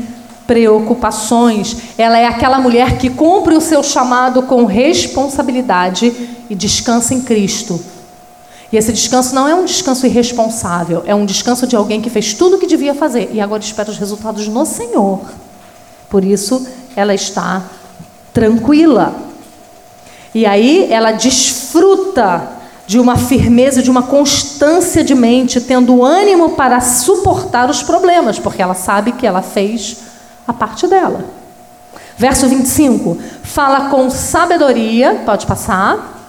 preocupações. 0.46 1.76
Ela 1.98 2.18
é 2.18 2.26
aquela 2.26 2.58
mulher 2.58 2.96
que 2.98 3.10
cumpre 3.10 3.54
o 3.54 3.60
seu 3.60 3.82
chamado 3.82 4.42
com 4.42 4.64
responsabilidade 4.64 6.12
e 6.48 6.54
descansa 6.54 7.12
em 7.12 7.20
Cristo. 7.20 7.78
E 8.72 8.76
esse 8.76 8.92
descanso 8.92 9.34
não 9.34 9.46
é 9.46 9.54
um 9.54 9.64
descanso 9.64 10.06
irresponsável, 10.06 11.02
é 11.06 11.14
um 11.14 11.24
descanso 11.24 11.66
de 11.66 11.76
alguém 11.76 12.00
que 12.00 12.10
fez 12.10 12.34
tudo 12.34 12.56
o 12.56 12.58
que 12.58 12.66
devia 12.66 12.94
fazer 12.94 13.30
e 13.32 13.40
agora 13.40 13.62
espera 13.62 13.90
os 13.90 13.98
resultados 13.98 14.48
no 14.48 14.66
Senhor. 14.66 15.20
Por 16.08 16.24
isso, 16.24 16.66
ela 16.96 17.14
está 17.14 17.62
tranquila. 18.36 19.14
E 20.34 20.44
aí 20.44 20.92
ela 20.92 21.10
desfruta 21.12 22.50
de 22.86 23.00
uma 23.00 23.16
firmeza, 23.16 23.82
de 23.82 23.90
uma 23.90 24.02
constância 24.02 25.02
de 25.02 25.14
mente, 25.14 25.58
tendo 25.58 26.04
ânimo 26.04 26.50
para 26.50 26.78
suportar 26.82 27.70
os 27.70 27.82
problemas, 27.82 28.38
porque 28.38 28.60
ela 28.60 28.74
sabe 28.74 29.12
que 29.12 29.26
ela 29.26 29.40
fez 29.40 30.02
a 30.46 30.52
parte 30.52 30.86
dela. 30.86 31.24
Verso 32.18 32.46
25: 32.46 33.16
fala 33.42 33.88
com 33.88 34.10
sabedoria, 34.10 35.22
pode 35.24 35.46
passar. 35.46 36.28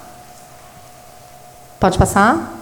Pode 1.78 1.97
passar. 1.97 2.57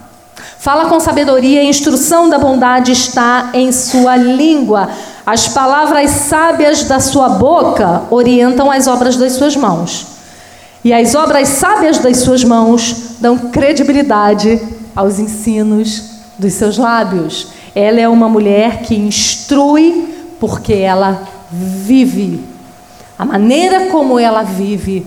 Fala 0.58 0.88
com 0.88 0.98
sabedoria, 1.00 1.60
a 1.60 1.64
instrução 1.64 2.28
da 2.28 2.38
bondade 2.38 2.92
está 2.92 3.50
em 3.54 3.72
sua 3.72 4.16
língua. 4.16 4.88
As 5.24 5.48
palavras 5.48 6.10
sábias 6.10 6.84
da 6.84 7.00
sua 7.00 7.30
boca 7.30 8.02
orientam 8.10 8.70
as 8.70 8.86
obras 8.86 9.16
das 9.16 9.32
suas 9.32 9.56
mãos. 9.56 10.06
E 10.84 10.92
as 10.92 11.14
obras 11.14 11.48
sábias 11.48 11.98
das 11.98 12.18
suas 12.18 12.44
mãos 12.44 13.16
dão 13.20 13.36
credibilidade 13.36 14.60
aos 14.94 15.18
ensinos 15.18 16.10
dos 16.38 16.52
seus 16.52 16.78
lábios. 16.78 17.48
Ela 17.74 18.00
é 18.00 18.08
uma 18.08 18.28
mulher 18.28 18.82
que 18.82 18.94
instrui 18.94 20.34
porque 20.38 20.74
ela 20.74 21.22
vive. 21.50 22.44
A 23.18 23.24
maneira 23.24 23.86
como 23.86 24.18
ela 24.18 24.42
vive 24.42 25.06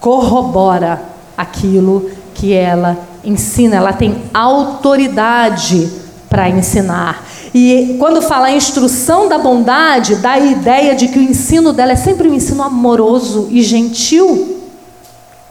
corrobora 0.00 1.02
aquilo 1.36 2.10
que 2.34 2.52
ela 2.52 3.07
ensina, 3.24 3.76
ela 3.76 3.92
tem 3.92 4.22
autoridade 4.32 5.90
para 6.28 6.48
ensinar. 6.48 7.26
E 7.54 7.96
quando 7.98 8.20
fala 8.20 8.50
instrução 8.50 9.28
da 9.28 9.38
bondade, 9.38 10.16
dá 10.16 10.32
a 10.32 10.38
ideia 10.38 10.94
de 10.94 11.08
que 11.08 11.18
o 11.18 11.22
ensino 11.22 11.72
dela 11.72 11.92
é 11.92 11.96
sempre 11.96 12.28
um 12.28 12.34
ensino 12.34 12.62
amoroso 12.62 13.48
e 13.50 13.62
gentil. 13.62 14.62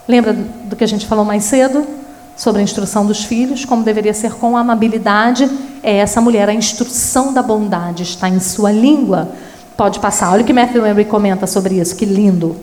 Lembra 0.08 0.34
do 0.34 0.76
que 0.76 0.84
a 0.84 0.88
gente 0.88 1.06
falou 1.06 1.26
mais 1.26 1.44
cedo? 1.44 1.86
Sobre 2.36 2.62
a 2.62 2.64
instrução 2.64 3.06
dos 3.06 3.24
filhos, 3.24 3.66
como 3.66 3.84
deveria 3.84 4.14
ser 4.14 4.34
com 4.34 4.56
amabilidade. 4.56 5.50
É 5.82 5.98
essa 5.98 6.22
mulher, 6.22 6.48
a 6.48 6.54
instrução 6.54 7.34
da 7.34 7.42
bondade 7.42 8.04
está 8.04 8.30
em 8.30 8.40
sua 8.40 8.72
língua. 8.72 9.30
Pode 9.76 10.00
passar. 10.00 10.32
Olha 10.32 10.44
o 10.44 10.46
que 10.46 10.54
Matthew 10.54 10.86
Henry 10.86 11.06
comenta 11.06 11.48
sobre 11.48 11.76
isso, 11.76 11.96
que 11.96 12.06
lindo 12.06 12.56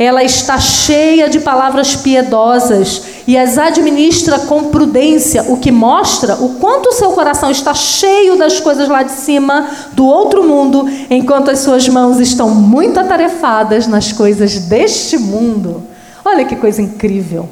ela 0.00 0.24
está 0.24 0.58
cheia 0.58 1.28
de 1.28 1.40
palavras 1.40 1.94
piedosas 1.94 3.02
e 3.26 3.36
as 3.36 3.58
administra 3.58 4.38
com 4.38 4.70
prudência, 4.70 5.44
o 5.46 5.58
que 5.58 5.70
mostra 5.70 6.36
o 6.36 6.54
quanto 6.54 6.88
o 6.88 6.92
seu 6.92 7.10
coração 7.12 7.50
está 7.50 7.74
cheio 7.74 8.38
das 8.38 8.58
coisas 8.58 8.88
lá 8.88 9.02
de 9.02 9.12
cima, 9.12 9.68
do 9.92 10.06
outro 10.06 10.42
mundo, 10.42 10.88
enquanto 11.10 11.50
as 11.50 11.58
suas 11.58 11.86
mãos 11.86 12.18
estão 12.18 12.48
muito 12.48 12.98
atarefadas 12.98 13.86
nas 13.86 14.10
coisas 14.10 14.56
deste 14.60 15.18
mundo. 15.18 15.82
Olha 16.24 16.46
que 16.46 16.56
coisa 16.56 16.80
incrível. 16.80 17.46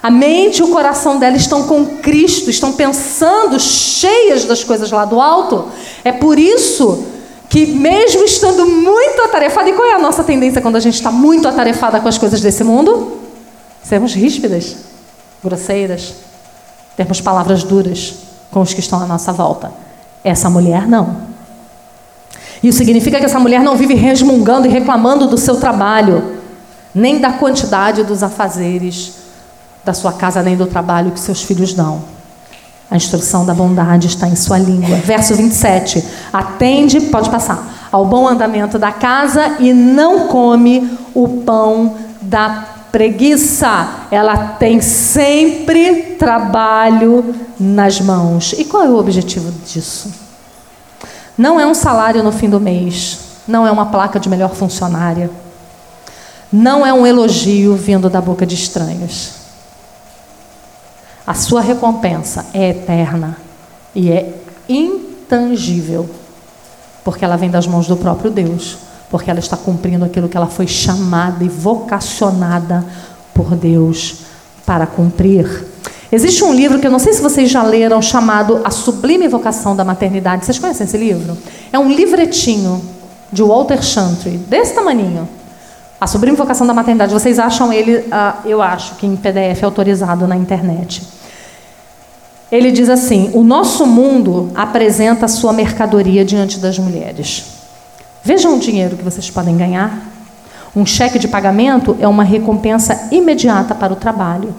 A 0.00 0.12
mente 0.12 0.58
e 0.58 0.62
o 0.62 0.68
coração 0.68 1.18
dela 1.18 1.36
estão 1.36 1.64
com 1.64 1.84
Cristo, 1.86 2.50
estão 2.50 2.72
pensando 2.74 3.58
cheias 3.58 4.44
das 4.44 4.62
coisas 4.62 4.92
lá 4.92 5.04
do 5.04 5.20
alto. 5.20 5.64
É 6.04 6.12
por 6.12 6.38
isso 6.38 7.13
que 7.54 7.66
mesmo 7.66 8.24
estando 8.24 8.66
muito 8.66 9.22
atarefada, 9.22 9.70
e 9.70 9.74
qual 9.74 9.86
é 9.86 9.92
a 9.92 9.98
nossa 10.00 10.24
tendência 10.24 10.60
quando 10.60 10.74
a 10.74 10.80
gente 10.80 10.94
está 10.94 11.12
muito 11.12 11.46
atarefada 11.46 12.00
com 12.00 12.08
as 12.08 12.18
coisas 12.18 12.40
desse 12.40 12.64
mundo? 12.64 13.20
Sermos 13.80 14.12
ríspidas, 14.12 14.74
grosseiras, 15.40 16.14
termos 16.96 17.20
palavras 17.20 17.62
duras 17.62 18.14
com 18.50 18.60
os 18.60 18.74
que 18.74 18.80
estão 18.80 19.00
à 19.00 19.06
nossa 19.06 19.32
volta. 19.32 19.70
Essa 20.24 20.50
mulher 20.50 20.88
não. 20.88 21.28
Isso 22.60 22.78
significa 22.78 23.20
que 23.20 23.26
essa 23.26 23.38
mulher 23.38 23.60
não 23.60 23.76
vive 23.76 23.94
resmungando 23.94 24.66
e 24.66 24.70
reclamando 24.70 25.28
do 25.28 25.38
seu 25.38 25.54
trabalho, 25.54 26.40
nem 26.92 27.20
da 27.20 27.34
quantidade 27.34 28.02
dos 28.02 28.24
afazeres 28.24 29.12
da 29.84 29.94
sua 29.94 30.12
casa, 30.12 30.42
nem 30.42 30.56
do 30.56 30.66
trabalho 30.66 31.12
que 31.12 31.20
seus 31.20 31.40
filhos 31.40 31.72
dão. 31.72 32.02
A 32.90 32.96
instrução 32.96 33.46
da 33.46 33.54
bondade 33.54 34.06
está 34.06 34.28
em 34.28 34.36
sua 34.36 34.58
língua. 34.58 34.96
Verso 34.96 35.34
27. 35.34 36.04
Atende, 36.32 37.00
pode 37.02 37.30
passar, 37.30 37.88
ao 37.90 38.04
bom 38.04 38.28
andamento 38.28 38.78
da 38.78 38.92
casa 38.92 39.56
e 39.58 39.72
não 39.72 40.28
come 40.28 40.98
o 41.14 41.28
pão 41.44 41.96
da 42.20 42.64
preguiça. 42.92 43.88
Ela 44.10 44.36
tem 44.36 44.80
sempre 44.80 46.16
trabalho 46.18 47.34
nas 47.58 48.00
mãos. 48.00 48.52
E 48.52 48.64
qual 48.64 48.84
é 48.84 48.88
o 48.88 48.98
objetivo 48.98 49.50
disso? 49.64 50.12
Não 51.36 51.58
é 51.58 51.66
um 51.66 51.74
salário 51.74 52.22
no 52.22 52.30
fim 52.30 52.48
do 52.48 52.60
mês. 52.60 53.18
Não 53.46 53.66
é 53.66 53.70
uma 53.70 53.86
placa 53.86 54.20
de 54.20 54.28
melhor 54.28 54.54
funcionária. 54.54 55.30
Não 56.52 56.86
é 56.86 56.92
um 56.92 57.04
elogio 57.04 57.74
vindo 57.74 58.08
da 58.08 58.20
boca 58.20 58.46
de 58.46 58.54
estranhos. 58.54 59.43
A 61.26 61.32
sua 61.32 61.62
recompensa 61.62 62.46
é 62.52 62.70
eterna 62.70 63.38
e 63.94 64.10
é 64.10 64.34
intangível, 64.68 66.08
porque 67.02 67.24
ela 67.24 67.36
vem 67.36 67.50
das 67.50 67.66
mãos 67.66 67.86
do 67.86 67.96
próprio 67.96 68.30
Deus, 68.30 68.76
porque 69.10 69.30
ela 69.30 69.38
está 69.38 69.56
cumprindo 69.56 70.04
aquilo 70.04 70.28
que 70.28 70.36
ela 70.36 70.48
foi 70.48 70.66
chamada 70.66 71.42
e 71.42 71.48
vocacionada 71.48 72.84
por 73.32 73.56
Deus 73.56 74.16
para 74.66 74.86
cumprir. 74.86 75.66
Existe 76.12 76.44
um 76.44 76.52
livro 76.52 76.78
que 76.78 76.86
eu 76.86 76.90
não 76.90 76.98
sei 76.98 77.12
se 77.12 77.22
vocês 77.22 77.50
já 77.50 77.62
leram, 77.62 78.00
chamado 78.02 78.60
A 78.62 78.70
Sublime 78.70 79.26
Vocação 79.26 79.74
da 79.74 79.84
Maternidade. 79.84 80.44
Vocês 80.44 80.58
conhecem 80.58 80.86
esse 80.86 80.96
livro? 80.96 81.36
É 81.72 81.78
um 81.78 81.90
livretinho 81.90 82.80
de 83.32 83.42
Walter 83.42 83.82
Chantry, 83.82 84.36
desse 84.36 84.74
tamaninho. 84.74 85.28
A 86.04 86.06
Sublime 86.06 86.36
Vocação 86.36 86.66
da 86.66 86.74
Maternidade. 86.74 87.14
Vocês 87.14 87.38
acham 87.38 87.72
ele, 87.72 87.96
uh, 87.96 88.36
eu 88.44 88.60
acho 88.60 88.96
que 88.96 89.06
em 89.06 89.16
PDF 89.16 89.64
autorizado 89.64 90.26
na 90.26 90.36
internet. 90.36 91.02
Ele 92.52 92.70
diz 92.70 92.90
assim: 92.90 93.30
o 93.32 93.42
nosso 93.42 93.86
mundo 93.86 94.50
apresenta 94.54 95.24
a 95.24 95.28
sua 95.28 95.50
mercadoria 95.50 96.22
diante 96.22 96.58
das 96.58 96.78
mulheres. 96.78 97.44
Vejam 98.22 98.54
o 98.54 98.60
dinheiro 98.60 98.98
que 98.98 99.02
vocês 99.02 99.30
podem 99.30 99.56
ganhar. 99.56 99.98
Um 100.76 100.84
cheque 100.84 101.18
de 101.18 101.26
pagamento 101.26 101.96
é 101.98 102.06
uma 102.06 102.22
recompensa 102.22 103.08
imediata 103.10 103.74
para 103.74 103.94
o 103.94 103.96
trabalho. 103.96 104.54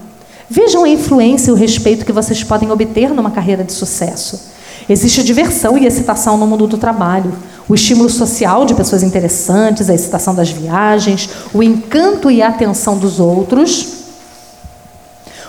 Vejam 0.50 0.84
a 0.84 0.90
influência 0.90 1.52
e 1.52 1.54
o 1.54 1.56
respeito 1.56 2.08
que 2.08 2.12
vocês 2.12 2.44
podem 2.44 2.72
obter 2.72 3.14
numa 3.14 3.30
carreira 3.30 3.64
de 3.64 3.72
sucesso. 3.72 4.52
Existe 4.88 5.24
diversão 5.24 5.78
e 5.78 5.86
excitação 5.86 6.38
no 6.38 6.46
mundo 6.46 6.68
do 6.68 6.78
trabalho. 6.78 7.34
O 7.68 7.74
estímulo 7.74 8.10
social 8.10 8.66
de 8.66 8.76
pessoas 8.76 9.02
interessantes, 9.02 9.90
a 9.90 9.94
excitação 9.94 10.36
das 10.36 10.50
viagens, 10.50 11.30
o 11.54 11.64
encanto 11.64 12.30
e 12.30 12.42
a 12.42 12.50
atenção 12.50 12.98
dos 12.98 13.20
outros 13.20 13.96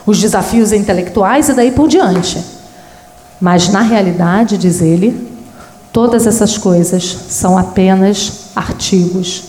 os 0.06 0.20
desafios 0.20 0.72
intelectuais 0.72 1.48
e 1.48 1.52
daí 1.52 1.72
por 1.72 1.88
diante. 1.88 2.42
Mas 3.40 3.68
na 3.68 3.80
realidade, 3.80 4.56
diz 4.56 4.80
ele, 4.80 5.36
todas 5.92 6.26
essas 6.26 6.56
coisas 6.56 7.04
são 7.28 7.58
apenas 7.58 8.50
artigos 8.54 9.42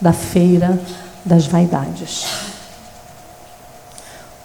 da 0.00 0.12
feira 0.12 0.80
das 1.24 1.46
vaidades. 1.46 2.24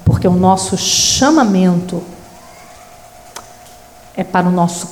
Porque 0.03 0.27
o 0.27 0.33
nosso 0.33 0.75
chamamento 0.75 2.01
é 4.19 4.23
para 4.25 4.49
o 4.49 4.51
nosso 4.51 4.85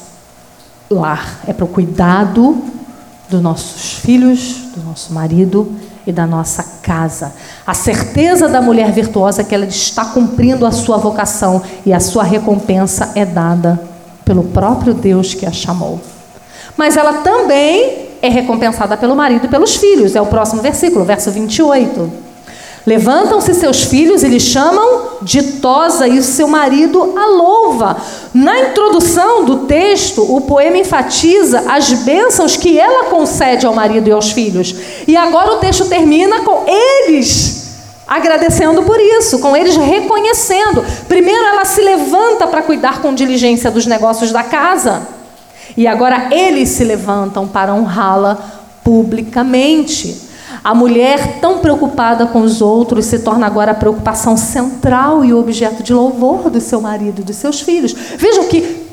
lar, 0.90 1.42
é 1.46 1.52
para 1.52 1.66
o 1.66 1.68
cuidado 1.68 2.64
dos 3.30 3.42
nossos 3.42 3.96
filhos, 3.96 4.70
do 4.74 4.82
nosso 4.84 5.12
marido 5.12 5.70
e 6.06 6.14
da 6.14 6.26
nossa 6.26 6.64
casa. 6.82 7.34
A 7.66 7.74
certeza 7.74 8.48
da 8.48 8.62
mulher 8.62 8.90
virtuosa 8.94 9.42
é 9.42 9.44
que 9.44 9.54
ela 9.54 9.66
está 9.66 10.06
cumprindo 10.06 10.66
a 10.66 10.72
sua 10.72 10.96
vocação 10.96 11.62
e 11.86 11.92
a 11.92 12.00
sua 12.00 12.24
recompensa 12.24 13.12
é 13.16 13.26
dada 13.26 13.78
pelo 14.24 14.46
próprio 14.46 14.94
Deus 14.94 15.34
que 15.34 15.46
a 15.46 15.52
chamou. 15.52 16.00
Mas 16.78 16.96
ela 16.96 17.16
também 17.16 18.08
é 18.22 18.30
recompensada 18.30 18.96
pelo 18.96 19.14
marido 19.14 19.46
e 19.46 19.50
pelos 19.50 19.76
filhos. 19.76 20.16
É 20.16 20.22
o 20.22 20.28
próximo 20.28 20.62
versículo, 20.62 21.04
verso 21.04 21.30
28. 21.32 22.27
Levantam-se 22.88 23.54
seus 23.54 23.84
filhos 23.84 24.24
e 24.24 24.30
lhe 24.30 24.40
chamam 24.40 25.18
ditosa 25.22 26.08
e 26.08 26.18
o 26.18 26.24
seu 26.24 26.48
marido 26.48 27.14
a 27.18 27.26
louva. 27.26 27.98
Na 28.34 28.58
introdução 28.62 29.44
do 29.44 29.58
texto, 29.66 30.24
o 30.24 30.40
poema 30.40 30.78
enfatiza 30.78 31.66
as 31.68 31.92
bênçãos 31.92 32.56
que 32.56 32.80
ela 32.80 33.10
concede 33.10 33.66
ao 33.66 33.76
marido 33.76 34.08
e 34.08 34.12
aos 34.14 34.32
filhos. 34.32 34.74
E 35.06 35.18
agora 35.18 35.56
o 35.56 35.58
texto 35.58 35.90
termina 35.90 36.40
com 36.40 36.64
eles 36.66 37.58
agradecendo 38.08 38.84
por 38.84 38.98
isso, 39.02 39.40
com 39.40 39.54
eles 39.54 39.76
reconhecendo. 39.76 40.86
Primeiro 41.10 41.46
ela 41.46 41.66
se 41.66 41.82
levanta 41.82 42.48
para 42.48 42.62
cuidar 42.62 43.02
com 43.02 43.14
diligência 43.14 43.70
dos 43.70 43.86
negócios 43.86 44.32
da 44.32 44.44
casa. 44.44 45.06
E 45.76 45.86
agora 45.86 46.30
eles 46.32 46.70
se 46.70 46.86
levantam 46.86 47.46
para 47.46 47.74
honrá-la 47.76 48.38
publicamente. 48.82 50.27
A 50.64 50.74
mulher, 50.74 51.40
tão 51.40 51.60
preocupada 51.60 52.26
com 52.26 52.42
os 52.42 52.62
outros, 52.62 53.06
se 53.06 53.20
torna 53.20 53.46
agora 53.46 53.72
a 53.72 53.76
preocupação 53.76 54.36
central 54.36 55.24
e 55.24 55.34
objeto 55.34 55.84
de 55.84 55.94
louvor 55.94 56.50
do 56.50 56.60
seu 56.60 56.82
marido 56.82 57.24
dos 57.24 57.36
seus 57.36 57.62
filhos. 57.62 57.94
Vejam 57.94 58.46
que, 58.46 58.88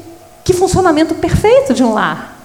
que 0.45 0.53
funcionamento 0.53 1.15
perfeito 1.15 1.75
de 1.75 1.83
um 1.83 1.93
lar. 1.93 2.37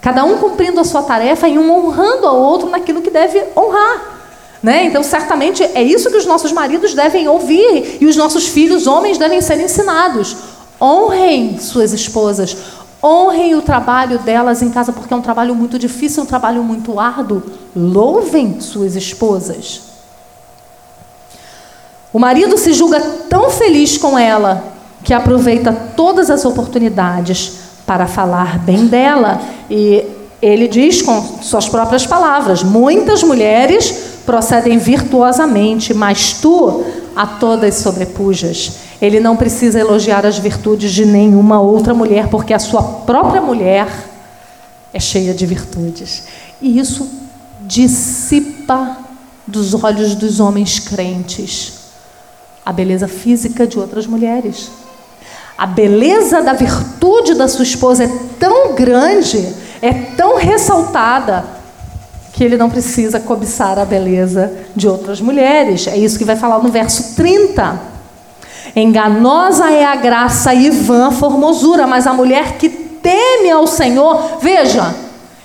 Cada 0.00 0.24
um 0.24 0.38
cumprindo 0.38 0.80
a 0.80 0.84
sua 0.84 1.02
tarefa 1.02 1.48
e 1.48 1.58
um 1.58 1.70
honrando 1.70 2.26
ao 2.26 2.36
outro 2.36 2.70
naquilo 2.70 3.02
que 3.02 3.10
deve 3.10 3.44
honrar. 3.56 4.18
Né? 4.62 4.84
Então, 4.84 5.02
certamente, 5.02 5.62
é 5.62 5.82
isso 5.82 6.10
que 6.10 6.16
os 6.16 6.26
nossos 6.26 6.52
maridos 6.52 6.94
devem 6.94 7.28
ouvir 7.28 7.98
e 8.00 8.06
os 8.06 8.16
nossos 8.16 8.48
filhos, 8.48 8.86
homens, 8.86 9.18
devem 9.18 9.40
ser 9.40 9.58
ensinados. 9.60 10.36
Honrem 10.80 11.58
suas 11.58 11.92
esposas, 11.92 12.56
Honrem 13.02 13.54
o 13.54 13.62
trabalho 13.62 14.18
delas 14.18 14.60
em 14.60 14.70
casa, 14.70 14.92
porque 14.92 15.12
é 15.12 15.16
um 15.16 15.22
trabalho 15.22 15.54
muito 15.54 15.78
difícil, 15.78 16.22
um 16.22 16.26
trabalho 16.26 16.62
muito 16.62 17.00
árduo. 17.00 17.42
Louvem 17.74 18.60
suas 18.60 18.94
esposas. 18.94 19.82
O 22.12 22.18
marido 22.18 22.58
se 22.58 22.72
julga 22.72 23.00
tão 23.28 23.50
feliz 23.50 23.96
com 23.96 24.18
ela 24.18 24.64
que 25.02 25.14
aproveita 25.14 25.72
todas 25.96 26.28
as 26.28 26.44
oportunidades 26.44 27.52
para 27.86 28.06
falar 28.06 28.58
bem 28.58 28.86
dela. 28.86 29.40
E 29.70 30.04
ele 30.42 30.68
diz 30.68 31.02
com 31.02 31.20
suas 31.42 31.68
próprias 31.68 32.06
palavras: 32.06 32.62
muitas 32.62 33.22
mulheres 33.22 34.09
procedem 34.30 34.78
virtuosamente, 34.78 35.92
mas 35.92 36.34
tu 36.34 36.84
a 37.16 37.26
todas 37.26 37.74
sobrepujas. 37.74 38.74
Ele 39.02 39.18
não 39.18 39.36
precisa 39.36 39.80
elogiar 39.80 40.24
as 40.24 40.38
virtudes 40.38 40.92
de 40.92 41.04
nenhuma 41.04 41.60
outra 41.60 41.92
mulher, 41.92 42.28
porque 42.28 42.54
a 42.54 42.60
sua 42.60 42.80
própria 42.80 43.42
mulher 43.42 43.88
é 44.94 45.00
cheia 45.00 45.34
de 45.34 45.44
virtudes. 45.44 46.28
E 46.62 46.78
isso 46.78 47.10
dissipa 47.62 48.98
dos 49.44 49.74
olhos 49.74 50.14
dos 50.14 50.38
homens 50.38 50.78
crentes 50.78 51.80
a 52.64 52.72
beleza 52.72 53.08
física 53.08 53.66
de 53.66 53.80
outras 53.80 54.06
mulheres. 54.06 54.70
A 55.58 55.66
beleza 55.66 56.40
da 56.40 56.52
virtude 56.52 57.34
da 57.34 57.48
sua 57.48 57.64
esposa 57.64 58.04
é 58.04 58.10
tão 58.38 58.76
grande, 58.76 59.52
é 59.82 59.92
tão 59.92 60.36
ressaltada, 60.36 61.44
que 62.32 62.44
ele 62.44 62.56
não 62.56 62.70
precisa 62.70 63.20
cobiçar 63.20 63.78
a 63.78 63.84
beleza 63.84 64.52
de 64.74 64.88
outras 64.88 65.20
mulheres. 65.20 65.86
É 65.86 65.96
isso 65.96 66.18
que 66.18 66.24
vai 66.24 66.36
falar 66.36 66.58
no 66.58 66.68
verso 66.68 67.16
30. 67.16 67.80
Enganosa 68.74 69.70
é 69.70 69.84
a 69.84 69.96
graça 69.96 70.54
e 70.54 70.70
vã 70.70 71.08
a 71.08 71.10
formosura, 71.10 71.86
mas 71.86 72.06
a 72.06 72.12
mulher 72.12 72.56
que 72.56 72.68
teme 72.68 73.50
ao 73.50 73.66
Senhor, 73.66 74.38
veja, 74.40 74.94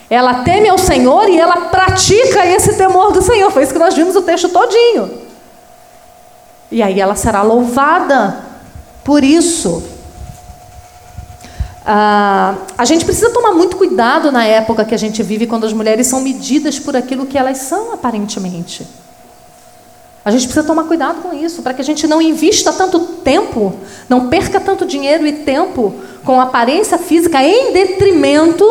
ela 0.10 0.44
teme 0.44 0.70
ao 0.70 0.78
Senhor 0.78 1.28
e 1.30 1.40
ela 1.40 1.70
pratica 1.70 2.46
esse 2.46 2.74
temor 2.74 3.12
do 3.12 3.22
Senhor. 3.22 3.52
Foi 3.52 3.64
isso 3.64 3.74
que 3.74 3.80
nós 3.80 3.96
vimos 3.96 4.16
o 4.16 4.22
texto 4.22 4.50
todinho. 4.50 5.12
E 6.72 6.84
aí 6.84 7.00
ela 7.00 7.16
será 7.16 7.42
louvada 7.42 8.38
por 9.04 9.24
isso. 9.24 9.95
Ah, 11.88 12.56
a 12.78 12.84
gente 12.84 13.06
precisa 13.06 13.30
tomar 13.30 13.52
muito 13.52 13.78
cuidado 13.78 14.32
na 14.32 14.44
época 14.44 14.84
que 14.84 14.96
a 14.96 14.98
gente 14.98 15.22
vive, 15.22 15.46
quando 15.46 15.66
as 15.66 15.74
mulheres 15.74 16.08
são 16.08 16.20
medidas 16.20 16.80
por 16.80 16.96
aquilo 16.96 17.28
que 17.28 17.38
elas 17.38 17.60
são, 17.60 17.94
aparentemente. 17.94 18.88
A 20.24 20.32
gente 20.32 20.48
precisa 20.48 20.66
tomar 20.66 20.86
cuidado 20.86 21.22
com 21.22 21.32
isso, 21.32 21.62
para 21.62 21.76
que 21.76 21.82
a 21.82 21.86
gente 21.86 22.08
não 22.08 22.20
invista 22.20 22.74
tanto 22.74 23.00
tempo, 23.00 23.76
não 24.10 24.28
perca 24.30 24.60
tanto 24.60 24.84
dinheiro 24.84 25.28
e 25.28 25.34
tempo 25.34 25.94
com 26.24 26.42
aparência 26.42 26.98
física 26.98 27.44
em 27.44 27.72
detrimento 27.72 28.66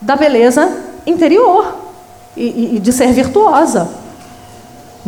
da 0.00 0.14
beleza 0.14 0.70
interior 1.04 1.74
e, 2.36 2.76
e 2.76 2.78
de 2.78 2.92
ser 2.92 3.12
virtuosa. 3.12 3.90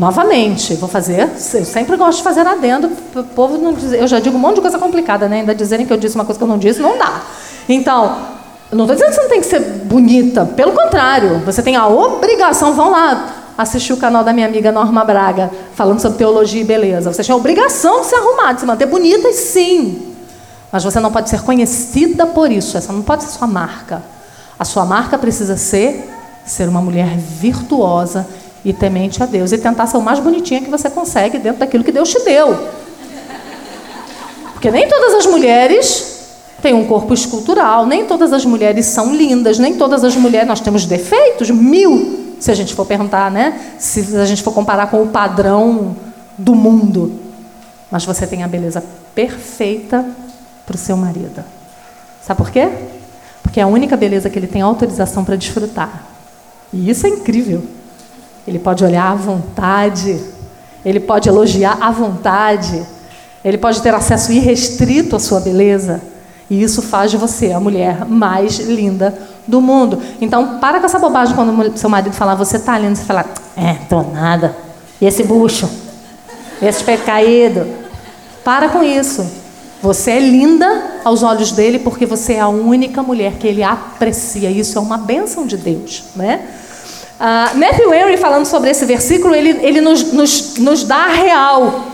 Novamente, 0.01 0.76
vou 0.76 0.88
fazer, 0.88 1.28
eu 1.53 1.64
sempre 1.66 1.94
gosto 1.94 2.16
de 2.16 2.24
fazer 2.24 2.46
adendo, 2.46 2.90
o 3.14 3.22
povo 3.22 3.59
não 3.59 3.76
eu 3.92 4.07
já 4.07 4.18
digo 4.18 4.34
um 4.34 4.40
monte 4.40 4.55
de 4.55 4.62
coisa 4.62 4.78
complicada, 4.78 5.28
né? 5.28 5.40
Ainda 5.40 5.55
dizerem 5.55 5.84
que 5.84 5.92
eu 5.92 5.98
disse 5.98 6.14
uma 6.14 6.24
coisa 6.24 6.38
que 6.38 6.42
eu 6.42 6.48
não 6.48 6.57
disse, 6.57 6.80
não 6.80 6.96
dá. 6.96 7.20
Então, 7.68 8.16
não 8.72 8.86
estou 8.86 8.96
dizendo 8.96 9.11
que 9.11 9.14
você 9.14 9.20
não 9.20 9.28
tem 9.28 9.40
que 9.42 9.46
ser 9.46 9.61
bonita, 9.84 10.46
pelo 10.46 10.72
contrário, 10.72 11.40
você 11.40 11.62
tem 11.62 11.76
a 11.76 11.86
obrigação, 11.86 12.72
vão 12.72 12.92
lá 12.92 13.53
assistir 13.59 13.92
o 13.92 13.98
canal 13.98 14.24
da 14.24 14.32
minha 14.32 14.46
amiga 14.46 14.72
Norma 14.72 15.05
Braga, 15.05 15.51
falando 15.74 16.01
sobre 16.01 16.16
teologia 16.16 16.62
e 16.62 16.64
beleza. 16.64 17.12
Você 17.12 17.22
tem 17.22 17.34
a 17.34 17.36
obrigação 17.36 18.01
de 18.01 18.07
se 18.07 18.14
arrumar, 18.14 18.55
de 18.55 18.61
se 18.61 18.66
manter 18.66 18.86
bonita, 18.86 19.28
e 19.28 19.34
sim. 19.34 20.14
Mas 20.72 20.82
você 20.82 20.98
não 20.98 21.12
pode 21.12 21.28
ser 21.28 21.42
conhecida 21.42 22.24
por 22.24 22.51
isso, 22.51 22.78
essa 22.78 22.90
não 22.90 23.03
pode 23.03 23.24
ser 23.24 23.36
sua 23.36 23.46
marca. 23.46 24.03
A 24.59 24.64
sua 24.64 24.86
marca 24.86 25.18
precisa 25.18 25.59
ser 25.59 26.09
ser 26.46 26.70
uma 26.70 26.80
mulher 26.80 27.18
virtuosa 27.18 28.26
e 28.64 28.72
temente 28.72 29.22
a 29.22 29.26
Deus. 29.26 29.52
E 29.52 29.58
tentar 29.58 29.86
ser 29.86 29.96
o 29.96 30.02
mais 30.02 30.18
bonitinha 30.18 30.61
que 30.61 30.70
você 30.70 30.90
consegue 30.90 31.38
dentro 31.38 31.61
daquilo 31.61 31.84
que 31.84 31.92
Deus 31.92 32.08
te 32.11 32.20
deu. 32.24 32.68
Porque 34.52 34.70
nem 34.70 34.88
todas 34.88 35.14
as 35.14 35.26
mulheres 35.26 36.11
têm 36.61 36.74
um 36.74 36.86
corpo 36.86 37.14
escultural, 37.14 37.86
nem 37.86 38.04
todas 38.04 38.32
as 38.32 38.44
mulheres 38.44 38.86
são 38.86 39.14
lindas, 39.14 39.58
nem 39.58 39.74
todas 39.76 40.04
as 40.04 40.14
mulheres. 40.16 40.46
Nós 40.46 40.61
temos 40.61 40.84
defeitos, 40.84 41.50
mil, 41.50 42.36
se 42.38 42.50
a 42.50 42.54
gente 42.54 42.74
for 42.74 42.84
perguntar, 42.84 43.30
né? 43.30 43.58
Se 43.78 44.16
a 44.16 44.24
gente 44.26 44.42
for 44.42 44.52
comparar 44.52 44.90
com 44.90 45.02
o 45.02 45.08
padrão 45.08 45.96
do 46.36 46.54
mundo. 46.54 47.18
Mas 47.90 48.04
você 48.04 48.26
tem 48.26 48.42
a 48.42 48.48
beleza 48.48 48.84
perfeita 49.14 50.04
para 50.66 50.74
o 50.74 50.78
seu 50.78 50.96
marido. 50.96 51.42
Sabe 52.22 52.38
por 52.38 52.50
quê? 52.50 52.68
Porque 53.42 53.61
é 53.61 53.62
a 53.62 53.66
única 53.66 53.96
beleza 53.96 54.28
que 54.30 54.38
ele 54.38 54.46
tem 54.46 54.62
autorização 54.62 55.24
para 55.24 55.36
desfrutar. 55.36 56.04
E 56.72 56.88
isso 56.88 57.06
é 57.06 57.11
incrível. 57.11 57.64
Ele 58.51 58.59
pode 58.59 58.84
olhar 58.84 59.12
à 59.12 59.14
vontade, 59.14 60.20
ele 60.84 60.98
pode 60.98 61.28
elogiar 61.28 61.78
à 61.80 61.92
vontade, 61.92 62.84
ele 63.44 63.57
pode 63.57 63.80
ter 63.80 63.94
acesso 63.94 64.32
irrestrito 64.32 65.14
à 65.14 65.20
sua 65.20 65.38
beleza. 65.38 66.03
E 66.51 66.61
isso 66.61 66.82
faz 66.82 67.12
de 67.12 67.16
você 67.16 67.53
a 67.53 67.61
mulher 67.61 68.05
mais 68.07 68.59
linda 68.59 69.16
do 69.46 69.61
mundo. 69.61 70.03
Então, 70.20 70.59
para 70.59 70.80
com 70.80 70.86
essa 70.86 70.98
bobagem 70.98 71.36
quando 71.36 71.78
seu 71.78 71.88
marido 71.88 72.12
falar, 72.12 72.34
você 72.34 72.57
está 72.57 72.76
lindo, 72.76 72.96
você 72.96 73.05
fala, 73.05 73.24
é, 73.57 73.74
tô 73.88 74.03
nada. 74.03 74.57
E 75.01 75.07
esse 75.07 75.22
bucho? 75.22 75.70
Esse 76.61 76.82
peito 76.82 77.05
caído? 77.05 77.68
Para 78.42 78.68
com 78.68 78.82
isso. 78.82 79.24
Você 79.80 80.11
é 80.11 80.18
linda 80.18 80.98
aos 81.05 81.22
olhos 81.22 81.53
dele 81.53 81.78
porque 81.78 82.05
você 82.05 82.32
é 82.32 82.40
a 82.40 82.48
única 82.48 83.01
mulher 83.01 83.34
que 83.34 83.46
ele 83.46 83.62
aprecia. 83.62 84.51
Isso 84.51 84.76
é 84.76 84.80
uma 84.80 84.98
bênção 84.98 85.46
de 85.46 85.57
Deus, 85.57 86.03
né? 86.16 86.48
Uh, 87.20 87.58
Matthew 87.58 87.92
Henry, 87.92 88.16
falando 88.16 88.46
sobre 88.46 88.70
esse 88.70 88.86
versículo, 88.86 89.34
ele, 89.34 89.50
ele 89.60 89.82
nos, 89.82 90.10
nos, 90.10 90.56
nos 90.56 90.84
dá 90.84 91.04
a 91.04 91.08
real 91.08 91.84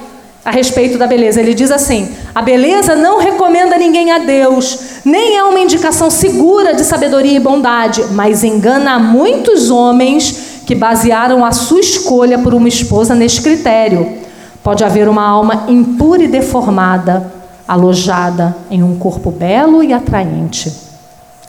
a 0.45 0.53
respeito 0.53 0.97
da 0.97 1.09
beleza. 1.09 1.41
Ele 1.41 1.53
diz 1.53 1.72
assim: 1.72 2.09
a 2.33 2.41
beleza 2.41 2.95
não 2.95 3.18
recomenda 3.18 3.77
ninguém 3.77 4.12
a 4.12 4.18
Deus, 4.18 4.79
nem 5.05 5.37
é 5.37 5.43
uma 5.43 5.59
indicação 5.59 6.09
segura 6.09 6.74
de 6.74 6.85
sabedoria 6.85 7.37
e 7.37 7.41
bondade, 7.41 8.05
mas 8.12 8.45
engana 8.45 9.01
muitos 9.01 9.68
homens 9.68 10.62
que 10.64 10.77
basearam 10.77 11.45
a 11.45 11.51
sua 11.51 11.81
escolha 11.81 12.39
por 12.39 12.55
uma 12.55 12.68
esposa 12.68 13.12
neste 13.12 13.43
critério. 13.43 14.18
Pode 14.62 14.85
haver 14.85 15.09
uma 15.09 15.27
alma 15.27 15.64
impura 15.66 16.22
e 16.22 16.29
deformada, 16.29 17.33
alojada 17.66 18.57
em 18.70 18.81
um 18.81 18.97
corpo 18.97 19.33
belo 19.33 19.83
e 19.83 19.93
atraente. 19.93 20.72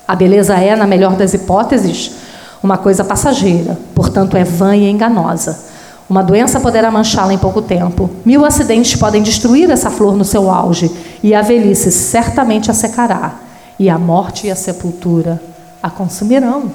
A 0.07 0.15
beleza 0.15 0.55
é, 0.55 0.75
na 0.75 0.87
melhor 0.87 1.13
das 1.13 1.35
hipóteses, 1.35 2.11
uma 2.61 2.77
coisa 2.77 3.03
passageira, 3.03 3.77
portanto 3.93 4.35
é 4.35 4.43
vã 4.43 4.75
e 4.75 4.89
enganosa. 4.89 5.65
Uma 6.09 6.23
doença 6.23 6.59
poderá 6.59 6.89
manchá-la 6.89 7.33
em 7.33 7.37
pouco 7.37 7.61
tempo. 7.61 8.09
Mil 8.25 8.45
acidentes 8.45 8.95
podem 8.95 9.21
destruir 9.21 9.69
essa 9.69 9.89
flor 9.89 10.15
no 10.15 10.23
seu 10.23 10.49
auge, 10.49 10.89
e 11.21 11.35
a 11.35 11.41
velhice 11.41 11.91
certamente 11.91 12.71
a 12.71 12.73
secará, 12.73 13.35
e 13.77 13.89
a 13.89 13.97
morte 13.97 14.47
e 14.47 14.51
a 14.51 14.55
sepultura 14.55 15.41
a 15.81 15.89
consumirão. 15.89 16.71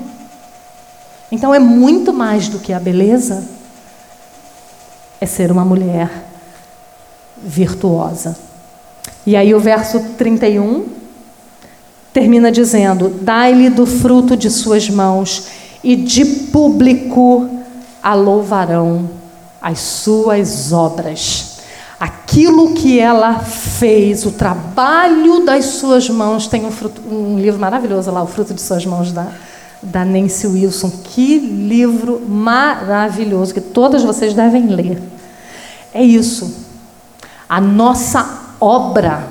Então 1.30 1.54
é 1.54 1.58
muito 1.58 2.12
mais 2.12 2.48
do 2.48 2.58
que 2.58 2.72
a 2.72 2.80
beleza, 2.80 3.42
é 5.20 5.26
ser 5.26 5.50
uma 5.50 5.64
mulher 5.64 6.10
virtuosa. 7.42 8.36
E 9.26 9.36
aí 9.36 9.54
o 9.54 9.60
verso 9.60 10.00
31 10.18 10.86
termina 12.12 12.52
dizendo: 12.52 13.08
Dai-lhe 13.08 13.70
do 13.70 13.86
fruto 13.86 14.36
de 14.36 14.50
suas 14.50 14.90
mãos 14.90 15.46
e 15.82 15.96
de 15.96 16.24
público 16.24 17.48
a 18.02 18.14
louvarão 18.14 19.10
as 19.60 19.78
suas 19.78 20.72
obras. 20.72 21.58
Aquilo 21.98 22.74
que 22.74 22.98
ela 22.98 23.38
fez, 23.38 24.26
o 24.26 24.32
trabalho 24.32 25.44
das 25.44 25.66
suas 25.66 26.08
mãos, 26.08 26.48
tem 26.48 26.66
um, 26.66 26.72
fruto, 26.72 27.00
um 27.08 27.38
livro 27.38 27.60
maravilhoso 27.60 28.10
lá, 28.10 28.22
O 28.22 28.26
Fruto 28.26 28.52
de 28.52 28.60
Suas 28.60 28.84
Mãos, 28.84 29.12
da, 29.12 29.28
da 29.80 30.04
Nancy 30.04 30.48
Wilson. 30.48 30.90
Que 31.04 31.38
livro 31.38 32.20
maravilhoso, 32.26 33.54
que 33.54 33.60
todas 33.60 34.02
vocês 34.02 34.34
devem 34.34 34.66
ler. 34.66 35.00
É 35.94 36.02
isso. 36.02 36.52
A 37.48 37.60
nossa 37.60 38.40
obra, 38.60 39.28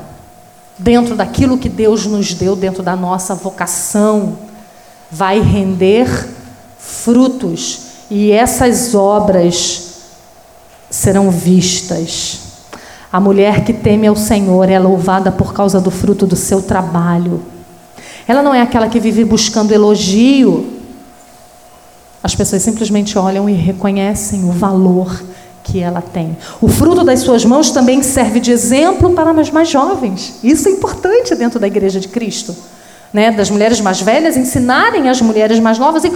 dentro 0.77 1.15
daquilo 1.15 1.57
que 1.57 1.67
Deus 1.67 2.05
nos 2.05 2.33
deu, 2.33 2.55
dentro 2.55 2.81
da 2.81 2.95
nossa 2.95 3.35
vocação, 3.35 4.37
vai 5.11 5.41
render 5.41 6.07
frutos, 6.81 7.79
e 8.09 8.31
essas 8.31 8.93
obras 8.95 9.89
serão 10.89 11.31
vistas. 11.31 12.39
A 13.13 13.19
mulher 13.19 13.63
que 13.63 13.71
teme 13.71 14.07
ao 14.07 14.15
Senhor 14.15 14.69
é 14.69 14.79
louvada 14.79 15.31
por 15.31 15.53
causa 15.53 15.79
do 15.79 15.91
fruto 15.91 16.25
do 16.25 16.35
seu 16.35 16.61
trabalho. 16.61 17.43
Ela 18.27 18.41
não 18.41 18.53
é 18.53 18.61
aquela 18.61 18.89
que 18.89 18.99
vive 18.99 19.23
buscando 19.23 19.71
elogio. 19.71 20.79
As 22.23 22.35
pessoas 22.35 22.61
simplesmente 22.61 23.17
olham 23.17 23.49
e 23.49 23.53
reconhecem 23.53 24.43
o 24.43 24.51
valor 24.51 25.23
que 25.63 25.79
ela 25.79 26.01
tem. 26.01 26.37
O 26.59 26.67
fruto 26.67 27.03
das 27.03 27.19
suas 27.19 27.45
mãos 27.45 27.71
também 27.71 28.01
serve 28.01 28.39
de 28.39 28.51
exemplo 28.51 29.11
para 29.11 29.31
as 29.31 29.51
mais 29.51 29.69
jovens. 29.69 30.39
Isso 30.43 30.67
é 30.67 30.71
importante 30.71 31.35
dentro 31.35 31.59
da 31.59 31.67
igreja 31.67 31.99
de 31.99 32.07
Cristo. 32.07 32.55
né, 33.13 33.31
das 33.31 33.49
mulheres 33.49 33.81
mais 33.81 34.01
velhas 34.01 34.37
ensinarem 34.37 35.09
as 35.09 35.21
mulheres 35.21 35.59
mais 35.59 35.77
novas. 35.77 36.03
E 36.03 36.11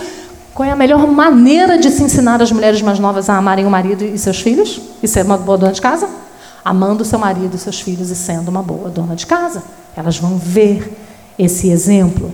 qual 0.56 0.70
é 0.70 0.72
a 0.72 0.76
melhor 0.76 1.06
maneira 1.06 1.78
de 1.78 1.92
se 1.92 2.02
ensinar 2.02 2.42
as 2.42 2.50
mulheres 2.50 2.82
mais 2.82 2.98
novas 2.98 3.30
a 3.30 3.36
amarem 3.36 3.66
o 3.66 3.70
marido 3.70 4.06
e 4.06 4.18
seus 4.18 4.40
filhos? 4.40 4.80
E 5.04 5.08
ser 5.08 5.26
uma 5.26 5.38
boa 5.38 5.58
dona 5.58 5.74
de 5.74 5.82
casa? 5.82 6.10
Amando 6.64 7.04
seu 7.04 7.20
marido 7.20 7.56
e 7.56 7.60
seus 7.60 7.82
filhos 7.82 8.10
e 8.10 8.16
sendo 8.16 8.48
uma 8.48 8.64
boa 8.64 8.90
dona 8.90 9.18
de 9.18 9.28
casa. 9.28 9.62
Elas 9.98 10.18
vão 10.18 10.38
ver 10.38 10.98
esse 11.38 11.70
exemplo. 11.70 12.32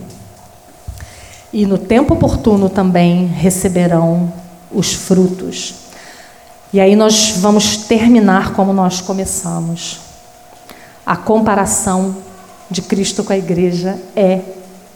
E 1.52 1.66
no 1.66 1.76
tempo 1.76 2.14
oportuno 2.14 2.70
também 2.70 3.26
receberão 3.26 4.32
os 4.70 4.94
frutos. 4.94 5.74
E 6.72 6.78
aí 6.78 6.94
nós 6.94 7.34
vamos 7.38 7.76
terminar 7.76 8.52
como 8.52 8.72
nós 8.72 9.00
começamos. 9.00 9.98
A 11.04 11.16
comparação 11.16 12.14
de 12.70 12.82
Cristo 12.82 13.24
com 13.24 13.32
a 13.32 13.36
igreja 13.36 13.98
é 14.14 14.42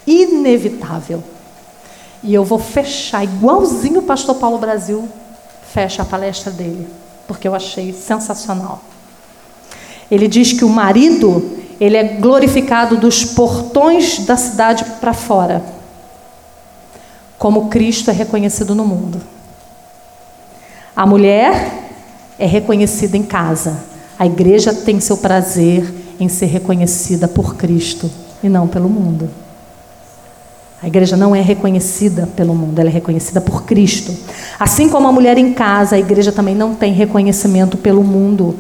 inevitável. 0.07 1.25
E 2.27 2.35
eu 2.35 2.45
vou 2.45 2.59
fechar 2.59 3.23
igualzinho 3.23 4.01
o 4.01 4.03
pastor 4.03 4.35
Paulo 4.35 4.59
Brasil 4.59 5.09
fecha 5.73 6.03
a 6.03 6.05
palestra 6.05 6.51
dele, 6.51 6.89
porque 7.29 7.47
eu 7.47 7.55
achei 7.55 7.93
sensacional. 7.93 8.81
Ele 10.11 10.27
diz 10.27 10.53
que 10.53 10.65
o 10.65 10.69
marido, 10.69 11.61
ele 11.81 11.97
é 11.97 12.03
glorificado 12.03 12.97
dos 12.97 13.25
portões 13.25 14.19
da 14.27 14.37
cidade 14.37 14.85
para 15.01 15.15
fora, 15.15 15.63
como 17.39 17.69
Cristo 17.69 18.11
é 18.11 18.13
reconhecido 18.13 18.75
no 18.75 18.85
mundo. 18.85 19.21
A 20.97 21.07
mulher 21.07 21.93
é 22.39 22.47
reconhecida 22.47 23.17
em 23.17 23.23
casa. 23.23 23.85
A 24.19 24.27
igreja 24.27 24.75
tem 24.75 24.99
seu 24.99 25.19
prazer 25.19 25.95
em 26.19 26.29
ser 26.29 26.47
reconhecida 26.47 27.29
por 27.29 27.55
Cristo 27.55 28.11
e 28.43 28.49
não 28.49 28.67
pelo 28.67 28.89
mundo. 28.89 29.46
A 30.83 30.87
igreja 30.87 31.17
não 31.17 31.35
é 31.35 31.41
reconhecida 31.41 32.29
pelo 32.37 32.55
mundo, 32.55 32.79
ela 32.79 32.91
é 32.91 32.93
reconhecida 32.93 33.41
por 33.41 33.65
Cristo. 33.65 34.15
Assim 34.59 34.89
como 34.89 35.09
a 35.09 35.13
mulher 35.13 35.39
em 35.39 35.53
casa, 35.53 35.97
a 35.97 35.99
igreja 35.99 36.31
também 36.31 36.55
não 36.55 36.75
tem 36.75 36.93
reconhecimento 36.93 37.77
pelo 37.77 38.05
mundo. 38.05 38.55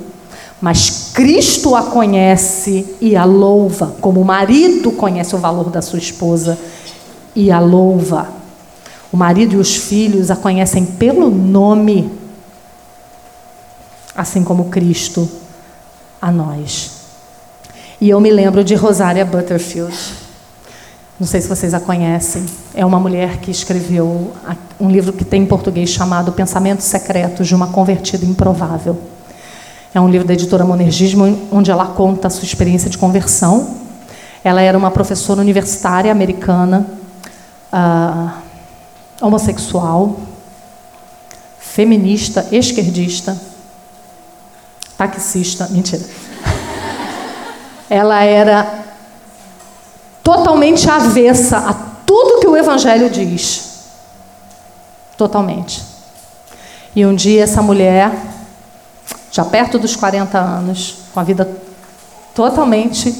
Mas 0.60 1.10
Cristo 1.12 1.76
a 1.76 1.82
conhece 1.82 2.96
e 3.00 3.14
a 3.14 3.24
louva, 3.24 3.94
como 4.00 4.20
o 4.20 4.24
marido 4.24 4.90
conhece 4.90 5.34
o 5.34 5.38
valor 5.38 5.70
da 5.70 5.82
sua 5.82 5.98
esposa 5.98 6.58
e 7.34 7.50
a 7.50 7.60
louva. 7.60 8.28
O 9.12 9.16
marido 9.16 9.54
e 9.54 9.58
os 9.58 9.76
filhos 9.76 10.30
a 10.30 10.36
conhecem 10.36 10.84
pelo 10.84 11.30
nome 11.30 12.10
assim 14.16 14.42
como 14.42 14.70
Cristo 14.70 15.28
a 16.20 16.32
nós. 16.32 16.92
E 18.00 18.08
eu 18.08 18.18
me 18.18 18.30
lembro 18.30 18.64
de 18.64 18.74
Rosária 18.74 19.24
Butterfield. 19.24 20.25
Não 21.18 21.26
sei 21.26 21.40
se 21.40 21.48
vocês 21.48 21.72
a 21.72 21.80
conhecem. 21.80 22.44
É 22.74 22.84
uma 22.84 23.00
mulher 23.00 23.38
que 23.38 23.50
escreveu 23.50 24.32
um 24.78 24.90
livro 24.90 25.12
que 25.12 25.24
tem 25.24 25.42
em 25.42 25.46
português 25.46 25.90
chamado 25.90 26.32
Pensamentos 26.32 26.84
Secretos 26.84 27.48
de 27.48 27.54
uma 27.54 27.68
Convertida 27.68 28.24
Improvável. 28.24 28.98
É 29.94 30.00
um 30.00 30.08
livro 30.08 30.26
da 30.26 30.34
editora 30.34 30.64
Monergismo, 30.64 31.48
onde 31.50 31.70
ela 31.70 31.86
conta 31.86 32.28
a 32.28 32.30
sua 32.30 32.44
experiência 32.44 32.90
de 32.90 32.98
conversão. 32.98 33.76
Ela 34.44 34.60
era 34.60 34.76
uma 34.76 34.90
professora 34.90 35.40
universitária 35.40 36.12
americana, 36.12 36.86
uh, 37.72 38.30
homossexual, 39.20 40.20
feminista, 41.58 42.46
esquerdista 42.52 43.36
taxista, 44.96 45.68
mentira. 45.70 46.02
Ela 47.88 48.24
era 48.24 48.85
totalmente 50.26 50.90
avessa 50.90 51.56
a 51.58 51.72
tudo 52.04 52.40
que 52.40 52.48
o 52.48 52.56
Evangelho 52.56 53.08
diz. 53.08 53.84
Totalmente. 55.16 55.84
E 56.96 57.06
um 57.06 57.14
dia 57.14 57.44
essa 57.44 57.62
mulher, 57.62 58.10
já 59.30 59.44
perto 59.44 59.78
dos 59.78 59.94
40 59.94 60.36
anos, 60.36 60.96
com 61.14 61.20
a 61.20 61.22
vida 61.22 61.48
totalmente 62.34 63.14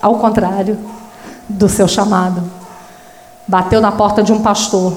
ao 0.00 0.14
contrário 0.18 0.78
do 1.48 1.68
seu 1.68 1.88
chamado, 1.88 2.40
bateu 3.48 3.80
na 3.80 3.90
porta 3.90 4.22
de 4.22 4.32
um 4.32 4.40
pastor. 4.40 4.94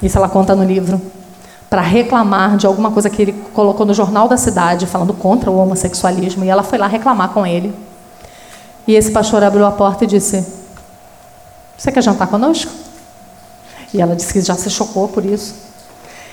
Isso 0.00 0.16
ela 0.16 0.28
conta 0.28 0.54
no 0.54 0.62
livro 0.62 1.02
para 1.68 1.80
reclamar 1.80 2.56
de 2.56 2.64
alguma 2.64 2.92
coisa 2.92 3.10
que 3.10 3.22
ele 3.22 3.32
colocou 3.52 3.84
no 3.84 3.92
jornal 3.92 4.28
da 4.28 4.36
cidade, 4.36 4.86
falando 4.86 5.12
contra 5.12 5.50
o 5.50 5.58
homossexualismo, 5.58 6.44
e 6.44 6.48
ela 6.48 6.62
foi 6.62 6.78
lá 6.78 6.86
reclamar 6.86 7.30
com 7.30 7.44
ele. 7.44 7.74
E 8.86 8.94
esse 8.94 9.10
pastor 9.10 9.42
abriu 9.42 9.66
a 9.66 9.72
porta 9.72 10.04
e 10.04 10.06
disse: 10.06 10.65
Você 11.76 11.92
quer 11.92 12.02
jantar 12.02 12.26
conosco? 12.28 12.72
E 13.92 14.00
ela 14.00 14.16
disse 14.16 14.32
que 14.32 14.40
já 14.40 14.54
se 14.54 14.70
chocou 14.70 15.08
por 15.08 15.24
isso. 15.24 15.54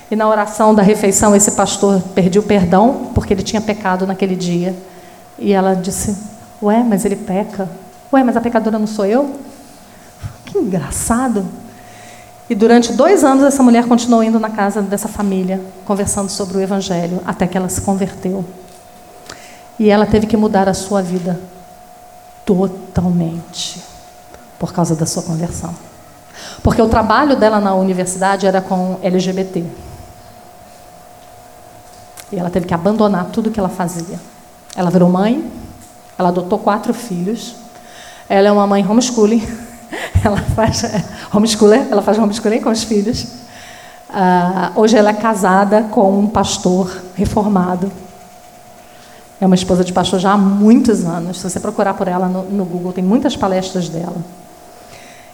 E 0.09 0.15
na 0.15 0.27
oração 0.27 0.73
da 0.73 0.81
refeição, 0.81 1.35
esse 1.35 1.51
pastor 1.51 2.01
pediu 2.15 2.43
perdão 2.43 3.11
porque 3.13 3.33
ele 3.33 3.43
tinha 3.43 3.61
pecado 3.61 4.07
naquele 4.07 4.35
dia. 4.35 4.75
E 5.37 5.51
ela 5.51 5.73
disse: 5.73 6.15
Ué, 6.61 6.83
mas 6.83 7.03
ele 7.03 7.15
peca. 7.15 7.69
Ué, 8.11 8.23
mas 8.23 8.37
a 8.37 8.41
pecadora 8.41 8.79
não 8.79 8.87
sou 8.87 9.05
eu? 9.05 9.35
Que 10.45 10.57
engraçado. 10.57 11.45
E 12.49 12.55
durante 12.55 12.93
dois 12.93 13.23
anos 13.23 13.43
essa 13.43 13.63
mulher 13.63 13.85
continuou 13.85 14.23
indo 14.23 14.39
na 14.39 14.49
casa 14.49 14.81
dessa 14.81 15.07
família, 15.07 15.61
conversando 15.85 16.29
sobre 16.29 16.57
o 16.57 16.61
Evangelho, 16.61 17.21
até 17.25 17.47
que 17.47 17.57
ela 17.57 17.69
se 17.69 17.81
converteu. 17.81 18.45
E 19.79 19.89
ela 19.89 20.05
teve 20.05 20.27
que 20.27 20.37
mudar 20.37 20.69
a 20.69 20.73
sua 20.73 21.01
vida 21.01 21.39
totalmente 22.45 23.92
por 24.59 24.73
causa 24.73 24.95
da 24.95 25.05
sua 25.05 25.23
conversão. 25.23 25.73
Porque 26.61 26.81
o 26.81 26.87
trabalho 26.87 27.35
dela 27.35 27.59
na 27.59 27.73
universidade 27.75 28.45
era 28.45 28.61
com 28.61 28.97
LGBT. 29.01 29.63
E 32.31 32.39
ela 32.39 32.49
teve 32.49 32.65
que 32.65 32.73
abandonar 32.73 33.25
tudo 33.25 33.51
que 33.51 33.59
ela 33.59 33.69
fazia. 33.69 34.19
Ela 34.75 34.89
virou 34.89 35.09
mãe, 35.09 35.51
ela 36.17 36.29
adotou 36.29 36.57
quatro 36.59 36.93
filhos. 36.93 37.55
Ela 38.27 38.47
é 38.47 38.51
uma 38.51 38.65
mãe 38.65 38.85
homeschooling 38.87 39.45
ela 40.23 40.37
faz 40.37 40.83
é, 40.83 41.03
homeschooler, 41.33 41.87
ela 41.91 42.01
faz 42.01 42.17
homeschooling 42.17 42.61
com 42.61 42.69
os 42.69 42.83
filhos. 42.83 43.23
Uh, 44.09 44.79
hoje 44.79 44.95
ela 44.95 45.09
é 45.09 45.13
casada 45.13 45.83
com 45.83 46.19
um 46.19 46.27
pastor 46.27 47.01
reformado. 47.15 47.91
É 49.41 49.45
uma 49.45 49.55
esposa 49.55 49.83
de 49.83 49.91
pastor 49.91 50.19
já 50.19 50.33
há 50.33 50.37
muitos 50.37 51.03
anos. 51.03 51.39
Se 51.39 51.49
você 51.49 51.59
procurar 51.59 51.95
por 51.95 52.07
ela 52.07 52.27
no, 52.27 52.43
no 52.43 52.65
Google, 52.65 52.93
tem 52.93 53.03
muitas 53.03 53.35
palestras 53.35 53.89
dela. 53.89 54.15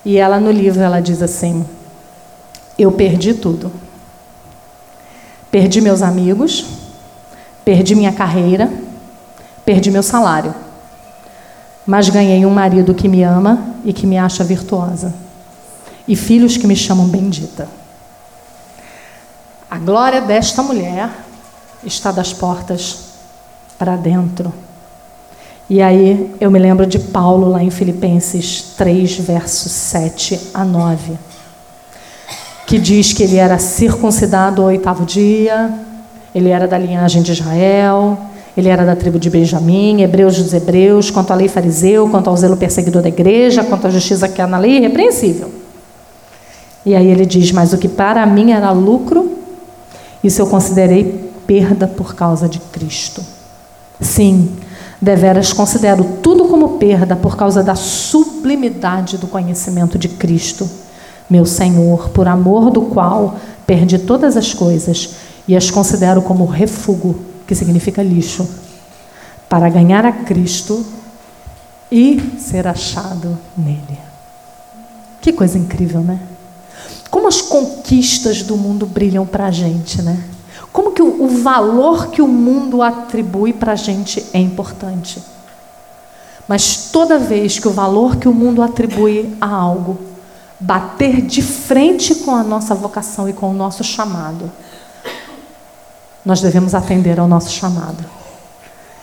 E 0.04 0.18
ela 0.18 0.40
no 0.40 0.52
livro 0.52 0.82
ela 0.82 1.00
diz 1.00 1.22
assim: 1.22 1.66
Eu 2.78 2.92
perdi 2.92 3.34
tudo. 3.34 3.72
Perdi 5.52 5.82
meus 5.82 6.02
amigos, 6.02 6.66
perdi 7.66 7.96
minha 7.96 8.12
carreira, 8.12 8.72
perdi 9.66 9.90
meu 9.90 10.04
salário 10.04 10.54
mas 11.90 12.08
ganhei 12.08 12.46
um 12.46 12.52
marido 12.52 12.94
que 12.94 13.08
me 13.08 13.24
ama 13.24 13.74
e 13.84 13.92
que 13.92 14.06
me 14.06 14.16
acha 14.16 14.44
virtuosa, 14.44 15.12
e 16.08 16.16
filhos 16.16 16.56
que 16.56 16.68
me 16.68 16.76
chamam 16.76 17.08
bendita. 17.08 17.68
A 19.68 19.80
glória 19.80 20.22
desta 20.22 20.62
mulher 20.62 21.10
está 21.84 22.12
das 22.12 22.32
portas 22.32 23.06
para 23.76 23.96
dentro. 23.96 24.54
E 25.70 25.84
aí 25.84 26.34
eu 26.42 26.50
me 26.50 26.58
lembro 26.58 26.88
de 26.88 26.98
Paulo 26.98 27.50
lá 27.50 27.64
em 27.64 27.70
Filipenses 27.70 28.74
3, 28.76 29.18
versos 29.20 29.72
7 29.72 30.50
a 30.52 30.66
9, 30.66 31.14
que 32.66 32.80
diz 32.80 33.14
que 33.14 33.22
ele 33.22 33.36
era 33.36 33.60
circuncidado 33.60 34.64
ao 34.64 34.70
oitavo 34.70 35.06
dia, 35.06 35.72
ele 36.34 36.50
era 36.50 36.68
da 36.68 36.76
linhagem 36.76 37.22
de 37.22 37.34
Israel, 37.34 38.18
ele 38.58 38.68
era 38.68 38.84
da 38.84 38.96
tribo 38.96 39.20
de 39.20 39.30
Benjamim, 39.30 40.02
hebreus 40.02 40.38
dos 40.38 40.54
hebreus, 40.54 41.12
quanto 41.12 41.32
à 41.32 41.36
lei 41.36 41.48
fariseu, 41.48 42.10
quanto 42.10 42.32
ao 42.32 42.36
zelo 42.36 42.58
perseguidor 42.58 43.04
da 43.04 43.10
igreja, 43.10 43.64
quanto 43.64 43.86
à 43.86 43.90
justiça 43.92 44.28
que 44.28 44.42
há 44.42 44.48
na 44.48 44.58
lei, 44.58 44.78
irrepreensível. 44.78 45.52
E 46.84 46.96
aí 46.96 47.08
ele 47.08 47.28
diz: 47.28 47.52
Mas 47.52 47.74
o 47.74 47.78
que 47.78 47.88
para 47.88 48.26
mim 48.26 48.52
era 48.52 48.72
lucro, 48.72 49.38
isso 50.24 50.42
eu 50.42 50.48
considerei 50.48 51.30
perda 51.46 51.88
por 51.88 52.16
causa 52.16 52.50
de 52.50 52.60
Cristo. 52.60 53.24
Sim, 54.02 54.50
deveras 55.02 55.54
considero 55.54 56.04
tudo 56.22 56.48
como 56.48 56.78
perda 56.78 57.16
por 57.16 57.38
causa 57.38 57.64
da 57.64 57.76
sublimidade 57.76 59.18
do 59.18 59.28
conhecimento 59.28 59.98
de 59.98 60.10
Cristo, 60.10 60.70
meu 61.30 61.46
Senhor, 61.46 62.10
por 62.10 62.28
amor 62.28 62.72
do 62.72 62.84
qual 62.84 63.38
perdi 63.66 64.00
todas 64.00 64.36
as 64.36 64.54
coisas 64.54 65.16
e 65.48 65.56
as 65.56 65.72
considero 65.72 66.22
como 66.22 66.46
refúgio 66.46 67.20
que 67.48 67.56
significa 67.56 68.04
lixo, 68.04 68.48
para 69.48 69.70
ganhar 69.70 70.06
a 70.06 70.12
Cristo 70.12 70.86
e 71.92 72.38
ser 72.38 72.68
achado 72.68 73.36
nele. 73.58 73.98
Que 75.20 75.34
coisa 75.34 75.58
incrível, 75.58 76.02
né? 76.02 76.20
Como 77.10 77.28
as 77.28 77.42
conquistas 77.42 78.44
do 78.44 78.56
mundo 78.56 78.86
brilham 78.86 79.26
para 79.26 79.48
a 79.48 79.52
gente, 79.52 80.02
né? 80.04 80.24
Como 80.72 80.92
que 80.92 81.02
o, 81.02 81.24
o 81.24 81.28
valor 81.28 82.08
que 82.08 82.22
o 82.22 82.28
mundo 82.28 82.82
atribui 82.82 83.54
para 83.54 83.74
a 83.74 83.76
gente 83.76 84.26
é 84.34 84.40
importante. 84.40 85.22
Mas 86.48 86.90
toda 86.92 87.20
vez 87.20 87.60
que 87.60 87.68
o 87.68 87.72
valor 87.72 88.16
que 88.16 88.28
o 88.28 88.34
mundo 88.34 88.62
atribui 88.62 89.36
a 89.40 89.48
algo 89.48 90.00
bater 90.60 91.22
de 91.22 91.42
frente 91.42 92.16
com 92.16 92.36
a 92.36 92.44
nossa 92.44 92.76
vocação 92.76 93.30
e 93.30 93.34
com 93.34 93.50
o 93.50 93.54
nosso 93.54 93.84
chamado, 93.84 94.52
nós 96.26 96.42
devemos 96.42 96.76
atender 96.76 97.20
ao 97.20 97.28
nosso 97.28 97.52
chamado. 97.52 98.04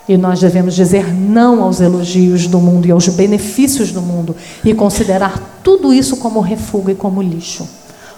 E 0.08 0.16
nós 0.16 0.40
devemos 0.40 0.74
dizer 0.74 1.12
não 1.12 1.62
aos 1.62 1.80
elogios 1.80 2.46
do 2.46 2.60
mundo 2.60 2.86
e 2.86 2.92
aos 2.92 3.08
benefícios 3.08 3.90
do 3.90 4.00
mundo 4.00 4.36
e 4.64 4.72
considerar 4.74 5.40
tudo 5.64 5.92
isso 5.92 6.18
como 6.18 6.40
refúgio 6.40 6.90
e 6.90 6.94
como 6.94 7.22
lixo, 7.22 7.66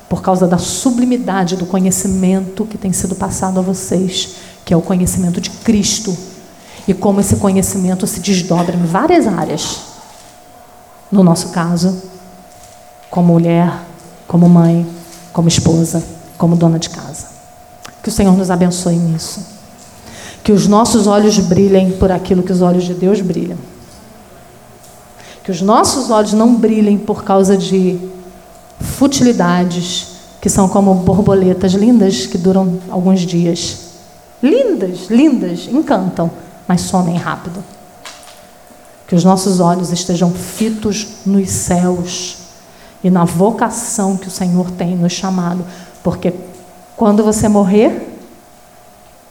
por 0.09 0.23
causa 0.23 0.47
da 0.47 0.59
sublimidade 0.59 1.57
do 1.57 1.67
conhecimento 1.67 2.65
que 2.65 2.79
tem 2.79 2.93
sido 2.93 3.15
passado 3.15 3.59
a 3.59 3.63
vocês, 3.63 4.37
que 4.65 4.73
é 4.73 4.77
o 4.77 4.83
conhecimento 4.83 5.41
de 5.41 5.51
Cristo 5.51 6.17
e 6.89 6.95
como 6.95 7.21
esse 7.21 7.37
conhecimento 7.37 8.07
se 8.07 8.19
desdobra 8.19 8.75
em 8.75 8.85
várias 8.87 9.27
áreas. 9.27 9.81
No 11.13 11.23
nosso 11.23 11.51
caso, 11.51 12.03
como 13.11 13.35
mulher, 13.35 13.71
como 14.27 14.49
mãe, 14.49 14.87
como 15.33 15.49
esposa, 15.49 16.03
como 16.39 16.57
dona 16.57 16.79
de 16.79 16.89
casa. 16.89 17.27
Que 18.03 18.09
o 18.09 18.13
Senhor 18.13 18.35
nos 18.35 18.51
abençoe 18.51 18.97
nisso. 18.97 19.45
Que 20.43 20.51
os 20.51 20.67
nossos 20.67 21.07
olhos 21.07 21.39
brilhem 21.39 21.93
por 21.93 22.11
aquilo 22.11 22.43
que 22.43 22.53
os 22.53 22.63
olhos 22.63 22.85
de 22.85 22.95
Deus 22.95 23.21
brilham. 23.21 23.59
Que 25.45 25.51
os 25.51 25.61
nossos 25.61 26.11
olhos 26.11 26.33
não 26.33 26.55
brilhem 26.55 26.97
por 26.97 27.23
causa 27.23 27.55
de 27.55 27.99
futilidades 28.81 30.17
que 30.41 30.49
são 30.49 30.69
como 30.69 30.95
borboletas 30.95 31.73
lindas 31.73 32.27
que 32.27 32.39
duram 32.39 32.79
alguns 32.89 33.21
dias. 33.21 33.89
Lindas, 34.43 35.09
lindas, 35.11 35.67
encantam 35.67 36.31
mas 36.69 36.83
somem 36.83 37.17
rápido. 37.17 37.65
Que 39.07 39.15
os 39.15 39.25
nossos 39.25 39.59
olhos 39.59 39.91
estejam 39.91 40.31
fitos 40.31 41.25
nos 41.25 41.51
céus 41.51 42.37
e 43.03 43.09
na 43.09 43.25
vocação 43.25 44.19
que 44.19 44.29
o 44.29 44.31
Senhor 44.31 44.71
tem 44.73 44.95
nos 44.95 45.15
chamado, 45.15 45.65
porque 46.03 46.35
quando 46.95 47.25
você 47.25 47.49
morrer, 47.49 48.19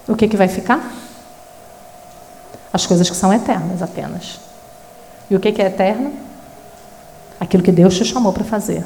o 0.07 0.15
que, 0.15 0.27
que 0.27 0.35
vai 0.35 0.47
ficar? 0.47 0.91
As 2.73 2.85
coisas 2.87 3.07
que 3.07 3.15
são 3.15 3.31
eternas 3.31 3.81
apenas. 3.81 4.39
E 5.29 5.35
o 5.35 5.39
que, 5.39 5.51
que 5.51 5.61
é 5.61 5.67
eterno? 5.67 6.13
Aquilo 7.39 7.61
que 7.61 7.71
Deus 7.71 7.95
te 7.95 8.05
chamou 8.05 8.33
para 8.33 8.43
fazer. 8.43 8.83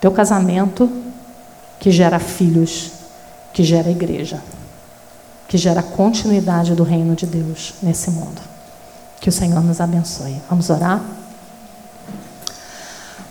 Teu 0.00 0.10
casamento 0.12 0.90
que 1.78 1.90
gera 1.90 2.18
filhos, 2.18 2.90
que 3.52 3.62
gera 3.62 3.90
igreja 3.90 4.40
que 5.48 5.56
gera 5.56 5.82
continuidade 5.82 6.74
do 6.74 6.82
reino 6.82 7.16
de 7.16 7.24
Deus 7.24 7.72
nesse 7.82 8.10
mundo. 8.10 8.40
Que 9.18 9.30
o 9.30 9.32
Senhor 9.32 9.64
nos 9.64 9.80
abençoe. 9.80 10.36
Vamos 10.48 10.68
orar? 10.68 11.00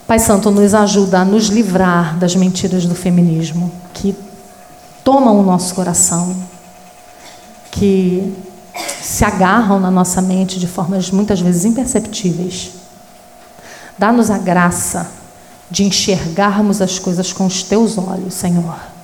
Pai 0.07 0.17
Santo, 0.17 0.49
nos 0.49 0.73
ajuda 0.73 1.19
a 1.19 1.25
nos 1.25 1.47
livrar 1.47 2.17
das 2.17 2.35
mentiras 2.35 2.85
do 2.85 2.95
feminismo 2.95 3.71
que 3.93 4.17
tomam 5.03 5.39
o 5.39 5.43
nosso 5.43 5.75
coração, 5.75 6.35
que 7.69 8.35
se 9.01 9.23
agarram 9.23 9.79
na 9.79 9.91
nossa 9.91 10.21
mente 10.21 10.59
de 10.59 10.65
formas 10.65 11.11
muitas 11.11 11.39
vezes 11.39 11.65
imperceptíveis. 11.65 12.71
Dá-nos 13.97 14.31
a 14.31 14.37
graça 14.37 15.07
de 15.69 15.83
enxergarmos 15.83 16.81
as 16.81 16.97
coisas 16.99 17.33
com 17.33 17.45
os 17.45 17.63
teus 17.63 17.97
olhos, 17.97 18.33
Senhor 18.33 18.97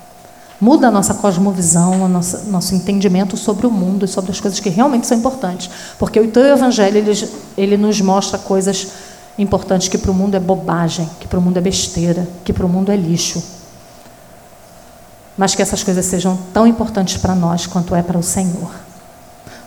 Muda 0.63 0.87
a 0.87 0.91
nossa 0.91 1.13
cosmovisão, 1.15 2.05
o 2.05 2.07
nosso, 2.07 2.49
nosso 2.49 2.73
entendimento 2.73 3.35
sobre 3.35 3.67
o 3.67 3.69
mundo 3.69 4.05
e 4.05 4.07
sobre 4.07 4.31
as 4.31 4.39
coisas 4.39 4.61
que 4.61 4.69
realmente 4.69 5.05
são 5.05 5.17
importantes. 5.17 5.69
Porque 5.99 6.17
o 6.17 6.31
teu 6.31 6.45
evangelho, 6.45 6.99
ele, 6.99 7.29
ele 7.57 7.75
nos 7.75 7.99
mostra 7.99 8.37
coisas 8.37 8.87
importantes 9.37 9.89
que 9.89 9.97
para 9.97 10.09
o 10.09 10.13
mundo 10.13 10.35
é 10.35 10.39
bobagem, 10.39 11.09
que 11.19 11.27
para 11.27 11.37
o 11.37 11.41
mundo 11.41 11.57
é 11.57 11.61
besteira, 11.61 12.25
que 12.45 12.53
para 12.53 12.65
o 12.65 12.69
mundo 12.69 12.93
é 12.93 12.95
lixo. 12.95 13.43
Mas 15.37 15.53
que 15.53 15.61
essas 15.61 15.83
coisas 15.83 16.05
sejam 16.05 16.39
tão 16.53 16.65
importantes 16.65 17.17
para 17.17 17.35
nós 17.35 17.67
quanto 17.67 17.93
é 17.93 18.01
para 18.01 18.17
o 18.17 18.23
Senhor. 18.23 18.71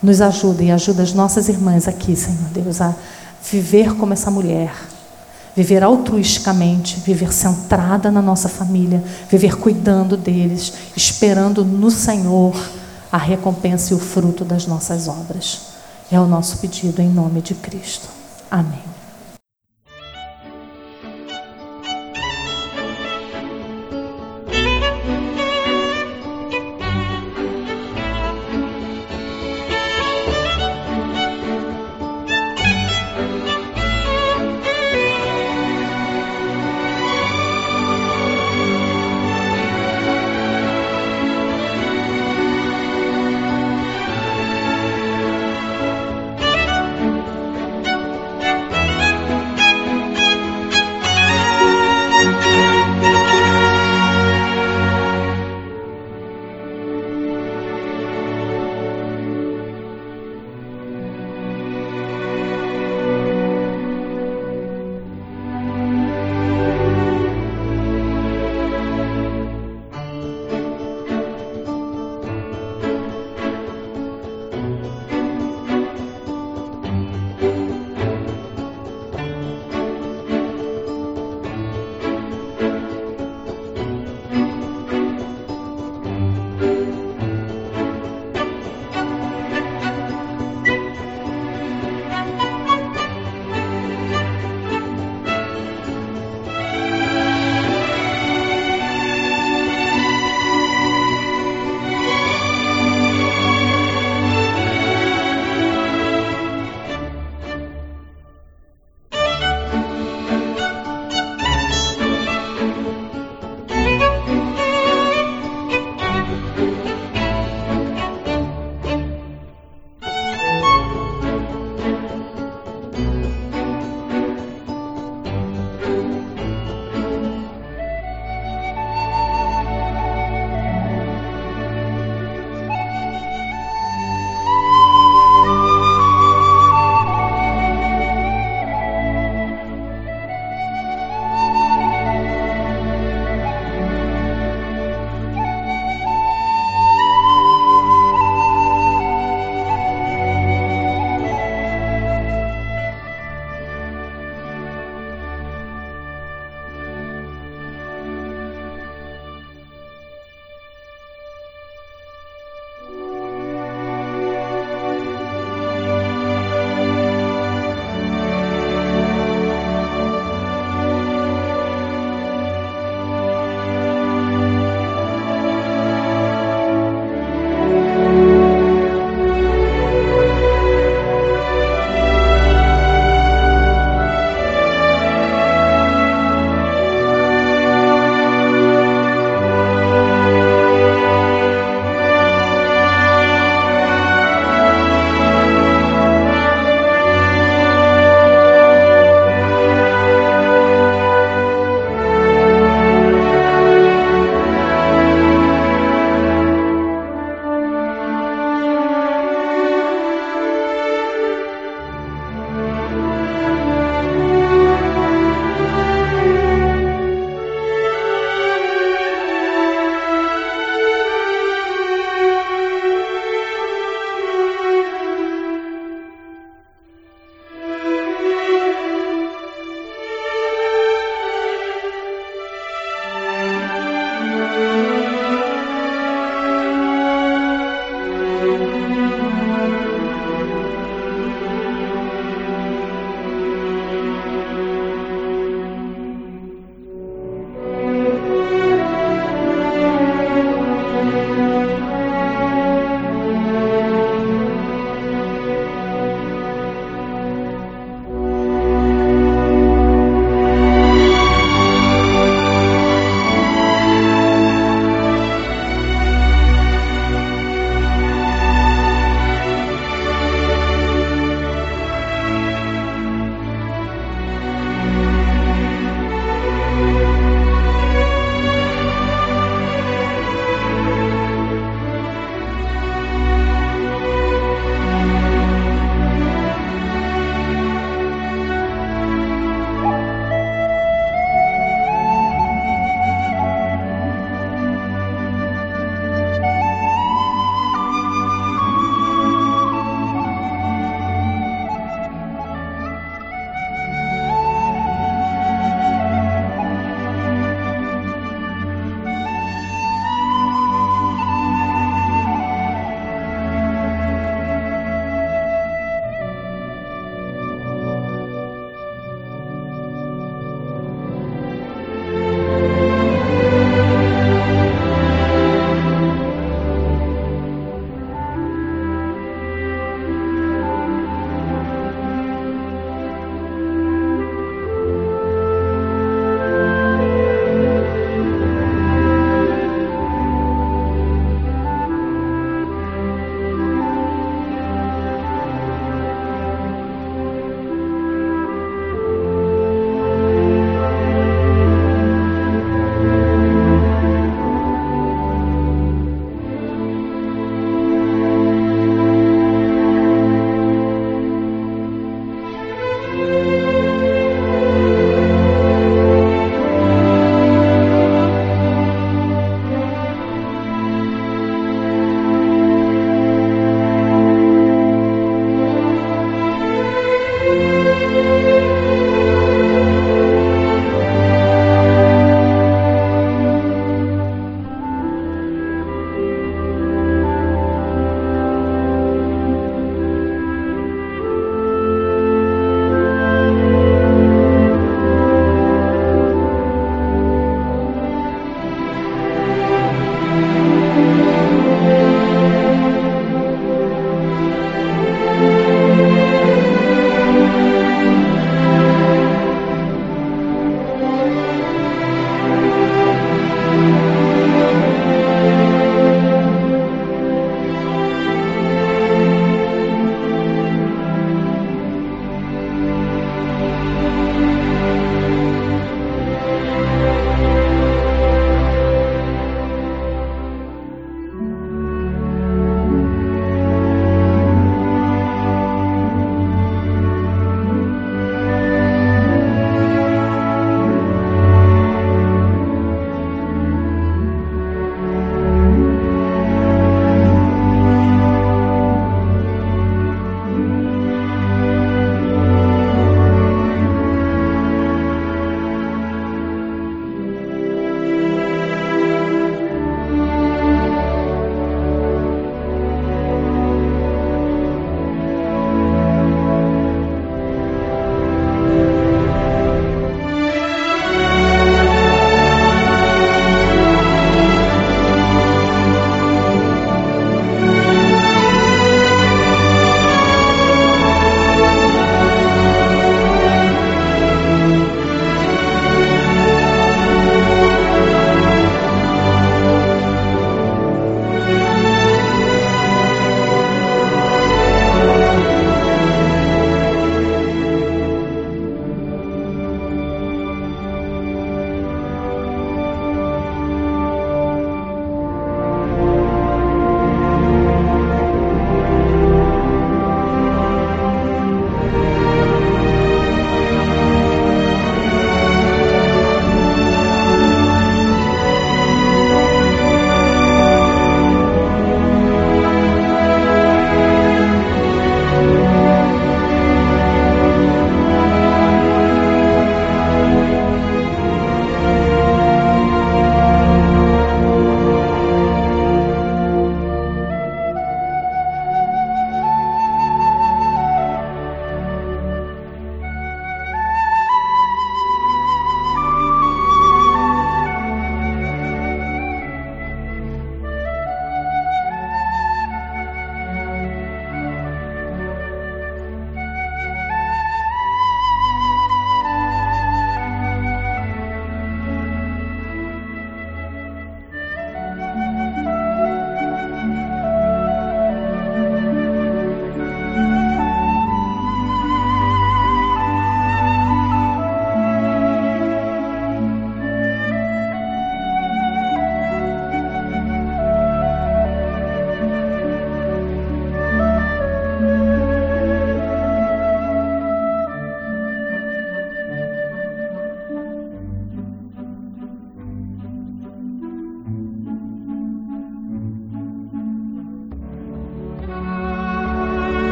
Nos 0.00 0.20
ajuda 0.20 0.62
e 0.62 0.70
ajuda 0.70 1.02
as 1.02 1.12
nossas 1.12 1.48
irmãs 1.48 1.88
aqui, 1.88 2.14
Senhor 2.14 2.50
Deus, 2.52 2.80
a 2.80 2.94
viver 3.42 3.96
como 3.96 4.12
essa 4.12 4.30
mulher 4.30 4.70
viver 5.56 5.82
altruisticamente, 5.82 7.00
viver 7.00 7.32
centrada 7.32 8.10
na 8.10 8.20
nossa 8.20 8.48
família, 8.48 9.02
viver 9.30 9.56
cuidando 9.56 10.16
deles, 10.16 10.72
esperando 10.96 11.64
no 11.64 11.90
Senhor 11.90 12.54
a 13.10 13.18
recompensa 13.18 13.92
e 13.92 13.96
o 13.96 14.00
fruto 14.00 14.44
das 14.44 14.66
nossas 14.66 15.06
obras. 15.06 15.74
É 16.10 16.18
o 16.18 16.26
nosso 16.26 16.58
pedido 16.58 17.00
em 17.00 17.08
nome 17.08 17.40
de 17.40 17.54
Cristo. 17.54 18.08
Amém. 18.50 18.93